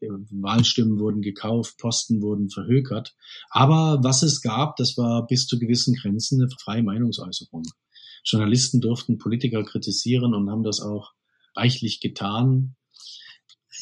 Wahlstimmen 0.00 0.98
wurden 0.98 1.22
gekauft, 1.22 1.78
Posten 1.78 2.20
wurden 2.20 2.50
verhökert. 2.50 3.14
Aber 3.50 4.00
was 4.02 4.22
es 4.22 4.42
gab, 4.42 4.76
das 4.76 4.96
war 4.96 5.26
bis 5.26 5.46
zu 5.46 5.58
gewissen 5.58 5.94
Grenzen 5.94 6.40
eine 6.40 6.50
freie 6.50 6.82
Meinungsäußerung. 6.82 7.62
Journalisten 8.24 8.80
durften 8.80 9.18
Politiker 9.18 9.64
kritisieren 9.64 10.34
und 10.34 10.50
haben 10.50 10.64
das 10.64 10.80
auch 10.80 11.12
reichlich 11.54 12.00
getan 12.00 12.76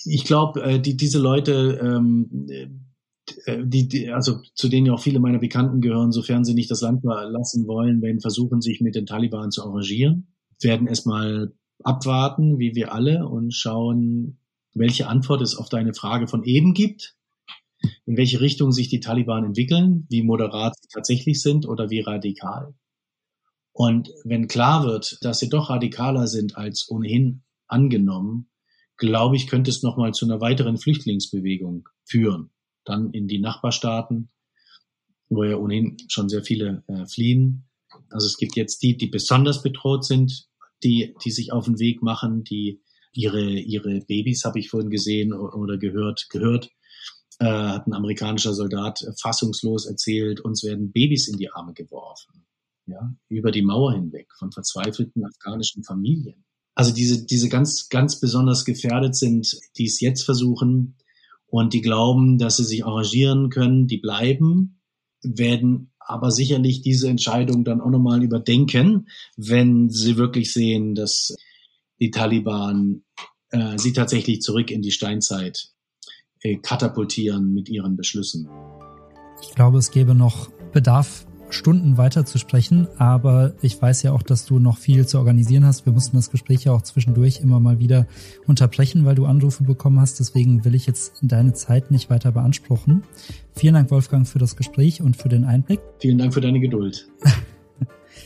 ich 0.05 0.25
glaube, 0.25 0.63
äh, 0.63 0.81
die, 0.81 0.97
diese 0.97 1.19
Leute, 1.19 1.81
ähm, 1.83 2.47
äh, 3.47 3.65
die, 3.65 3.89
die, 3.89 4.11
also 4.11 4.41
zu 4.55 4.69
denen 4.69 4.87
ja 4.87 4.93
auch 4.93 5.01
viele 5.01 5.21
meiner 5.21 5.39
Bekannten 5.39 5.81
gehören, 5.81 6.13
sofern 6.13 6.45
sie 6.45 6.55
nicht 6.55 6.71
das 6.71 6.81
Land 6.81 7.03
verlassen 7.03 7.67
wollen, 7.67 8.03
werden 8.03 8.21
versuchen, 8.21 8.61
sich 8.61 8.81
mit 8.81 8.95
den 8.95 9.07
Taliban 9.07 9.51
zu 9.51 9.63
arrangieren, 9.65 10.35
werden 10.61 10.87
erstmal 10.87 11.53
abwarten, 11.83 12.59
wie 12.59 12.75
wir 12.75 12.93
alle, 12.93 13.27
und 13.27 13.53
schauen, 13.53 14.39
welche 14.75 15.09
Antwort 15.09 15.43
es 15.43 15.57
auf 15.57 15.69
deine 15.69 15.95
Frage 15.95 16.27
von 16.27 16.45
eben 16.45 16.75
gibt, 16.75 17.17
in 18.07 18.17
welche 18.17 18.41
Richtung 18.41 18.73
sich 18.73 18.89
die 18.89 19.01
Taliban 19.01 19.45
entwickeln, 19.45 20.07
wie 20.09 20.23
moderat 20.23 20.75
sie 20.81 20.89
tatsächlich 20.93 21.43
sind 21.43 21.67
oder 21.67 21.91
wie 21.91 22.01
radikal. 22.01 22.75
Und 23.73 24.11
wenn 24.25 24.47
klar 24.47 24.85
wird, 24.85 25.19
dass 25.23 25.41
sie 25.41 25.49
doch 25.49 25.69
radikaler 25.71 26.27
sind 26.27 26.57
als 26.57 26.89
ohnehin 26.89 27.43
angenommen, 27.67 28.49
glaube 28.97 29.37
ich, 29.37 29.47
könnte 29.47 29.71
es 29.71 29.83
nochmal 29.83 30.13
zu 30.13 30.25
einer 30.25 30.41
weiteren 30.41 30.79
Flüchtlingsbewegung 30.79 31.89
führen. 32.05 32.51
Dann 32.85 33.11
in 33.11 33.29
die 33.29 33.41
Nachbarstaaten, 33.41 34.31
wo 35.29 35.45
ja 35.45 35.57
ohnehin 35.57 35.97
schon 36.09 36.29
sehr 36.29 36.43
viele 36.43 36.85
äh, 36.87 37.07
fliehen. 37.07 37.65
Also 38.11 38.27
es 38.27 38.37
gibt 38.37 38.57
jetzt 38.57 38.83
die, 38.83 38.97
die 38.97 39.07
besonders 39.07 39.63
bedroht 39.63 40.05
sind, 40.05 40.49
die, 40.83 41.15
die 41.25 41.31
sich 41.31 41.53
auf 41.53 41.65
den 41.65 41.79
Weg 41.79 42.03
machen, 42.03 42.45
die 42.45 42.83
ihre, 43.13 43.51
ihre 43.51 44.01
Babys, 44.01 44.45
habe 44.45 44.59
ich 44.59 44.69
vorhin 44.69 44.91
gesehen 44.91 45.33
oder 45.33 45.79
gehört, 45.79 46.29
gehört, 46.31 46.71
äh, 47.39 47.47
hat 47.47 47.87
ein 47.87 47.95
amerikanischer 47.95 48.55
Soldat 48.55 49.05
fassungslos 49.21 49.87
erzählt, 49.87 50.41
uns 50.41 50.63
werden 50.65 50.93
Babys 50.93 51.29
in 51.29 51.39
die 51.39 51.51
Arme 51.51 51.73
geworfen. 51.73 52.47
Ja, 52.87 53.15
über 53.31 53.51
die 53.51 53.63
Mauer 53.63 53.95
hinweg 53.95 54.29
von 54.39 54.53
verzweifelten 54.53 55.25
afghanischen 55.25 55.85
Familien 55.85 56.44
also 56.75 56.93
diese, 56.93 57.25
diese 57.25 57.49
ganz, 57.49 57.89
ganz 57.89 58.21
besonders 58.21 58.65
gefährdet 58.65 59.15
sind, 59.17 59.59
die 59.77 59.87
es 59.87 60.01
jetzt 60.01 60.23
versuchen 60.23 60.97
und 61.47 61.73
die 61.73 61.83
glauben, 61.83 62.39
dass 62.39 62.57
sie 62.57 62.65
sich 62.65 62.85
arrangieren 62.85 63.51
können, 63.51 63.87
die 63.87 63.99
bleiben, 63.99 64.81
werden 65.23 65.93
aber 65.99 66.31
sicherlich 66.31 66.83
diese 66.83 67.09
Entscheidung 67.09 67.65
dann 67.65 67.81
auch 67.81 67.91
nochmal 67.91 68.23
überdenken, 68.23 69.09
wenn 69.37 69.89
sie 69.89 70.17
wirklich 70.17 70.53
sehen, 70.53 70.95
dass 70.95 71.35
die 72.01 72.11
Taliban 72.11 73.05
äh, 73.51 73.79
sie 73.79 73.93
tatsächlich 73.93 74.43
zurück 74.43 74.71
in 74.71 74.83
die 74.83 74.91
Steinzeit 74.91 75.69
äh, 76.41 76.57
katapultieren 76.57 77.55
mit 77.55 77.69
ihren 77.69 77.97
Beschlüssen. 77.97 78.49
Ich 79.41 79.55
glaube, 79.55 79.79
es 79.79 79.91
gäbe 79.91 80.15
noch 80.15 80.51
Bedarf 80.73 81.27
Stunden 81.55 81.97
weiter 81.97 82.27
zu 82.27 82.39
sprechen, 82.39 82.89
aber 82.99 83.53
ich 83.63 83.81
weiß 83.81 84.03
ja 84.03 84.13
auch, 84.13 84.23
dass 84.23 84.45
du 84.45 84.59
noch 84.59 84.79
viel 84.79 85.07
zu 85.07 85.19
organisieren 85.19 85.65
hast. 85.65 85.87
Wir 85.87 85.93
mussten 85.93 86.17
das 86.17 86.31
Gespräch 86.31 86.65
ja 86.65 86.73
auch 86.73 86.83
zwischendurch 86.83 87.41
immer 87.41 87.61
mal 87.61 87.79
wieder 87.79 88.07
unterbrechen, 88.47 89.05
weil 89.05 89.15
du 89.15 89.27
Anrufe 89.27 89.65
bekommen 89.65 90.01
hast. 90.01 90.21
Deswegen 90.21 90.65
will 90.65 90.75
ich 90.75 90.87
jetzt 90.87 91.15
deine 91.23 91.55
Zeit 91.55 91.91
nicht 91.91 92.11
weiter 92.11 92.33
beanspruchen. 92.33 93.05
Vielen 93.55 93.75
Dank, 93.75 93.91
Wolfgang, 93.91 94.27
für 94.27 94.39
das 94.39 94.57
Gespräch 94.57 95.01
und 95.01 95.17
für 95.17 95.29
den 95.29 95.45
Einblick. 95.45 95.81
Vielen 96.01 96.19
Dank 96.19 96.35
für 96.35 96.41
deine 96.41 96.61
Geduld. 96.61 97.09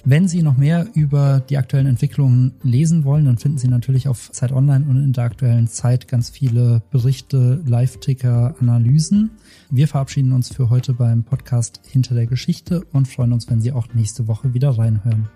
Wenn 0.05 0.29
Sie 0.29 0.43
noch 0.43 0.57
mehr 0.57 0.87
über 0.95 1.41
die 1.41 1.57
aktuellen 1.57 1.87
Entwicklungen 1.87 2.53
lesen 2.63 3.05
wollen, 3.05 3.25
dann 3.25 3.39
finden 3.39 3.59
Sie 3.59 3.69
natürlich 3.69 4.09
auf 4.09 4.31
Zeit 4.33 4.53
Online 4.53 4.85
und 4.89 4.97
in 4.97 5.13
der 5.13 5.25
aktuellen 5.25 5.67
Zeit 5.69 6.09
ganz 6.09 6.31
viele 6.31 6.83
Berichte, 6.91 7.63
Live-Ticker, 7.67 8.55
Analysen. 8.61 9.31
Wir 9.71 9.89
verabschieden 9.89 10.33
uns 10.33 10.55
für 10.55 10.71
heute 10.71 10.95
beim 10.95 11.25
Podcast 11.25 11.81
Hinter 11.87 12.15
der 12.15 12.27
Geschichte 12.27 12.85
und 12.93 13.09
freuen 13.09 13.33
uns, 13.33 13.51
wenn 13.51 13.61
Sie 13.61 13.73
auch 13.73 13.89
nächste 13.95 14.29
Woche 14.29 14.55
wieder 14.55 14.71
reinhören. 14.71 15.29